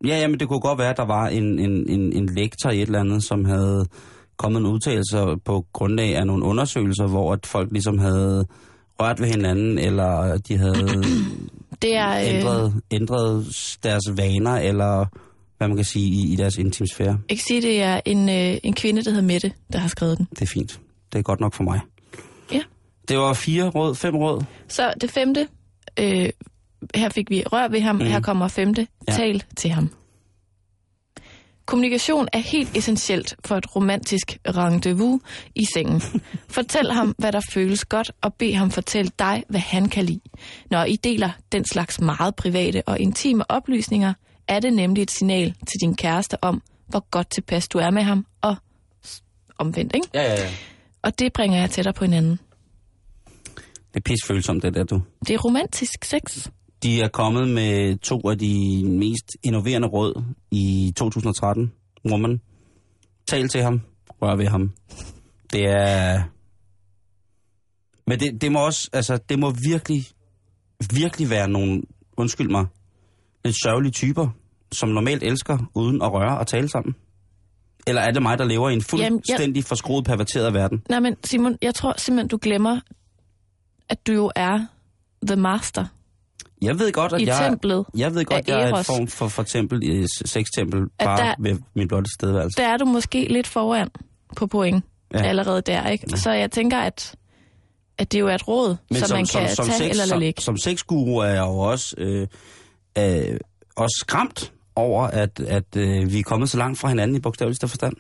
Ja, 0.06 0.20
ja, 0.20 0.28
men 0.28 0.40
det 0.40 0.48
kunne 0.48 0.60
godt 0.60 0.80
være, 0.80 0.90
at 0.90 0.98
der 0.98 1.06
var 1.06 1.28
en, 1.28 1.60
en, 1.60 1.90
en, 1.90 2.14
en 2.14 2.26
lektor 2.26 2.70
i 2.70 2.82
et 2.82 2.86
eller 2.86 3.00
andet, 3.00 3.24
som 3.24 3.46
havde 3.46 3.86
kommet 4.38 4.60
en 4.60 4.66
udtalelse 4.66 5.18
på 5.46 5.66
grundlag 5.74 6.16
af 6.16 6.28
nogle 6.28 6.46
undersøgelser, 6.46 7.08
hvor 7.08 7.34
at 7.34 7.46
folk 7.46 7.72
ligesom 7.72 7.98
havde 7.98 8.46
rørt 9.00 9.22
ved 9.22 9.28
hinanden, 9.28 9.78
eller 9.78 10.38
de 10.38 10.58
havde 10.58 11.04
Det 11.82 11.96
er, 11.96 12.10
øh, 12.20 12.36
ændret, 12.36 12.82
ændret 12.92 13.46
deres 13.84 14.04
vaner, 14.18 14.56
eller 14.56 15.06
hvad 15.58 15.68
man 15.68 15.76
kan 15.78 15.86
sige, 15.86 16.06
i, 16.06 16.34
i 16.34 16.36
deres 16.36 16.58
intimsfære. 16.58 17.08
jeg 17.30 17.38
kan 17.38 17.46
sige, 17.48 17.62
det 17.62 17.82
er 17.82 18.02
en, 18.06 18.30
øh, 18.30 18.58
en 18.64 18.74
kvinde, 18.74 19.04
der 19.04 19.12
hedder 19.12 19.24
Mette, 19.28 19.52
der 19.74 19.80
har 19.80 19.88
skrevet 19.88 20.18
den. 20.18 20.28
Det 20.32 20.42
er 20.42 20.46
fint. 20.46 20.80
Det 21.14 21.20
er 21.20 21.24
godt 21.24 21.40
nok 21.40 21.54
for 21.54 21.64
mig. 21.64 21.80
Ja. 22.52 22.62
Det 23.10 23.18
var 23.18 23.34
fire 23.34 23.70
råd, 23.70 23.96
fem 23.96 24.16
råd. 24.16 24.44
Så 24.68 24.94
det 25.02 25.12
femte, 25.12 25.48
øh, 26.00 26.30
her 26.96 27.10
fik 27.10 27.30
vi 27.30 27.44
rør 27.52 27.68
ved 27.68 27.82
ham, 27.82 27.96
mm. 27.96 28.02
her 28.02 28.22
kommer 28.22 28.48
femte, 28.48 28.88
Ja. 29.08 29.14
tal 29.14 29.44
til 29.58 29.70
ham. 29.70 29.90
Kommunikation 31.70 32.28
er 32.34 32.38
helt 32.38 32.78
essentielt 32.78 33.36
for 33.46 33.56
et 33.56 33.76
romantisk 33.76 34.38
rendezvous 34.48 35.22
i 35.56 35.66
sengen. 35.74 36.02
Fortæl 36.58 36.92
ham, 36.92 37.16
hvad 37.18 37.32
der 37.32 37.42
føles 37.52 37.86
godt, 37.86 38.12
og 38.22 38.34
bed 38.34 38.54
ham 38.54 38.72
fortælle 38.72 39.12
dig, 39.20 39.44
hvad 39.50 39.60
han 39.60 39.90
kan 39.90 40.06
lide. 40.06 40.20
Når 40.72 40.84
I 40.84 40.96
deler 40.96 41.30
den 41.52 41.66
slags 41.66 42.02
meget 42.02 42.36
private 42.36 42.84
og 42.86 43.00
intime 43.00 43.52
oplysninger, 43.52 44.14
er 44.48 44.60
det 44.60 44.74
nemlig 44.74 45.02
et 45.02 45.12
signal 45.12 45.54
til 45.54 45.82
din 45.82 45.96
kæreste 45.96 46.44
om, 46.44 46.62
hvor 46.88 47.06
godt 47.12 47.30
tilpas 47.30 47.68
du 47.68 47.78
er 47.78 47.90
med 47.90 48.04
ham, 48.04 48.26
og 48.42 48.56
omvendt, 49.58 49.96
ikke? 49.96 50.08
Ja, 50.14 50.22
ja, 50.22 50.42
ja. 50.42 50.50
Og 51.02 51.20
det 51.20 51.34
bringer 51.34 51.60
jeg 51.60 51.70
tættere 51.70 51.94
på 51.94 52.06
hinanden. 52.06 52.40
Det 53.94 53.96
er 53.96 54.00
pisfølsomt, 54.00 54.64
det 54.64 54.74
der, 54.74 54.84
du. 54.84 55.02
Det 55.28 55.34
er 55.34 55.38
romantisk 55.38 56.06
sex. 56.06 56.48
De 56.84 57.02
er 57.02 57.08
kommet 57.08 57.48
med 57.48 57.98
to 57.98 58.30
af 58.30 58.38
de 58.38 58.84
mest 58.86 59.38
innoverende 59.44 59.88
råd 59.88 60.24
i 60.52 60.94
2013. 60.98 61.72
Woman. 62.12 62.42
Tal 63.28 63.48
til 63.48 63.62
ham. 63.62 63.82
Rør 64.22 64.36
ved 64.36 64.48
ham. 64.48 64.72
Det 65.54 65.66
er... 65.66 66.24
Men 68.08 68.20
det, 68.20 68.42
det 68.42 68.52
må 68.52 68.66
også, 68.66 68.90
altså, 68.94 69.18
det 69.30 69.40
må 69.40 69.52
virkelig, 69.52 70.06
virkelig 70.94 71.30
være 71.30 71.50
nogle, 71.50 71.82
undskyld 72.18 72.50
mig, 72.50 72.66
lidt 73.46 73.56
sørgelige 73.64 73.92
typer, 73.92 74.28
som 74.72 74.90
normalt 74.90 75.24
elsker 75.24 75.58
uden 75.76 76.02
at 76.02 76.14
røre 76.14 76.38
og 76.38 76.48
tale 76.48 76.70
sammen. 76.70 76.96
Eller 77.88 78.02
er 78.02 78.12
det 78.12 78.22
mig, 78.22 78.38
der 78.38 78.46
lever 78.46 78.70
i 78.70 78.74
en 78.74 78.82
fuldstændig 78.82 79.64
forskruet, 79.64 80.06
perverteret 80.06 80.54
verden? 80.54 80.84
Nej, 80.90 81.00
men 81.00 81.16
Simon, 81.24 81.58
jeg 81.62 81.76
tror 81.76 81.94
simpelthen, 81.98 82.28
du 82.28 82.40
glemmer, 82.42 82.80
at 83.90 84.08
du 84.08 84.12
jo 84.12 84.32
er 84.36 84.66
the 85.28 85.36
master 85.36 85.86
Jeg 86.62 86.80
ved 86.80 86.92
godt, 86.92 87.14
at 87.14 87.22
i 87.22 87.26
jeg, 87.28 87.48
templet. 87.50 87.86
jeg 87.98 88.16
ved 88.16 88.26
godt, 88.26 88.48
jeg 88.48 88.70
er 88.70 88.76
et 88.76 88.86
form 88.86 89.08
for, 89.08 89.28
for 89.28 89.44
tempel, 89.44 89.84
i 89.84 90.06
sextempel, 90.26 90.82
bare 91.00 91.18
der- 91.18 91.36
ved 91.40 91.60
min 91.76 91.88
blotte 91.88 92.12
stedværelse. 92.14 92.58
Der 92.58 92.68
er 92.68 92.78
du 92.78 92.86
måske 92.86 93.28
lidt 93.30 93.48
foran 93.48 93.90
på 94.36 94.48
point 94.48 94.86
Ja. 95.14 95.20
ja. 95.20 95.26
allerede 95.26 95.62
der, 95.62 95.88
ikke? 95.88 96.18
Så 96.18 96.32
jeg 96.32 96.52
tænker, 96.52 96.78
at, 96.80 97.16
at 97.98 98.12
det 98.12 98.20
jo 98.20 98.28
er 98.28 98.36
et 98.36 98.48
råd, 98.48 98.76
som, 98.92 99.08
som 99.08 99.18
man 99.18 99.26
kan 99.26 99.48
tage 99.56 99.56
sex, 99.56 99.80
eller 99.82 99.94
lade 99.96 100.08
som, 100.08 100.20
ligge. 100.20 100.42
som 100.42 100.58
sexguru 100.58 101.18
er 101.18 101.26
jeg 101.28 101.40
jo 101.40 101.58
også, 101.60 101.96
øh, 101.98 102.28
øh, 102.98 103.38
også 103.76 103.96
skræmt 104.00 104.52
over, 104.76 105.04
at, 105.04 105.40
at 105.40 105.76
øh, 105.78 106.12
vi 106.14 106.20
er 106.20 106.24
kommet 106.24 106.50
så 106.50 106.58
langt 106.58 106.80
fra 106.80 106.88
hinanden 106.88 107.18
i 107.18 107.20
bogstaveligste 107.20 107.68
forstand. 107.68 107.94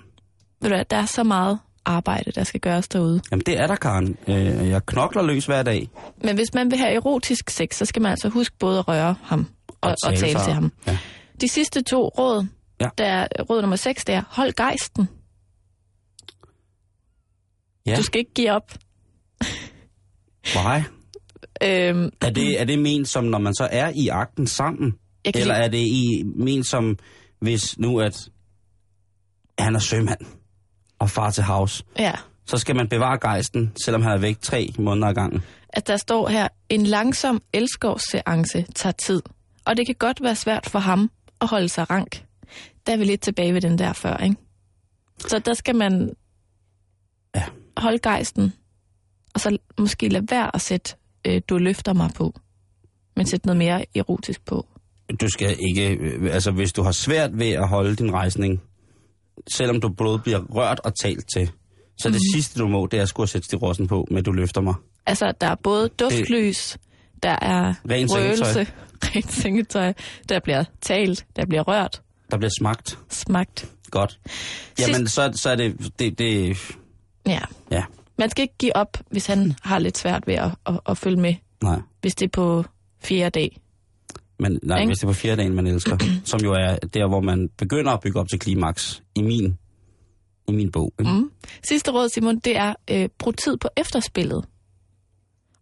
Ved 0.61 0.69
du 0.69 0.75
hvad, 0.75 0.85
der 0.85 0.97
er 0.97 1.05
så 1.05 1.23
meget 1.23 1.59
arbejde, 1.85 2.31
der 2.31 2.43
skal 2.43 2.59
gøres 2.61 2.87
derude. 2.87 3.21
Jamen 3.31 3.43
det 3.45 3.57
er 3.59 3.67
der, 3.67 3.75
Karen. 3.75 4.17
Øh, 4.27 4.35
jeg 4.69 4.85
knokler 4.85 5.21
løs 5.23 5.45
hver 5.45 5.63
dag. 5.63 5.89
Men 6.23 6.35
hvis 6.35 6.53
man 6.53 6.71
vil 6.71 6.79
have 6.79 6.91
erotisk 6.93 7.49
sex, 7.49 7.75
så 7.75 7.85
skal 7.85 8.01
man 8.01 8.11
altså 8.11 8.29
huske 8.29 8.55
både 8.59 8.79
at 8.79 8.87
røre 8.87 9.15
ham 9.23 9.47
og, 9.81 9.95
og 10.05 10.15
tale 10.17 10.39
til 10.39 10.53
ham. 10.53 10.71
Ja. 10.87 10.97
De 11.41 11.47
sidste 11.47 11.81
to 11.81 12.07
råd, 12.07 12.45
Ja. 12.81 12.89
der 12.97 13.05
er 13.05 13.27
råd 13.49 13.61
nummer 13.61 13.75
6, 13.75 14.05
det 14.05 14.15
er 14.15 14.21
hold 14.29 14.53
gejsten. 14.53 15.09
Ja, 17.85 17.95
Du 17.95 18.03
skal 18.03 18.19
ikke 18.19 18.33
give 18.33 18.51
op. 18.51 18.71
why? 20.55 20.81
Øhm, 21.63 22.09
Er 22.21 22.29
det, 22.29 22.61
er 22.61 22.65
det 22.65 22.79
ment 22.79 23.07
som, 23.07 23.23
når 23.23 23.37
man 23.39 23.53
så 23.55 23.67
er 23.71 23.91
i 23.95 24.07
akten 24.07 24.47
sammen? 24.47 24.93
Eller 25.25 25.53
er 25.53 25.67
det 25.67 25.77
i, 25.77 26.23
ment 26.35 26.65
som, 26.67 26.97
hvis 27.41 27.79
nu 27.79 27.99
at 27.99 28.29
han 29.59 29.75
er 29.75 29.79
sømand 29.79 30.19
og 30.99 31.09
far 31.09 31.29
til 31.31 31.43
havs, 31.43 31.85
Ja, 31.99 32.13
så 32.45 32.57
skal 32.57 32.75
man 32.75 32.87
bevare 32.89 33.17
gejsten, 33.21 33.71
selvom 33.83 34.01
han 34.01 34.11
er 34.11 34.17
væk 34.17 34.37
tre 34.41 34.69
måneder 34.79 35.07
ad 35.07 35.13
gangen? 35.13 35.43
at 35.69 35.87
der 35.87 35.97
står 35.97 36.27
her, 36.27 36.47
en 36.69 36.85
langsom 36.85 37.41
elskovsseance 37.53 38.65
tager 38.75 38.93
tid. 38.93 39.21
Og 39.65 39.77
det 39.77 39.85
kan 39.85 39.95
godt 39.99 40.23
være 40.23 40.35
svært 40.35 40.65
for 40.69 40.79
ham 40.79 41.11
at 41.41 41.47
holde 41.47 41.69
sig 41.69 41.89
rank. 41.89 42.23
Der 42.87 42.93
er 42.93 42.97
vi 42.97 43.03
lidt 43.03 43.21
tilbage 43.21 43.53
ved 43.53 43.61
den 43.61 43.77
der 43.79 43.93
før, 43.93 44.17
ikke? 44.17 44.35
Så 45.19 45.39
der 45.39 45.53
skal 45.53 45.75
man 45.75 46.09
Ja. 47.35 47.43
holde 47.77 47.99
gejsten, 47.99 48.53
og 49.33 49.39
så 49.39 49.57
måske 49.79 50.09
lade 50.09 50.25
være 50.31 50.55
at 50.55 50.61
sætte, 50.61 50.95
øh, 51.27 51.41
du 51.49 51.57
løfter 51.57 51.93
mig 51.93 52.09
på, 52.15 52.33
men 53.15 53.25
sætte 53.27 53.45
noget 53.47 53.57
mere 53.57 53.85
erotisk 53.95 54.45
på. 54.45 54.65
Du 55.21 55.29
skal 55.29 55.57
ikke, 55.69 55.89
øh, 55.95 56.33
altså 56.33 56.51
hvis 56.51 56.73
du 56.73 56.83
har 56.83 56.91
svært 56.91 57.39
ved 57.39 57.49
at 57.51 57.67
holde 57.67 57.95
din 57.95 58.13
rejsning, 58.13 58.61
selvom 59.47 59.81
du 59.81 59.89
både 59.89 60.19
bliver 60.19 60.39
rørt 60.39 60.79
og 60.83 60.93
talt 61.01 61.25
til, 61.35 61.51
så 61.97 62.09
det 62.09 62.21
sidste 62.33 62.59
du 62.59 62.67
må, 62.67 62.87
det 62.91 62.97
er 62.97 63.03
at 63.03 63.09
skulle 63.09 63.29
sætte 63.29 63.45
stirossen 63.45 63.87
på, 63.87 64.07
men 64.11 64.23
du 64.23 64.31
løfter 64.31 64.61
mig. 64.61 64.73
Altså, 65.05 65.33
der 65.41 65.47
er 65.47 65.55
både 65.63 65.87
duftlys, 65.89 66.77
der 67.23 67.35
er 67.41 67.73
Ren 67.89 68.07
røgelse, 68.11 68.67
rent 69.15 69.31
sengetøj, 69.31 69.93
der 70.29 70.39
bliver 70.39 70.63
talt, 70.81 71.25
der 71.35 71.45
bliver 71.45 71.63
rørt, 71.63 72.01
Der 72.31 72.37
bliver 72.37 72.51
smagt 72.59 72.99
smagt. 73.09 73.71
godt. 73.91 74.19
Jamen, 74.79 75.07
så, 75.07 75.31
så 75.35 75.49
er 75.49 75.55
det, 75.55 75.91
det, 75.99 76.19
det, 76.19 76.57
Ja. 77.27 77.39
ja, 77.71 77.83
Man 78.17 78.29
skal 78.29 78.41
ikke 78.41 78.57
give 78.59 78.75
op, 78.75 78.97
hvis 79.11 79.25
han 79.25 79.55
har 79.61 79.79
lidt 79.79 79.97
svært 79.97 80.27
ved 80.27 80.33
at, 80.35 80.51
at, 80.65 80.79
at 80.89 80.97
følge 80.97 81.17
med, 81.21 81.35
nej. 81.63 81.79
hvis 82.01 82.15
det 82.15 82.25
er 82.25 82.29
på 82.29 82.63
fjerde 83.03 83.29
dag. 83.29 83.57
Men 84.39 84.59
nej, 84.63 84.77
Ikke? 84.79 84.89
hvis 84.89 84.97
det 84.97 85.03
er 85.03 85.07
på 85.07 85.13
fjerde 85.13 85.41
dagen, 85.41 85.53
man 85.55 85.67
elsker, 85.67 85.97
som 86.31 86.39
jo 86.43 86.53
er 86.53 86.75
der, 86.93 87.07
hvor 87.07 87.21
man 87.21 87.49
begynder 87.57 87.91
at 87.91 87.99
bygge 87.99 88.19
op 88.19 88.29
til 88.29 88.39
klimaks 88.39 89.03
i 89.15 89.21
min, 89.21 89.57
i 90.47 90.51
min 90.51 90.71
bog. 90.71 90.93
Ikke? 90.99 91.11
Mm. 91.11 91.31
Sidste 91.69 91.91
råd, 91.91 92.09
Simon, 92.09 92.39
det 92.39 92.57
er 92.57 92.73
øh, 92.91 93.09
brug 93.19 93.37
tid 93.37 93.57
på 93.57 93.67
efterspillet. 93.77 94.45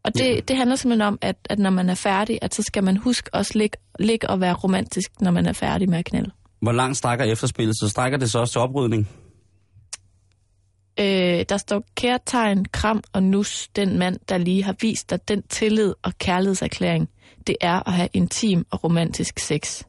Og 0.03 0.13
det, 0.13 0.25
Ja. 0.25 0.39
det 0.47 0.57
handler 0.57 0.75
simpelthen 0.75 1.07
om, 1.07 1.17
at, 1.21 1.35
at 1.49 1.59
når 1.59 1.69
man 1.69 1.89
er 1.89 1.95
færdig, 1.95 2.39
at 2.41 2.55
så 2.55 2.63
skal 2.63 2.83
man 2.83 2.97
huske 2.97 3.29
også 3.33 3.51
ligge, 3.55 3.77
ligge 3.99 4.29
og 4.29 4.41
være 4.41 4.53
romantisk, 4.53 5.11
når 5.21 5.31
man 5.31 5.45
er 5.45 5.53
færdig 5.53 5.89
med 5.89 5.97
at 5.97 6.05
knalde. 6.05 6.31
Hvor 6.61 6.71
langt 6.71 6.97
strækker 6.97 7.25
efterspillet? 7.25 7.75
Så 7.79 7.89
strækker 7.89 8.17
det 8.17 8.31
så 8.31 8.39
også 8.39 8.51
til 8.51 8.61
oprydning? 8.61 9.09
Øh, 10.99 11.45
der 11.49 11.57
står 11.57 11.83
kærtegn, 11.95 12.65
kram 12.65 13.03
og 13.13 13.23
nus, 13.23 13.67
den 13.75 13.99
mand, 13.99 14.19
der 14.29 14.37
lige 14.37 14.63
har 14.63 14.75
vist 14.81 15.09
dig 15.09 15.27
den 15.27 15.43
tillid 15.49 15.93
og 16.03 16.17
kærlighedserklæring, 16.17 17.09
det 17.47 17.55
er 17.61 17.87
at 17.89 17.93
have 17.93 18.09
intim 18.13 18.65
og 18.71 18.83
romantisk 18.83 19.39
sex. 19.39 19.83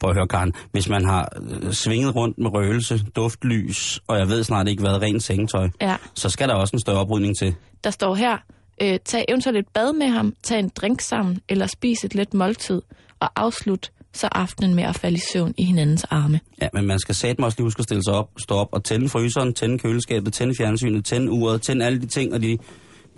Prøv 0.00 0.10
at 0.10 0.16
høre, 0.16 0.28
Karen. 0.28 0.52
Hvis 0.72 0.88
man 0.88 1.04
har 1.04 1.28
øh, 1.64 1.72
svinget 1.72 2.16
rundt 2.16 2.38
med 2.38 2.50
røgelse, 2.54 3.04
duftlys, 3.16 4.00
og 4.06 4.18
jeg 4.18 4.28
ved 4.28 4.44
snart 4.44 4.68
ikke 4.68 4.80
hvad, 4.82 5.02
rent 5.02 5.22
sengetøj, 5.22 5.68
Ja. 5.80 5.96
så 6.14 6.28
skal 6.28 6.48
der 6.48 6.54
også 6.54 6.76
en 6.76 6.80
større 6.80 6.98
oprydning 6.98 7.38
til. 7.38 7.54
Der 7.84 7.90
står 7.90 8.14
her, 8.14 8.36
øh, 8.82 8.98
tag 9.04 9.24
eventuelt 9.28 9.58
et 9.58 9.68
bad 9.74 9.92
med 9.92 10.06
ham, 10.08 10.34
tag 10.42 10.58
en 10.58 10.70
drink 10.76 11.00
sammen, 11.00 11.38
eller 11.48 11.66
spis 11.66 12.04
et 12.04 12.14
let 12.14 12.34
måltid, 12.34 12.82
og 13.20 13.28
afslut 13.36 13.92
så 14.14 14.26
aftenen 14.32 14.74
med 14.74 14.84
at 14.84 14.96
falde 14.96 15.16
i 15.16 15.20
søvn 15.32 15.54
i 15.58 15.64
hinandens 15.64 16.04
arme. 16.04 16.40
Ja, 16.62 16.68
men 16.72 16.86
man 16.86 16.98
skal 16.98 17.14
satme 17.14 17.46
også 17.46 17.58
lige 17.58 17.66
huske 17.66 17.78
at 17.80 17.84
stille 17.84 18.04
sig 18.04 18.14
op, 18.14 18.30
stå 18.42 18.54
op 18.54 18.68
og 18.72 18.84
tænde 18.84 19.08
fryseren, 19.08 19.54
tænde 19.54 19.78
køleskabet, 19.78 20.32
tænde 20.32 20.54
fjernsynet, 20.54 21.04
tænde 21.04 21.30
uret, 21.30 21.62
tænde 21.62 21.84
alle 21.86 22.00
de 22.00 22.06
ting, 22.06 22.34
og 22.34 22.42
de, 22.42 22.58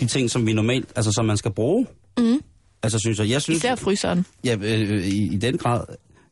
de 0.00 0.06
ting, 0.06 0.30
som 0.30 0.46
vi 0.46 0.52
normalt, 0.52 0.92
altså 0.96 1.12
som 1.12 1.24
man 1.24 1.36
skal 1.36 1.50
bruge. 1.52 1.86
Mm. 2.18 2.40
Altså 2.84 2.98
synes 2.98 3.18
jeg, 3.18 3.28
jeg 3.30 3.42
synes... 3.42 3.58
Især 3.58 3.74
fryseren. 3.74 4.26
Ja, 4.44 4.56
øh, 4.62 5.06
i, 5.06 5.34
i 5.34 5.36
den 5.36 5.58
grad. 5.58 5.84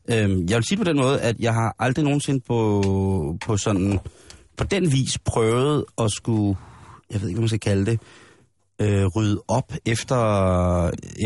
Øh, 0.09 0.49
jeg 0.49 0.55
vil 0.57 0.63
sige 0.63 0.77
på 0.77 0.83
den 0.83 0.97
måde, 0.97 1.21
at 1.21 1.35
jeg 1.39 1.53
har 1.53 1.75
aldrig 1.79 2.03
nogensinde 2.05 2.39
på, 2.47 3.37
på 3.41 3.57
sådan, 3.57 3.99
på 4.57 4.63
den 4.63 4.91
vis 4.91 5.17
prøvet 5.25 5.85
at 5.97 6.11
skulle, 6.11 6.57
jeg 7.11 7.21
ved 7.21 7.27
ikke, 7.29 7.37
hvad 7.37 7.41
man 7.41 7.47
skal 7.49 7.59
kalde 7.59 7.85
det, 7.85 7.99
øh, 8.81 9.05
rydde 9.15 9.41
op 9.47 9.73
efter, 9.85 10.17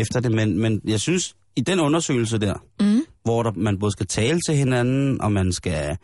efter 0.00 0.20
det, 0.20 0.32
men, 0.32 0.58
men 0.58 0.80
jeg 0.84 1.00
synes, 1.00 1.34
i 1.56 1.60
den 1.60 1.80
undersøgelse 1.80 2.38
der, 2.38 2.54
Mm. 2.80 3.00
hvor 3.24 3.42
der, 3.42 3.52
man 3.56 3.78
både 3.78 3.92
skal 3.92 4.06
tale 4.06 4.40
til 4.48 4.54
hinanden, 4.54 5.20
og 5.20 5.32
man 5.32 5.52
skal 5.52 5.96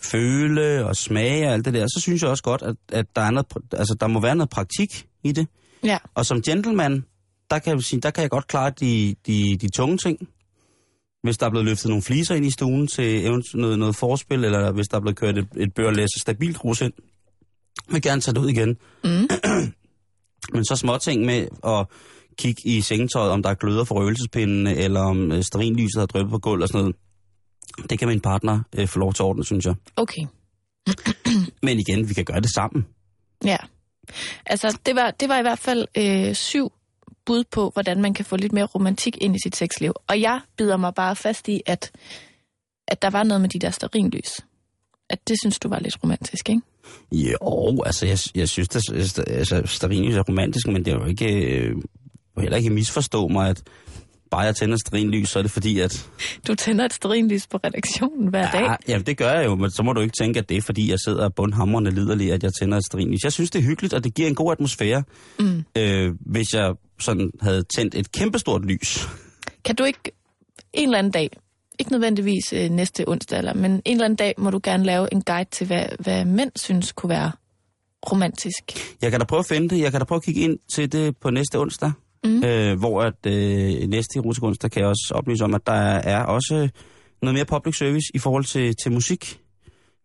føle 0.00 0.86
og 0.86 0.96
smage 0.96 1.46
og 1.48 1.52
alt 1.52 1.64
det 1.64 1.74
der, 1.74 1.86
så 1.86 2.00
synes 2.00 2.22
jeg 2.22 2.30
også 2.30 2.42
godt, 2.42 2.62
at, 2.62 2.76
at 2.92 3.06
der, 3.16 3.22
er 3.22 3.30
noget, 3.30 3.46
altså, 3.72 3.96
der 4.00 4.06
må 4.06 4.20
være 4.20 4.36
noget 4.36 4.50
praktik 4.50 5.06
i 5.24 5.32
det. 5.32 5.46
Ja. 5.84 5.98
Og 6.14 6.26
som 6.26 6.42
gentleman, 6.42 7.04
der 7.52 7.58
kan 7.58 7.74
jeg, 7.74 7.82
sige, 7.82 8.00
der 8.00 8.10
kan 8.10 8.22
jeg 8.22 8.30
godt 8.30 8.46
klare 8.46 8.70
de, 8.70 9.14
de, 9.26 9.56
de 9.60 9.68
tunge 9.68 9.96
ting. 9.96 10.28
Hvis 11.22 11.38
der 11.38 11.46
er 11.46 11.50
blevet 11.50 11.66
løftet 11.66 11.88
nogle 11.88 12.02
fliser 12.02 12.34
ind 12.34 12.46
i 12.46 12.50
stuen 12.50 12.86
til 12.86 13.30
noget, 13.54 13.78
noget 13.78 13.96
forspil, 13.96 14.44
eller 14.44 14.72
hvis 14.72 14.88
der 14.88 14.96
er 14.96 15.00
blevet 15.00 15.16
kørt 15.16 15.38
et, 15.38 15.48
et 15.56 15.74
børlæs 15.74 16.08
stabilt 16.20 16.58
grus 16.58 16.80
ind, 16.80 16.92
vil 17.88 17.94
jeg 17.94 18.02
gerne 18.02 18.20
tage 18.20 18.34
det 18.34 18.40
ud 18.40 18.48
igen. 18.48 18.76
Mm. 19.04 19.28
Men 20.54 20.64
så 20.64 20.76
små 20.76 20.98
ting 20.98 21.24
med 21.24 21.48
at 21.64 21.86
kigge 22.38 22.62
i 22.64 22.80
sengetøjet, 22.80 23.30
om 23.30 23.42
der 23.42 23.50
er 23.50 23.54
gløder 23.54 23.84
for 23.84 23.94
røgelsespindene, 23.94 24.76
eller 24.76 25.00
om 25.00 25.32
øh, 25.32 25.42
stearinlyset 25.42 26.00
har 26.00 26.06
dryppet 26.06 26.30
på 26.30 26.38
gulv 26.38 26.62
og 26.62 26.68
sådan 26.68 26.80
noget. 26.80 26.96
Det 27.90 27.98
kan 27.98 28.08
min 28.08 28.20
partner 28.20 28.60
øh, 28.78 28.88
få 28.88 28.98
lov 28.98 29.12
til 29.12 29.22
at 29.22 29.26
ordne, 29.26 29.44
synes 29.44 29.66
jeg. 29.66 29.74
Okay. 29.96 30.22
Men 31.66 31.78
igen, 31.78 32.08
vi 32.08 32.14
kan 32.14 32.24
gøre 32.24 32.40
det 32.40 32.54
sammen. 32.54 32.86
Ja. 33.44 33.56
Altså, 34.46 34.78
det 34.86 34.96
var, 34.96 35.10
det 35.10 35.28
var 35.28 35.38
i 35.38 35.42
hvert 35.42 35.58
fald 35.58 35.86
øh, 35.96 36.34
syv 36.34 36.72
bud 37.26 37.44
på, 37.50 37.70
hvordan 37.74 38.02
man 38.02 38.14
kan 38.14 38.24
få 38.24 38.36
lidt 38.36 38.52
mere 38.52 38.64
romantik 38.64 39.18
ind 39.20 39.36
i 39.36 39.38
sit 39.44 39.56
sexliv. 39.56 39.92
Og 40.06 40.20
jeg 40.20 40.40
bider 40.56 40.76
mig 40.76 40.94
bare 40.94 41.16
fast 41.16 41.48
i, 41.48 41.60
at, 41.66 41.90
at 42.88 43.02
der 43.02 43.10
var 43.10 43.22
noget 43.22 43.40
med 43.40 43.48
de 43.48 43.58
der 43.58 43.70
sterinlys. 43.70 44.30
At 45.10 45.28
det 45.28 45.36
synes 45.42 45.58
du 45.58 45.68
var 45.68 45.78
lidt 45.78 45.96
romantisk, 46.04 46.48
ikke? 46.48 46.62
Jo, 47.12 47.82
altså 47.86 48.06
jeg, 48.06 48.18
jeg 48.34 48.48
synes, 48.48 48.68
at 48.92 49.28
altså, 49.28 49.62
stearinlys 49.64 50.14
er 50.16 50.22
romantisk, 50.22 50.66
men 50.66 50.84
det 50.84 50.92
er 50.92 50.98
jo 50.98 51.04
ikke... 51.04 51.56
Øh, 51.56 51.76
heller 52.38 52.56
ikke 52.56 52.70
misforstå 52.70 53.28
mig, 53.28 53.48
at 53.48 53.62
bare 54.30 54.40
jeg 54.40 54.56
tænder 54.56 54.76
stearinlys, 54.86 55.28
så 55.28 55.38
er 55.38 55.42
det 55.42 55.50
fordi, 55.50 55.80
at... 55.80 56.08
Du 56.48 56.54
tænder 56.54 56.84
et 56.84 56.92
sterinlys 56.92 57.46
på 57.46 57.56
redaktionen 57.64 58.28
hver 58.28 58.50
dag. 58.50 58.60
Ja, 58.60 58.74
jamen 58.88 59.06
det 59.06 59.16
gør 59.16 59.30
jeg 59.32 59.44
jo, 59.44 59.54
men 59.54 59.70
så 59.70 59.82
må 59.82 59.92
du 59.92 60.00
ikke 60.00 60.14
tænke, 60.20 60.38
at 60.38 60.48
det 60.48 60.56
er 60.56 60.62
fordi, 60.62 60.90
jeg 60.90 60.98
sidder 61.06 61.28
bundhamrende 61.28 61.90
liderlig, 61.90 62.32
at 62.32 62.42
jeg 62.42 62.50
tænder 62.60 62.76
et 62.78 62.84
stearinlys. 62.86 63.24
Jeg 63.24 63.32
synes, 63.32 63.50
det 63.50 63.58
er 63.58 63.62
hyggeligt, 63.62 63.94
og 63.94 64.04
det 64.04 64.14
giver 64.14 64.28
en 64.28 64.34
god 64.34 64.52
atmosfære, 64.52 65.02
Mm. 65.38 65.64
øh, 65.78 66.14
hvis 66.20 66.54
jeg 66.54 66.72
sådan 67.02 67.30
havde 67.40 67.62
tændt 67.76 67.94
et 67.94 68.12
kæmpestort 68.12 68.64
lys. 68.64 69.08
Kan 69.64 69.76
du 69.76 69.84
ikke 69.84 70.10
en 70.72 70.88
eller 70.88 70.98
anden 70.98 71.12
dag, 71.12 71.30
ikke 71.78 71.92
nødvendigvis 71.92 72.52
øh, 72.52 72.70
næste 72.70 73.08
onsdag, 73.08 73.38
eller, 73.38 73.54
men 73.54 73.70
en 73.72 73.82
eller 73.84 74.04
anden 74.04 74.16
dag 74.16 74.34
må 74.38 74.50
du 74.50 74.60
gerne 74.62 74.84
lave 74.84 75.12
en 75.12 75.22
guide 75.22 75.50
til, 75.50 75.66
hvad, 75.66 75.86
hvad 75.98 76.24
mænd 76.24 76.50
synes 76.56 76.92
kunne 76.92 77.10
være 77.10 77.32
romantisk. 78.12 78.62
Jeg 79.02 79.10
kan 79.10 79.20
da 79.20 79.26
prøve 79.26 79.40
at 79.40 79.46
finde 79.46 79.68
det. 79.68 79.80
Jeg 79.80 79.90
kan 79.90 80.00
da 80.00 80.04
prøve 80.04 80.16
at 80.16 80.24
kigge 80.24 80.40
ind 80.40 80.58
til 80.74 80.92
det 80.92 81.16
på 81.16 81.30
næste 81.30 81.58
onsdag. 81.58 81.92
Mm. 82.24 82.44
Øh, 82.44 82.78
hvor 82.78 83.02
at 83.02 83.26
øh, 83.26 83.88
næste 83.88 84.18
erotisk 84.18 84.42
onsdag 84.42 84.70
kan 84.70 84.80
jeg 84.80 84.88
også 84.88 85.12
oplyse 85.14 85.44
om, 85.44 85.54
at 85.54 85.66
der 85.66 85.72
er 85.72 86.22
også 86.24 86.68
noget 87.22 87.34
mere 87.34 87.44
public 87.44 87.76
service 87.76 88.06
i 88.14 88.18
forhold 88.18 88.44
til, 88.44 88.76
til 88.82 88.92
musik. 88.92 89.40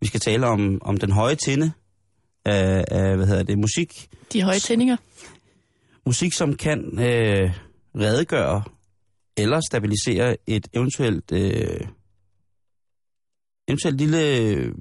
Vi 0.02 0.08
skal 0.08 0.20
tale 0.20 0.48
om, 0.48 0.78
om 0.82 0.98
den 0.98 1.12
høje 1.12 1.36
tinde 1.36 1.72
af, 2.45 2.86
af 2.88 3.16
hvad 3.16 3.28
hedder 3.28 3.43
det, 3.43 3.58
musik. 3.58 4.10
De 4.34 4.43
høje 4.43 4.60
tændinger. 4.60 4.98
Musik, 6.08 6.34
som 6.34 6.55
kan 6.55 6.99
øh, 6.99 7.51
redegøre 7.95 8.64
eller 9.38 9.62
stabilisere 9.70 10.38
et 10.47 10.68
eventuelt, 10.74 11.32
øh, 11.32 11.88
eventuelt 13.68 13.97
lille 13.97 14.74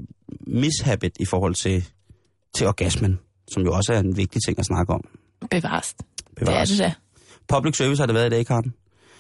mishabit 0.47 1.17
i 1.21 1.25
forhold 1.25 1.55
til, 1.55 1.85
til 2.55 2.67
orgasmen, 2.67 3.19
som 3.53 3.63
jo 3.63 3.73
også 3.73 3.93
er 3.93 3.99
en 3.99 4.17
vigtig 4.17 4.43
ting 4.43 4.59
at 4.59 4.67
snakke 4.67 4.93
om. 4.93 5.01
Bevares. 5.51 5.95
Det 5.95 6.07
er 6.37 6.45
Bevares. 6.45 6.71
det 6.71 6.79
da. 6.79 6.93
Public 7.49 7.77
service 7.77 8.03
har 8.03 8.07
det 8.07 8.15
været 8.15 8.27
i 8.27 8.31
dag, 8.31 8.47
Karen. 8.47 8.75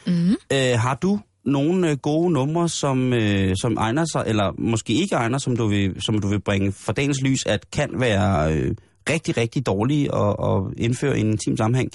Mm. 0.07 0.36
Øh, 0.52 0.78
har 0.78 0.94
du 0.94 1.20
nogle 1.44 1.90
øh, 1.90 1.96
gode 1.96 2.32
numre, 2.32 2.68
som, 2.68 3.12
øh, 3.12 3.57
som 3.61 3.76
egner 3.76 4.04
sig, 4.04 4.24
eller 4.26 4.52
måske 4.59 4.92
ikke 4.92 5.14
egner, 5.14 5.38
som 5.38 5.57
du 5.57 5.66
vil, 5.66 6.02
som 6.02 6.18
du 6.18 6.28
vil 6.28 6.40
bringe 6.40 6.72
for 6.72 6.92
dagens 6.92 7.20
lys, 7.22 7.46
at 7.46 7.70
kan 7.70 7.90
være 8.00 8.54
øh, 8.54 8.74
rigtig, 9.11 9.36
rigtig 9.36 9.66
dårlige 9.66 10.14
og, 10.14 10.38
og 10.38 10.72
indføre 10.76 11.18
i 11.18 11.20
en 11.20 11.30
intim 11.30 11.57
sammenhæng? 11.57 11.90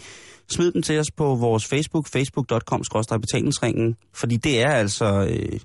Smid 0.49 0.71
dem 0.71 0.81
til 0.81 0.99
os 0.99 1.11
på 1.11 1.35
vores 1.35 1.65
Facebook, 1.65 2.07
facebook.com 2.07 2.83
betalingsringen, 3.21 3.95
fordi 4.13 4.37
det 4.37 4.61
er 4.61 4.69
altså 4.69 5.27
øh, 5.29 5.59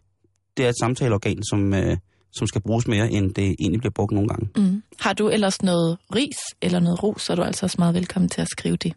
det 0.56 0.64
er 0.64 0.68
et 0.68 0.78
samtaleorgan, 0.80 1.44
som, 1.50 1.74
øh, 1.74 1.96
som 2.32 2.46
skal 2.46 2.60
bruges 2.60 2.86
mere, 2.86 3.10
end 3.10 3.34
det 3.34 3.56
egentlig 3.58 3.80
bliver 3.80 3.92
brugt 3.92 4.12
nogle 4.12 4.28
gange. 4.28 4.48
Mm. 4.56 4.82
Har 5.00 5.12
du 5.12 5.28
ellers 5.28 5.62
noget 5.62 5.98
ris 6.14 6.36
eller 6.62 6.80
noget 6.80 7.02
ros, 7.02 7.22
så 7.22 7.32
er 7.32 7.36
du 7.36 7.42
altså 7.42 7.66
også 7.66 7.76
meget 7.78 7.94
velkommen 7.94 8.28
til 8.28 8.40
at 8.40 8.48
skrive 8.48 8.76
det. 8.76 8.92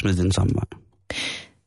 Smid 0.00 0.16
den 0.16 0.32
samme 0.32 0.54
vej. 0.54 0.64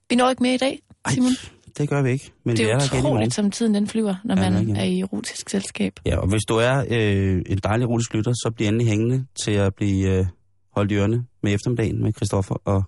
Vi 0.09 0.15
når 0.15 0.29
ikke 0.29 0.43
med 0.43 0.53
i 0.53 0.57
dag, 0.57 0.79
Ej, 1.05 1.13
Simon. 1.13 1.31
Det 1.79 1.89
gør 1.89 2.01
vi 2.01 2.09
ikke, 2.11 2.31
men 2.45 2.57
Det 2.57 2.65
vi 2.65 2.69
er 2.69 2.75
er 2.75 2.79
der 2.79 2.85
igen 2.85 2.99
i 2.99 3.01
morgen. 3.01 3.15
utroligt, 3.15 3.33
som 3.33 3.51
tiden 3.51 3.73
den 3.73 3.87
flyver, 3.87 4.15
når 4.23 4.35
Ja, 4.43 4.49
man 4.49 4.69
er 4.75 4.79
er 4.79 4.83
i 4.83 4.99
erotisk 4.99 5.49
selskab. 5.49 5.93
Ja, 6.05 6.17
og 6.17 6.27
hvis 6.27 6.41
du 6.49 6.55
er 6.55 6.83
øh, 6.89 7.41
en 7.45 7.57
dejlig 7.63 7.83
erotisk 7.85 8.13
lytter, 8.13 8.31
så 8.33 8.51
bliv 8.55 8.67
endelig 8.67 8.87
hængende 8.87 9.25
til 9.43 9.51
at 9.51 9.75
blive 9.75 10.09
øh, 10.19 10.25
holdt 10.75 10.91
i 10.91 10.95
ørene 10.95 11.25
med 11.43 11.53
eftermiddagen 11.53 12.01
med 12.03 12.13
Christoffer 12.13 12.55
og, 12.65 12.83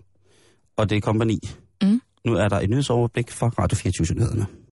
og 0.78 0.90
det 0.90 1.04
kompani. 1.04 1.40
Mm. 1.84 2.02
Nu 2.26 2.34
er 2.34 2.48
der 2.50 2.60
et 2.60 2.70
nyhedsoverblik 2.70 3.32
fra 3.32 3.48
Radio 3.60 3.76
24 3.76 4.16
Nyhederne. 4.16 4.46